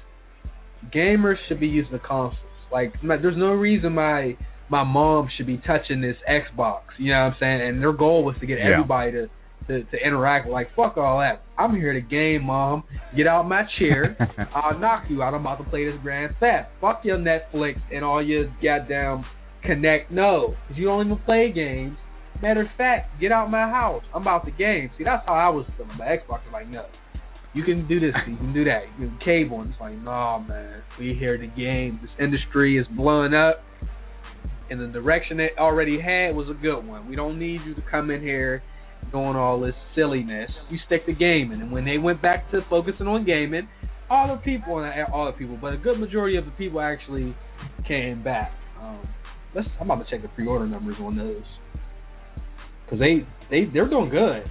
Gamers 0.94 1.36
should 1.48 1.60
be 1.60 1.68
using 1.68 1.92
the 1.94 2.00
consoles. 2.00 2.36
Like, 2.72 2.94
there's 3.04 3.38
no 3.38 3.52
reason 3.52 3.94
my 3.94 4.36
my 4.70 4.84
mom 4.84 5.30
should 5.38 5.46
be 5.46 5.58
touching 5.58 6.02
this 6.02 6.16
Xbox. 6.28 6.82
You 6.98 7.12
know 7.14 7.20
what 7.20 7.34
I'm 7.34 7.36
saying? 7.40 7.62
And 7.62 7.82
their 7.82 7.94
goal 7.94 8.24
was 8.24 8.36
to 8.40 8.48
get 8.48 8.58
Yeah. 8.58 8.72
everybody 8.74 9.12
to, 9.12 9.28
to 9.68 9.84
to 9.84 9.98
interact. 10.06 10.50
Like, 10.50 10.70
fuck 10.76 10.98
all 10.98 11.20
that. 11.20 11.44
I'm 11.58 11.76
here 11.76 11.94
to 11.94 12.02
game, 12.02 12.46
mom. 12.46 12.84
Get 13.16 13.28
out 13.28 13.48
my 13.48 13.64
chair. 13.78 14.18
I'll 14.56 14.80
knock 14.80 15.04
you 15.10 15.22
out. 15.22 15.36
I'm 15.36 15.42
about 15.42 15.60
to 15.64 15.70
play 15.70 15.86
this 15.86 15.96
Grand 16.02 16.34
Theft. 16.40 16.70
Fuck 16.82 17.02
your 17.06 17.18
Netflix 17.20 17.76
and 17.94 18.04
all 18.04 18.26
your 18.26 18.46
goddamn 18.64 19.24
Kinect. 19.66 20.12
No, 20.12 20.56
'cause 20.68 20.78
you 20.78 20.86
don't 20.86 21.06
even 21.06 21.18
play 21.20 21.52
games. 21.52 21.98
Matter 22.42 22.62
of 22.62 22.68
fact, 22.78 23.20
get 23.20 23.32
out 23.32 23.50
my 23.50 23.70
house. 23.70 24.04
I'm 24.14 24.24
about 24.24 24.46
to 24.46 24.52
game. 24.52 24.90
See, 24.98 25.04
that's 25.04 25.26
how 25.26 25.34
I 25.34 25.50
was. 25.50 25.66
But 25.78 25.88
Xbox 26.08 26.40
like, 26.52 26.68
no. 26.68 26.86
You 27.54 27.64
can 27.64 27.88
do 27.88 28.00
this. 28.00 28.16
You 28.28 28.36
can 28.36 28.52
do 28.54 28.64
that. 28.66 28.84
You 29.00 29.08
can 29.08 29.18
cable. 29.24 29.62
And 29.62 29.72
it's 29.72 29.80
like, 29.80 29.94
no, 29.94 30.44
man. 30.48 30.82
We 31.00 31.14
here 31.14 31.38
to 31.38 31.48
game. 31.48 32.00
This 32.02 32.12
industry 32.20 32.78
is 32.78 32.88
blowing 32.88 33.34
up. 33.34 33.62
And 34.70 34.82
the 34.82 34.88
direction 34.88 35.40
it 35.40 35.52
already 35.58 36.02
had 36.02 36.36
was 36.36 36.50
a 36.50 36.54
good 36.54 36.82
one. 36.86 37.08
We 37.08 37.16
don't 37.16 37.38
need 37.38 37.62
you 37.66 37.76
to 37.76 37.82
come 37.90 38.10
in 38.10 38.22
here 38.22 38.64
doing 39.12 39.36
all 39.36 39.60
this 39.60 39.76
silliness. 39.96 40.50
You 40.70 40.80
stick 40.86 41.06
to 41.06 41.14
gaming. 41.14 41.62
And 41.62 41.72
when 41.72 41.86
they 41.86 41.98
went 41.98 42.22
back 42.22 42.50
to 42.52 42.62
focusing 42.70 43.08
on 43.08 43.24
gaming, 43.26 43.68
all 44.10 44.28
the 44.36 44.42
people, 44.42 44.84
all 45.14 45.26
the 45.28 45.38
people, 45.38 45.58
but 45.62 45.74
a 45.74 45.78
good 45.78 46.00
majority 46.00 46.38
of 46.38 46.46
the 46.46 46.52
people 46.52 46.82
actually 46.82 47.36
came 47.88 48.24
back. 48.24 48.52
Um, 48.82 49.08
let's. 49.56 49.68
I'm 49.80 49.90
about 49.90 50.06
to 50.06 50.10
check 50.12 50.22
the 50.22 50.28
pre-order 50.30 50.66
numbers 50.68 50.96
on 51.00 51.18
those 51.18 51.44
because 52.86 53.00
they 53.00 53.26
they 53.50 53.66
they're 53.72 53.90
doing 53.90 54.10
good. 54.10 54.50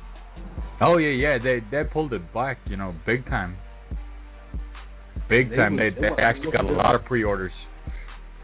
Oh 0.80 0.96
yeah, 0.96 1.11
yeah. 1.11 1.38
They 1.42 1.61
they 1.70 1.84
pulled 1.84 2.12
it 2.12 2.32
back, 2.34 2.59
you 2.66 2.76
know, 2.76 2.94
big 3.07 3.24
time. 3.26 3.57
Big 5.28 5.50
They 5.50 5.57
time. 5.57 5.76
was- 5.76 5.92
They 5.94 6.00
they 6.00 6.11
was 6.11 6.18
actually 6.20 6.50
got 6.53 6.64
a 6.64 6.72
lot 6.72 6.94
of 6.94 7.05
pre-orders 7.05 7.53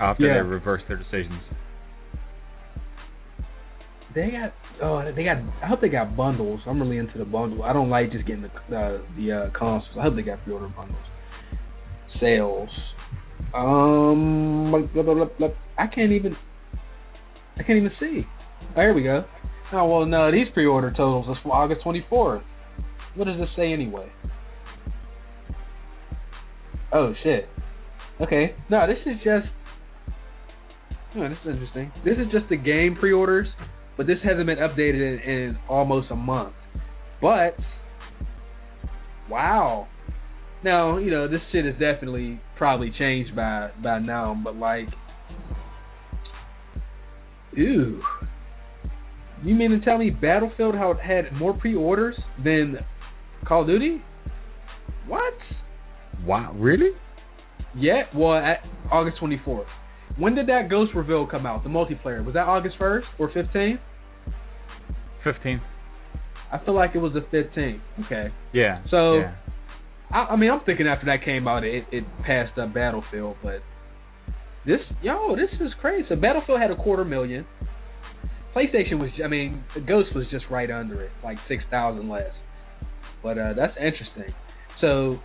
after 0.01 0.27
Yeah. 0.27 0.35
they 0.43 0.49
reversed 0.49 0.85
their 0.89 0.97
decisions. 0.97 1.41
They 4.15 4.31
got 4.31 4.53
oh 4.83 5.13
they 5.15 5.25
got. 5.25 5.37
I 5.63 5.67
hope 5.67 5.81
they 5.81 5.89
got 5.89 6.17
bundles. 6.17 6.61
I'm 6.67 6.81
really 6.81 6.99
into 6.99 7.19
the 7.19 7.25
bundle. 7.25 7.63
I 7.63 7.73
don't 7.73 7.91
like 7.91 8.11
just 8.13 8.27
getting 8.27 8.43
the 8.43 8.77
uh, 8.77 8.99
the 9.17 9.33
uh, 9.33 9.51
consoles. 9.59 9.97
I 9.99 10.03
hope 10.03 10.17
they 10.17 10.23
got 10.23 10.43
pre-order 10.45 10.69
bundles. 10.69 10.99
Sales. 12.21 12.71
Um. 13.55 14.75
I 14.75 15.87
can't 15.87 16.13
even. 16.13 16.37
I 17.59 17.63
can't 17.63 17.79
even 17.79 17.93
see. 17.99 18.27
Oh, 18.77 18.81
here 18.81 18.95
we 18.95 19.03
go. 19.03 19.25
Oh 19.73 19.87
well, 19.87 20.07
no, 20.07 20.31
these 20.33 20.47
pre-order 20.55 20.91
totals 20.91 21.27
is 21.29 21.37
for 21.43 21.55
August 21.55 21.83
24th. 21.85 22.43
What 23.15 23.27
does 23.27 23.39
this 23.39 23.49
say 23.57 23.73
anyway? 23.73 24.11
Oh 26.93 27.13
shit. 27.23 27.49
Okay. 28.21 28.55
No, 28.71 28.87
this 28.87 28.99
is 29.05 29.17
just. 29.19 29.47
Oh, 31.17 31.29
this 31.29 31.39
is 31.45 31.51
interesting. 31.51 31.93
This 32.05 32.15
is 32.15 32.31
just 32.33 32.49
the 32.49 32.57
game 32.57 32.97
pre-orders, 32.99 33.49
but 33.97 34.07
this 34.07 34.19
hasn't 34.23 34.47
been 34.47 34.59
updated 34.59 35.25
in, 35.25 35.31
in 35.31 35.59
almost 35.69 36.11
a 36.11 36.17
month. 36.17 36.55
But 37.21 37.57
wow. 39.29 39.89
Now 40.65 40.99
you 40.99 41.11
know 41.11 41.29
this 41.29 41.41
shit 41.53 41.67
is 41.67 41.75
definitely 41.75 42.41
probably 42.57 42.93
changed 42.97 43.35
by 43.37 43.71
by 43.83 43.99
now, 43.99 44.41
but 44.43 44.57
like, 44.57 44.89
ew. 47.59 48.01
You 49.45 49.55
mean 49.55 49.71
to 49.71 49.81
tell 49.81 49.99
me 49.99 50.11
Battlefield 50.11 50.75
had 50.77 51.33
more 51.33 51.53
pre-orders 51.55 52.17
than 52.43 52.79
Call 53.47 53.63
of 53.63 53.69
Duty? 53.69 54.03
What? 55.07 55.35
Wow, 56.25 56.53
really? 56.57 56.91
Yeah, 57.77 58.03
well, 58.15 58.35
at 58.35 58.59
August 58.91 59.19
24th. 59.23 59.67
When 60.17 60.35
did 60.35 60.49
that 60.49 60.69
Ghost 60.69 60.93
reveal 60.95 61.27
come 61.27 61.47
out? 61.47 61.63
The 61.63 61.69
multiplayer 61.71 62.25
was 62.25 62.35
that 62.35 62.49
August 62.49 62.77
1st 62.81 63.03
or 63.19 63.31
15th? 63.31 63.79
Fifteen. 65.23 65.61
I 66.53 66.59
feel 66.65 66.75
like 66.75 66.93
it 66.95 66.99
was 66.99 67.13
the 67.13 67.21
15th. 67.21 67.81
Okay. 68.07 68.29
Yeah. 68.53 68.83
So- 68.91 69.19
yeah. 69.19 69.35
I, 70.11 70.19
I 70.33 70.37
mean, 70.37 70.51
I'm 70.51 70.61
thinking 70.65 70.87
after 70.87 71.05
that 71.07 71.23
came 71.23 71.47
out, 71.47 71.65
it 71.65 71.85
it 71.93 72.03
passed 72.25 72.57
up 72.59 72.73
Battlefield, 72.73 73.37
but 73.43 73.61
this 74.69 74.81
yo, 75.03 75.35
this 75.35 75.51
is 75.61 75.73
crazy. 75.81 76.07
So 76.09 76.17
Battlefield 76.17 76.61
had 76.61 76.71
a 76.71 76.77
quarter 76.77 77.05
million. 77.05 77.47
PlayStation 78.55 78.99
was, 78.99 79.11
I 79.25 79.29
mean, 79.29 79.63
Ghost 79.87 80.15
was 80.15 80.25
just 80.31 80.45
right 80.51 80.71
under 80.71 81.03
it, 81.03 81.11
like 81.25 81.39
six 81.49 81.65
thousand 81.71 82.09
less. 82.09 82.31
But 83.23 83.39
uh 83.39 83.55
that's 83.55 83.77
interesting. 83.77 84.35
So 84.81 85.19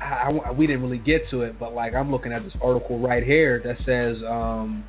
I, 0.00 0.30
I- 0.46 0.52
we 0.52 0.66
didn't 0.66 0.82
really 0.82 0.98
get 0.98 1.22
to 1.30 1.42
it, 1.42 1.58
but 1.58 1.72
like 1.72 1.94
I'm 1.94 2.10
looking 2.10 2.32
at 2.32 2.42
this 2.44 2.52
article 2.62 2.98
right 3.00 3.22
here 3.22 3.60
that 3.64 3.76
says 3.86 4.22
um 4.28 4.84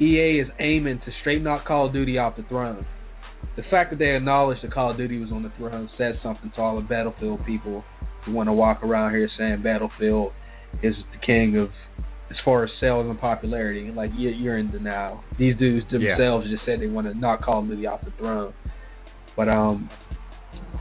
EA 0.00 0.40
is 0.40 0.48
aiming 0.58 0.98
to 1.04 1.12
straighten 1.20 1.46
out 1.46 1.64
Call 1.66 1.86
of 1.88 1.92
Duty 1.92 2.16
off 2.18 2.36
the 2.36 2.42
throne. 2.44 2.86
The 3.56 3.62
fact 3.70 3.90
that 3.90 3.98
they 3.98 4.14
acknowledged 4.16 4.62
that 4.62 4.72
Call 4.72 4.92
of 4.92 4.96
Duty 4.96 5.18
was 5.18 5.30
on 5.32 5.42
the 5.42 5.52
throne 5.58 5.90
says 5.98 6.14
something 6.22 6.50
to 6.56 6.60
all 6.62 6.76
the 6.76 6.86
Battlefield 6.86 7.44
people 7.44 7.84
who 8.24 8.32
want 8.32 8.48
to 8.48 8.52
walk 8.52 8.82
around 8.82 9.12
here 9.12 9.28
saying 9.38 9.62
Battlefield 9.62 10.32
is 10.82 10.94
the 11.12 11.26
king 11.26 11.56
of 11.58 11.68
as 12.30 12.36
far 12.44 12.64
as 12.64 12.70
sales 12.80 13.06
and 13.08 13.18
popularity. 13.20 13.90
Like 13.90 14.10
you- 14.16 14.30
you're 14.30 14.58
in 14.58 14.70
denial. 14.70 15.22
These 15.38 15.56
dudes 15.56 15.86
Yeah. 15.90 16.14
themselves 16.16 16.48
just 16.48 16.64
said 16.64 16.80
they 16.80 16.86
want 16.86 17.06
to 17.12 17.18
knock 17.18 17.42
Call 17.42 17.60
of 17.60 17.68
Duty 17.68 17.86
off 17.86 18.04
the 18.04 18.10
throne. 18.12 18.52
But 19.36 19.48
um, 19.48 19.90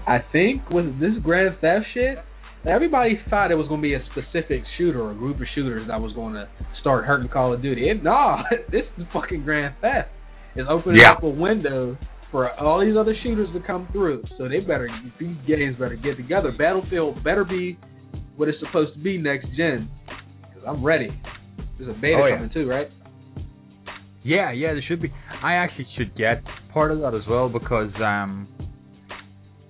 I 0.08 0.20
think 0.32 0.70
with 0.70 1.00
this 1.00 1.14
Grand 1.24 1.58
Theft 1.62 1.86
shit, 1.94 2.20
Everybody 2.68 3.18
thought 3.30 3.52
it 3.52 3.56
was 3.56 3.70
going 3.70 3.80
to 3.80 3.88
be 3.88 3.94
a 3.94 4.04
specific 4.12 4.64
shooter 4.78 5.02
or 5.02 5.12
a 5.12 5.16
group 5.16 5.38
of 5.40 5.48
shooters 5.56 5.88
that 5.88 6.02
was 6.02 6.12
going 6.12 6.34
to 6.34 6.46
start 6.82 7.06
hurting 7.06 7.30
Call 7.30 7.54
of 7.54 7.62
Duty. 7.62 7.88
It, 7.90 8.04
nah, 8.04 8.44
this 8.70 8.84
is 8.98 9.06
fucking 9.14 9.44
Grand 9.46 9.76
Theft. 9.80 10.10
It's 10.56 10.68
opening 10.70 11.00
Yeah. 11.00 11.14
up 11.14 11.24
a 11.24 11.30
window 11.30 11.98
for 12.32 12.52
all 12.60 12.82
these 12.82 12.98
other 12.98 13.16
shooters 13.24 13.48
to 13.54 13.62
come 13.62 13.88
through. 13.94 14.24
So 14.38 14.50
they 14.50 14.60
better, 14.60 14.90
these 15.22 15.38
games 15.48 15.78
better 15.80 15.96
get 15.96 16.18
together. 16.18 16.52
Battlefield 16.52 17.24
better 17.24 17.46
be 17.46 17.78
what 18.36 18.50
it's 18.50 18.60
supposed 18.60 18.94
to 18.94 19.00
be 19.00 19.18
next 19.18 19.48
gen. 19.56 19.90
Because 20.42 20.64
I'm 20.68 20.84
ready. 20.84 21.18
There's 21.80 21.90
a 21.90 22.00
beta 22.00 22.20
Oh, 22.22 22.26
yeah. 22.28 22.36
coming 22.36 22.52
too, 22.54 22.68
right? 22.70 22.90
Yeah, 24.24 24.52
yeah, 24.52 24.74
there 24.74 24.84
should 24.88 25.02
be. 25.02 25.12
I 25.42 25.54
actually 25.54 25.88
should 25.98 26.16
get 26.16 26.44
part 26.74 26.92
of 26.92 27.00
that 27.00 27.16
as 27.16 27.22
well 27.28 27.48
because 27.50 27.92
um 28.04 28.48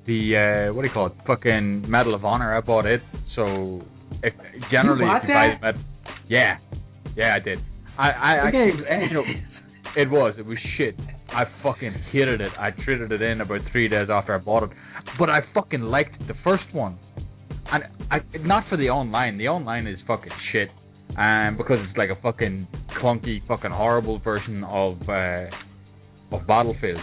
the 0.08 0.68
uh 0.70 0.74
what 0.74 0.82
do 0.82 0.88
you 0.88 0.94
call 0.94 1.08
it? 1.08 1.14
Fucking 1.28 1.90
Medal 1.90 2.16
of 2.16 2.26
Honor. 2.26 2.58
I 2.58 2.62
bought 2.62 2.86
it. 2.88 3.02
So 3.36 3.82
if 4.24 4.34
generally 4.72 5.06
bought 5.06 5.24
if 5.24 5.30
you 5.30 5.34
buy 5.36 5.54
the 5.62 5.74
med- 5.74 5.86
yeah, 6.28 6.58
yeah, 7.16 7.36
I 7.36 7.40
did. 7.40 7.60
I 7.98 8.10
I 8.10 8.36
The 8.52 8.58
actually, 8.58 9.08
you 9.08 9.14
know, 9.14 9.24
it 9.96 10.10
was 10.10 10.34
it 10.40 10.46
was 10.46 10.58
shit. 10.78 10.96
I 11.32 11.44
fucking 11.62 11.94
hated 12.12 12.42
it. 12.42 12.52
I 12.58 12.72
traded 12.72 13.12
it 13.12 13.22
in 13.22 13.42
about 13.42 13.62
three 13.72 13.88
days 13.88 14.08
after 14.10 14.34
I 14.34 14.40
bought 14.40 14.64
it, 14.64 14.72
but 15.20 15.30
I 15.30 15.42
fucking 15.54 15.82
liked 15.82 16.18
the 16.28 16.34
first 16.44 16.64
one, 16.74 16.98
and 17.72 17.84
I 18.10 18.18
not 18.40 18.64
for 18.68 18.78
the 18.78 18.90
online. 18.90 19.38
The 19.38 19.48
online 19.48 19.86
is 19.86 20.00
fucking 20.08 20.32
shit, 20.52 20.70
um, 21.18 21.58
because 21.58 21.78
it's 21.88 21.98
like 21.98 22.10
a 22.10 22.22
fucking 22.22 22.68
clunky, 23.02 23.46
fucking 23.48 23.72
horrible 23.72 24.20
version 24.20 24.64
of 24.64 24.98
uh, 25.10 25.46
of 26.32 26.46
Battlefield. 26.48 27.02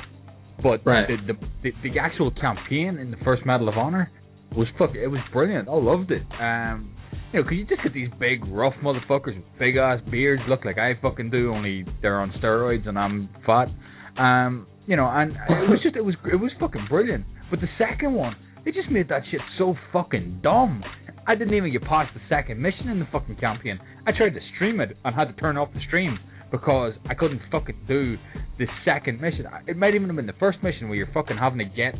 But 0.62 0.80
Right. 0.86 1.06
the, 1.08 1.34
the 1.34 1.38
the 1.62 1.90
the 1.90 1.98
actual 1.98 2.30
campaign 2.30 2.98
in 2.98 3.10
the 3.10 3.18
first 3.24 3.44
Medal 3.44 3.68
of 3.68 3.76
Honor 3.76 4.10
was 4.56 4.68
fuck. 4.78 4.94
It 4.94 5.08
was 5.08 5.20
brilliant. 5.32 5.68
I 5.68 5.72
loved 5.74 6.10
it. 6.12 6.22
Um, 6.40 6.92
you 7.32 7.40
know, 7.40 7.44
'cause 7.44 7.52
you 7.58 7.64
just 7.66 7.82
get 7.82 7.92
these 7.92 8.08
big, 8.18 8.46
rough 8.46 8.74
motherfuckers 8.82 9.34
with 9.36 9.58
big 9.58 9.76
ass 9.76 10.00
beards, 10.10 10.42
look 10.48 10.64
like 10.64 10.78
I 10.78 10.94
fucking 11.02 11.30
do, 11.30 11.52
only 11.52 11.84
they're 12.00 12.20
on 12.20 12.30
steroids 12.40 12.88
and 12.88 12.98
I'm 12.98 13.28
fat. 13.44 13.68
Um, 14.16 14.66
you 14.86 14.96
know, 14.96 15.06
and 15.06 15.32
it 15.32 15.68
was 15.68 15.80
just 15.82 15.96
it 15.96 16.04
was 16.04 16.14
it 16.32 16.36
was 16.36 16.52
fucking 16.60 16.86
brilliant. 16.88 17.24
But 17.50 17.60
the 17.60 17.68
second 17.76 18.14
one, 18.14 18.36
they 18.64 18.70
just 18.72 18.90
made 18.90 19.08
that 19.08 19.22
shit 19.30 19.40
so 19.58 19.74
fucking 19.92 20.40
dumb. 20.42 20.82
I 21.26 21.34
didn't 21.34 21.54
even 21.54 21.72
get 21.72 21.82
past 21.82 22.14
the 22.14 22.20
second 22.28 22.60
mission 22.60 22.88
in 22.88 22.98
the 22.98 23.06
fucking 23.10 23.36
campaign. 23.36 23.78
I 24.06 24.12
tried 24.12 24.34
to 24.34 24.40
stream 24.54 24.80
it 24.80 24.96
and 25.04 25.14
had 25.14 25.26
to 25.26 25.32
turn 25.34 25.56
off 25.56 25.68
the 25.74 25.80
stream 25.86 26.18
because 26.50 26.92
I 27.08 27.14
couldn't 27.14 27.40
fucking 27.50 27.78
do 27.88 28.16
the 28.58 28.66
second 28.84 29.20
mission. 29.20 29.46
It 29.66 29.76
might 29.76 29.94
even 29.94 30.08
have 30.08 30.16
been 30.16 30.26
the 30.26 30.32
first 30.38 30.62
mission 30.62 30.88
where 30.88 30.96
you're 30.96 31.12
fucking 31.12 31.36
having 31.36 31.58
to 31.58 31.64
get 31.64 31.94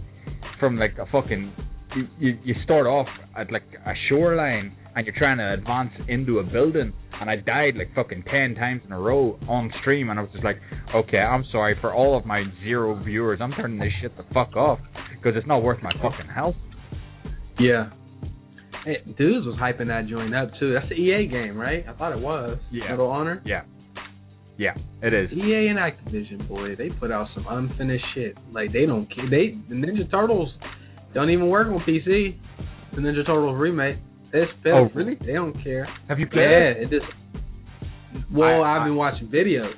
from 0.60 0.78
like 0.78 0.96
a 0.98 1.06
fucking 1.10 1.52
you, 1.96 2.08
you 2.18 2.38
you 2.44 2.54
start 2.64 2.86
off 2.86 3.08
at 3.36 3.50
like 3.50 3.64
a 3.84 3.92
shoreline 4.08 4.76
and 4.94 5.06
you're 5.06 5.14
trying 5.16 5.38
to 5.38 5.54
advance 5.54 5.90
into 6.08 6.38
a 6.38 6.42
building 6.42 6.92
and 7.20 7.30
I 7.30 7.36
died 7.36 7.76
like 7.76 7.94
fucking 7.94 8.24
ten 8.30 8.54
times 8.54 8.82
in 8.84 8.92
a 8.92 8.98
row 8.98 9.38
on 9.48 9.72
stream 9.80 10.10
and 10.10 10.18
I 10.18 10.22
was 10.22 10.30
just 10.32 10.44
like, 10.44 10.60
okay, 10.94 11.18
I'm 11.18 11.44
sorry 11.50 11.76
for 11.80 11.92
all 11.92 12.16
of 12.16 12.24
my 12.26 12.44
zero 12.62 13.02
viewers, 13.02 13.40
I'm 13.42 13.52
turning 13.52 13.78
this 13.78 13.92
shit 14.00 14.16
the 14.16 14.24
fuck 14.34 14.54
off 14.56 14.78
because 15.12 15.36
it's 15.36 15.46
not 15.46 15.62
worth 15.62 15.82
my 15.82 15.92
fucking 15.94 16.30
health. 16.32 16.56
Yeah. 17.58 17.90
Hey, 18.86 19.02
Dudes 19.18 19.44
was 19.44 19.56
hyping 19.60 19.88
that 19.88 20.06
joint 20.06 20.32
up 20.34 20.48
too. 20.60 20.72
That's 20.72 20.88
the 20.88 20.94
EA 20.94 21.26
game, 21.26 21.58
right? 21.58 21.84
I 21.88 21.92
thought 21.92 22.12
it 22.12 22.20
was. 22.20 22.56
Yeah. 22.70 22.88
Medal 22.90 23.08
Honor. 23.10 23.42
Yeah, 23.44 23.62
yeah, 24.56 24.74
it 25.02 25.12
is. 25.12 25.30
EA 25.32 25.66
and 25.68 25.76
Activision, 25.78 26.46
boy, 26.48 26.76
they 26.76 26.88
put 26.90 27.10
out 27.10 27.26
some 27.34 27.46
unfinished 27.48 28.04
shit. 28.14 28.36
Like 28.52 28.72
they 28.72 28.86
don't 28.86 29.12
care. 29.12 29.28
They 29.28 29.58
the 29.68 29.74
Ninja 29.74 30.08
Turtles 30.10 30.50
don't 31.14 31.30
even 31.30 31.48
work 31.48 31.66
on 31.66 31.80
PC. 31.80 32.38
The 32.94 33.00
Ninja 33.00 33.26
Turtles 33.26 33.58
remake. 33.58 33.96
It's 34.32 34.50
Oh, 34.66 34.88
really? 34.94 35.16
They 35.16 35.32
don't 35.32 35.60
care. 35.64 35.88
Have 36.08 36.18
you 36.20 36.26
played 36.26 36.42
Yeah, 36.42 36.70
it? 36.70 36.76
it 36.84 36.90
just. 36.90 37.06
Well, 38.32 38.62
I- 38.62 38.74
have 38.78 38.84
been 38.86 38.96
watching 38.96 39.26
videos. 39.28 39.74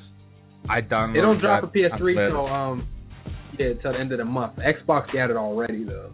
I 0.69 0.83
downloaded. 0.83 1.15
They 1.15 1.21
don't 1.21 1.41
drop 1.41 1.63
a 1.63 1.67
that 1.67 1.73
and 1.75 1.93
PS3 1.93 2.15
played 2.15 2.29
till 2.31 2.47
um, 2.47 2.89
yeah, 3.59 3.73
till 3.81 3.93
the 3.93 3.99
end 3.99 4.13
of 4.13 4.19
the 4.19 4.25
month. 4.25 4.57
Xbox 4.57 5.11
got 5.15 5.31
it 5.31 5.37
already 5.37 5.85
though. 5.85 6.11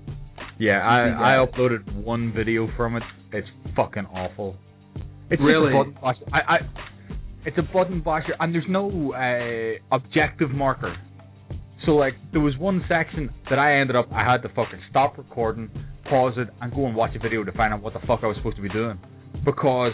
Yeah, 0.59 0.80
I 0.80 1.34
I 1.34 1.46
uploaded 1.46 1.94
one 1.96 2.32
video 2.32 2.68
from 2.76 2.96
it. 2.96 3.02
It's 3.32 3.48
fucking 3.74 4.07
awful. 4.07 4.57
It's 5.30 5.42
Really? 5.42 5.72
Just 5.72 5.98
a 5.98 6.00
button 6.00 6.00
basher. 6.00 6.24
I, 6.32 6.55
I 6.55 6.59
it's 7.46 7.59
a 7.59 7.62
button 7.62 8.00
basher, 8.00 8.34
and 8.40 8.55
there's 8.55 8.64
no 8.68 9.12
uh, 9.12 9.94
objective 9.94 10.50
marker. 10.50 10.96
So 11.84 11.92
like, 11.92 12.14
there 12.32 12.40
was 12.40 12.57
one 12.57 12.82
section 12.88 13.30
that 13.50 13.59
I 13.59 13.80
ended 13.80 13.96
up. 13.96 14.09
I 14.12 14.24
had 14.24 14.42
to 14.42 14.48
fucking 14.48 14.80
stop 14.90 15.18
recording, 15.18 15.70
pause 16.09 16.34
it, 16.36 16.48
and 16.61 16.74
go 16.74 16.86
and 16.86 16.96
watch 16.96 17.14
a 17.14 17.18
video 17.18 17.44
to 17.44 17.52
find 17.52 17.74
out 17.74 17.82
what 17.82 17.92
the 17.92 18.00
fuck 18.07 18.20
I 18.22 18.26
was 18.26 18.36
supposed 18.38 18.57
to 18.57 18.62
be 18.62 18.70
doing, 18.70 18.98
because 19.44 19.92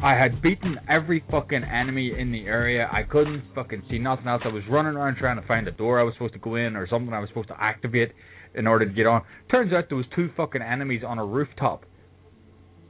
I 0.00 0.14
had 0.14 0.40
beaten 0.40 0.78
every 0.88 1.24
fucking 1.30 1.64
enemy 1.64 2.12
in 2.16 2.30
the 2.30 2.46
area. 2.46 2.88
I 2.92 3.02
couldn't 3.02 3.42
fucking 3.54 3.82
see 3.90 3.98
nothing 3.98 4.28
else. 4.28 4.42
I 4.44 4.48
was 4.48 4.62
running 4.70 4.94
around 4.94 5.16
trying 5.16 5.40
to 5.40 5.46
find 5.48 5.66
a 5.66 5.72
door 5.72 5.98
I 5.98 6.04
was 6.04 6.14
supposed 6.14 6.34
to 6.34 6.38
go 6.38 6.54
in 6.54 6.76
or 6.76 6.86
something 6.88 7.12
I 7.12 7.18
was 7.18 7.28
supposed 7.30 7.48
to 7.48 7.60
activate 7.60 8.12
in 8.58 8.66
order 8.66 8.84
to 8.86 8.92
get 8.92 9.06
on. 9.06 9.22
Turns 9.50 9.72
out 9.72 9.84
there 9.88 9.96
was 9.96 10.06
two 10.14 10.30
fucking 10.36 10.62
enemies 10.62 11.02
on 11.06 11.18
a 11.18 11.24
rooftop. 11.24 11.84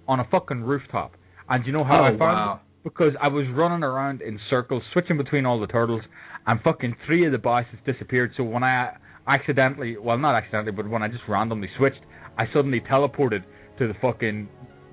On 0.09 0.21
a 0.21 0.25
fucking 0.31 0.63
rooftop. 0.63 1.13
And 1.49 1.67
you 1.67 1.73
know 1.73 1.85
how 1.85 2.01
Oh, 2.01 2.05
I 2.05 2.11
found 2.11 2.21
wow. 2.21 2.55
them? 2.55 2.65
Because 2.85 3.13
I 3.21 3.29
was 3.29 3.45
running 3.55 3.83
around 3.83 4.23
in 4.23 4.39
circles, 4.49 4.83
switching 4.93 5.19
between 5.19 5.45
all 5.45 5.61
the 5.61 5.67
turtles, 5.67 6.03
and 6.47 6.61
fucking 6.63 6.97
three 7.07 7.27
of 7.27 7.33
the 7.33 7.39
bosses 7.39 7.79
disappeared. 7.85 8.33
So 8.37 8.45
when 8.45 8.63
I 8.63 8.97
accidentally, 9.27 9.97
well, 9.99 10.17
not 10.17 10.35
accidentally, 10.35 10.73
but 10.73 10.89
when 10.89 11.03
I 11.03 11.09
just 11.09 11.25
randomly 11.29 11.69
switched, 11.77 12.01
I 12.39 12.45
suddenly 12.55 12.81
teleported 12.81 13.43
to 13.79 13.89
the 13.89 13.95
fucking 14.01 14.49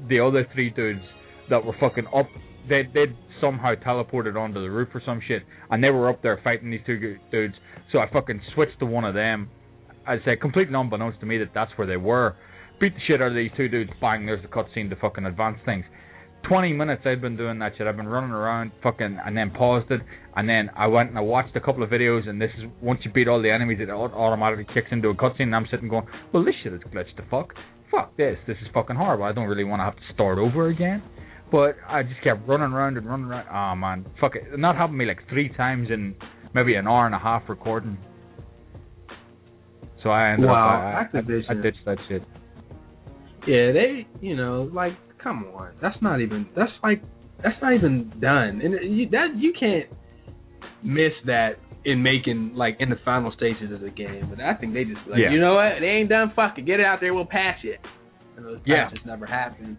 the 0.09 0.19
other 0.19 0.45
three 0.53 0.69
dudes 0.71 1.01
that 1.49 1.63
were 1.63 1.75
fucking 1.79 2.07
up. 2.07 2.27
They 2.67 2.83
they 2.93 3.05
somehow 3.39 3.75
teleported 3.75 4.35
onto 4.35 4.61
the 4.61 4.69
roof 4.69 4.89
or 4.93 5.01
some 5.05 5.21
shit, 5.25 5.43
and 5.69 5.81
they 5.83 5.89
were 5.89 6.09
up 6.09 6.21
there 6.21 6.39
fighting 6.43 6.71
these 6.71 6.81
two 6.85 7.17
dudes. 7.31 7.53
So 7.91 7.99
I 7.99 8.09
fucking 8.11 8.41
switched 8.55 8.79
to 8.79 8.85
one 8.85 9.05
of 9.05 9.13
them. 9.13 9.49
I 10.07 10.17
say 10.25 10.35
completely 10.35 10.75
unbeknownst 10.75 11.19
to 11.21 11.25
me 11.25 11.37
that 11.39 11.51
that's 11.53 11.71
where 11.77 11.87
they 11.87 11.97
were. 11.97 12.35
Beat 12.79 12.93
the 12.93 13.01
shit 13.07 13.21
out 13.21 13.29
of 13.29 13.35
these 13.35 13.51
two 13.55 13.69
dudes. 13.69 13.91
Bang! 14.01 14.25
There's 14.25 14.41
the 14.41 14.47
cutscene 14.47 14.89
to 14.89 14.95
fucking 14.97 15.25
advance 15.25 15.57
things. 15.65 15.85
Twenty 16.47 16.73
minutes 16.73 17.01
I've 17.05 17.21
been 17.21 17.37
doing 17.37 17.57
that 17.59 17.71
shit. 17.77 17.87
I've 17.87 17.97
been 17.97 18.07
running 18.07 18.31
around, 18.31 18.71
fucking, 18.83 19.17
and 19.25 19.35
then 19.35 19.49
paused 19.49 19.89
it, 19.89 20.01
and 20.35 20.47
then 20.47 20.69
I 20.75 20.85
went 20.85 21.09
and 21.09 21.17
I 21.17 21.21
watched 21.21 21.55
a 21.55 21.59
couple 21.59 21.81
of 21.81 21.89
videos. 21.89 22.29
And 22.29 22.39
this 22.39 22.51
is 22.57 22.65
once 22.81 22.99
you 23.03 23.11
beat 23.11 23.27
all 23.27 23.41
the 23.41 23.49
enemies, 23.51 23.79
it 23.81 23.89
automatically 23.89 24.67
kicks 24.71 24.89
into 24.91 25.09
a 25.09 25.15
cutscene. 25.15 25.43
And 25.43 25.55
I'm 25.55 25.67
sitting 25.71 25.87
going, 25.89 26.05
well, 26.33 26.43
this 26.43 26.53
shit 26.63 26.73
is 26.73 26.81
glitched. 26.81 27.15
The 27.17 27.23
fuck, 27.31 27.53
fuck 27.89 28.15
this. 28.17 28.37
This 28.45 28.57
is 28.61 28.67
fucking 28.73 28.95
horrible. 28.95 29.23
I 29.23 29.31
don't 29.31 29.47
really 29.47 29.63
want 29.63 29.79
to 29.79 29.85
have 29.85 29.95
to 29.95 30.13
start 30.13 30.37
over 30.37 30.67
again. 30.67 31.01
But 31.51 31.77
I 31.87 32.03
just 32.03 32.21
kept 32.23 32.47
running 32.47 32.73
around 32.73 32.97
and 32.97 33.07
running 33.07 33.25
around. 33.25 33.47
Oh 33.49 33.75
man, 33.79 34.05
fuck 34.19 34.35
it. 34.35 34.59
Not 34.59 34.75
happened 34.75 34.99
to 34.99 34.99
me 34.99 35.05
like 35.05 35.27
three 35.29 35.49
times 35.49 35.87
in 35.89 36.15
maybe 36.53 36.75
an 36.75 36.87
hour 36.87 37.05
and 37.05 37.15
a 37.15 37.19
half 37.19 37.43
recording. 37.47 37.97
So 40.05 40.11
I 40.11 40.33
ended 40.33 40.47
Wow, 40.47 40.53
up 40.53 40.83
I, 41.15 41.17
I, 41.17 41.21
Activision. 41.21 41.49
I 41.49 41.53
ditched 41.63 41.83
that 41.85 41.97
shit. 42.07 42.21
Yeah, 43.47 43.71
they, 43.71 44.05
you 44.21 44.35
know, 44.35 44.69
like, 44.71 44.93
come 45.17 45.45
on, 45.55 45.71
that's 45.81 45.99
not 45.99 46.21
even, 46.21 46.47
that's 46.55 46.71
like, 46.83 47.01
that's 47.43 47.59
not 47.59 47.73
even 47.73 48.13
done, 48.21 48.61
and 48.63 48.97
you, 48.97 49.09
that 49.09 49.35
you 49.35 49.51
can't 49.59 49.87
miss 50.83 51.11
that 51.25 51.53
in 51.85 52.03
making 52.03 52.53
like 52.55 52.77
in 52.79 52.89
the 52.91 52.97
final 53.03 53.31
stages 53.35 53.71
of 53.71 53.81
the 53.81 53.89
game. 53.89 54.27
But 54.29 54.41
I 54.41 54.53
think 54.53 54.75
they 54.75 54.83
just 54.83 54.99
like, 55.09 55.19
Yeah. 55.19 55.31
you 55.31 55.39
know 55.39 55.55
what, 55.55 55.79
they 55.79 55.87
ain't 55.87 56.09
done. 56.09 56.31
Fuck 56.35 56.57
it, 56.59 56.65
get 56.67 56.79
it 56.79 56.85
out 56.85 56.99
there, 57.01 57.13
we'll 57.13 57.25
patch 57.25 57.63
it. 57.63 57.79
And 58.37 58.45
those 58.45 58.59
Yeah. 58.65 58.85
patches 58.89 58.99
never 59.05 59.25
happened. 59.25 59.77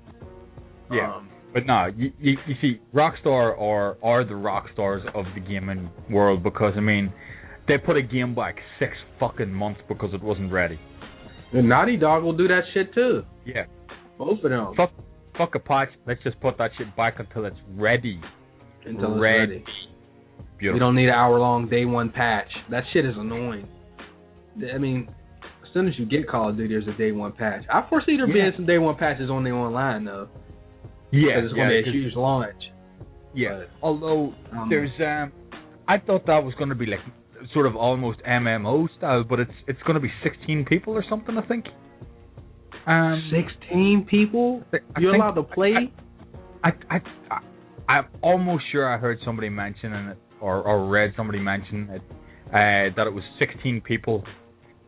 Yeah. 0.92 1.14
Um, 1.16 1.28
But 1.54 1.66
no, 1.66 1.86
you, 1.96 2.12
you 2.20 2.36
you 2.46 2.54
see, 2.60 2.80
Rockstar 2.92 3.58
are 3.60 3.96
are 4.02 4.24
the 4.24 4.36
rock 4.36 4.66
stars 4.72 5.02
of 5.14 5.24
the 5.34 5.40
gaming 5.40 5.88
world 6.10 6.42
because 6.42 6.74
I 6.76 6.80
mean, 6.80 7.12
they 7.68 7.78
put 7.78 7.96
a 7.96 8.02
game 8.02 8.34
back 8.34 8.56
six 8.78 8.92
fucking 9.20 9.52
months 9.52 9.80
because 9.88 10.10
it 10.14 10.22
wasn't 10.22 10.52
ready. 10.52 10.78
and 11.52 11.68
Naughty 11.68 11.96
Dog 11.96 12.22
will 12.22 12.36
do 12.36 12.48
that 12.48 12.62
shit 12.74 12.92
too. 12.94 13.22
Yeah. 13.44 13.64
Both 14.18 14.42
of 14.44 14.50
them. 14.50 14.74
Fuck 14.76 14.92
fuck 15.36 15.54
a 15.54 15.58
patch. 15.58 15.88
Let's 16.06 16.22
just 16.22 16.40
put 16.40 16.56
that 16.58 16.70
shit 16.78 16.94
back 16.96 17.18
until 17.18 17.44
it's 17.44 17.56
ready. 17.76 18.20
until 18.84 19.12
it's 19.14 19.20
ready. 19.20 19.38
ready. 19.52 19.64
Beautiful. 20.58 20.76
You 20.76 20.80
don't 20.80 20.94
need 20.96 21.08
an 21.08 21.14
hour 21.14 21.38
long 21.38 21.68
day 21.68 21.84
one 21.84 22.10
patch. 22.10 22.48
That 22.70 22.84
shit 22.92 23.04
is 23.04 23.14
annoying. 23.16 23.68
I 24.74 24.78
mean, 24.78 25.08
as 25.62 25.68
soon 25.74 25.86
as 25.86 25.94
you 25.98 26.06
get 26.06 26.26
Call 26.28 26.48
of 26.48 26.56
Duty, 26.56 26.72
there's 26.72 26.88
a 26.88 26.96
day 26.96 27.12
one 27.12 27.32
patch. 27.32 27.62
I 27.70 27.86
foresee 27.90 28.16
there 28.16 28.26
Yeah. 28.26 28.32
being 28.32 28.52
some 28.56 28.64
day 28.66 28.78
one 28.78 28.96
patches 28.96 29.28
on 29.28 29.44
the 29.44 29.50
online 29.50 30.04
though. 30.06 30.28
yeah, 31.10 31.36
because 31.36 31.50
it's 31.50 31.56
yeah, 31.58 31.64
going 31.68 31.84
to 31.84 31.90
be 31.92 31.98
a 31.98 32.02
huge 32.02 32.14
launch. 32.16 32.62
yeah. 33.34 33.58
but, 33.58 33.68
Although 33.82 34.32
Um, 34.52 34.68
there's 34.70 34.90
um, 35.00 35.32
I 35.86 35.98
thought 35.98 36.24
that 36.26 36.42
was 36.42 36.54
going 36.54 36.70
to 36.70 36.74
be 36.74 36.86
like 36.86 37.00
sort 37.52 37.66
of 37.66 37.76
almost 37.76 38.18
MMO 38.20 38.88
style, 38.98 39.24
but 39.24 39.40
it's 39.40 39.50
it's 39.66 39.80
going 39.82 39.94
to 39.94 40.00
be 40.00 40.10
16 40.22 40.64
people 40.66 40.94
or 40.94 41.04
something, 41.08 41.36
I 41.36 41.46
think. 41.46 41.66
Um, 42.86 43.30
Sixteen 43.32 44.06
people. 44.08 44.62
I 44.72 44.78
You're 45.00 45.12
think- 45.12 45.22
allowed 45.22 45.32
to 45.34 45.42
play. 45.42 45.92
I, 46.62 46.70
I, 46.90 47.00
I, 47.30 47.38
I'm 47.92 48.06
almost 48.22 48.64
sure 48.72 48.92
I 48.92 48.96
heard 48.98 49.18
somebody 49.24 49.48
mention 49.48 49.92
it, 49.92 50.18
or, 50.40 50.62
or 50.62 50.88
read 50.88 51.12
somebody 51.16 51.38
mention 51.40 51.88
it, 51.90 52.02
uh, 52.48 52.94
that 52.96 53.06
it 53.06 53.12
was 53.12 53.24
16 53.38 53.80
people. 53.82 54.24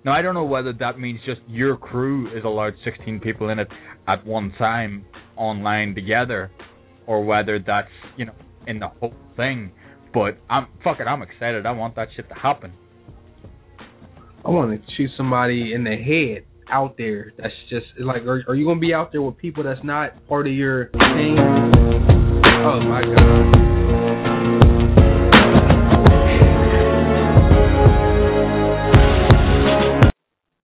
Now 0.04 0.12
I 0.12 0.22
don't 0.22 0.34
know 0.34 0.44
whether 0.44 0.72
that 0.74 0.98
means 0.98 1.20
just 1.26 1.40
your 1.48 1.76
crew 1.76 2.28
is 2.36 2.44
allowed 2.44 2.74
16 2.84 3.20
people 3.20 3.48
in 3.50 3.58
it 3.58 3.68
at 4.06 4.24
one 4.24 4.52
time 4.58 5.04
online 5.36 5.94
together, 5.94 6.50
or 7.06 7.24
whether 7.24 7.58
that's 7.58 7.88
you 8.16 8.26
know 8.26 8.34
in 8.68 8.78
the 8.78 8.88
whole 8.88 9.14
thing. 9.36 9.72
But 10.12 10.38
I'm 10.48 10.66
fucking 10.82 11.06
I'm 11.06 11.22
excited. 11.22 11.66
I 11.66 11.72
want 11.72 11.96
that 11.96 12.08
shit 12.16 12.28
to 12.28 12.34
happen. 12.34 12.72
I 14.44 14.50
want 14.50 14.70
to 14.70 14.92
shoot 14.96 15.10
somebody 15.16 15.72
in 15.74 15.84
the 15.84 15.96
head 15.96 16.44
out 16.70 16.96
there. 16.96 17.32
That's 17.36 17.54
just 17.68 17.86
like, 17.98 18.22
are, 18.22 18.44
are 18.48 18.54
you 18.54 18.66
gonna 18.66 18.80
be 18.80 18.94
out 18.94 19.12
there 19.12 19.22
with 19.22 19.36
people 19.36 19.64
that's 19.64 19.82
not 19.84 20.26
part 20.28 20.46
of 20.46 20.52
your 20.52 20.86
team? 20.86 21.38
Oh 22.64 22.80
my 22.80 23.02
god. 23.02 24.27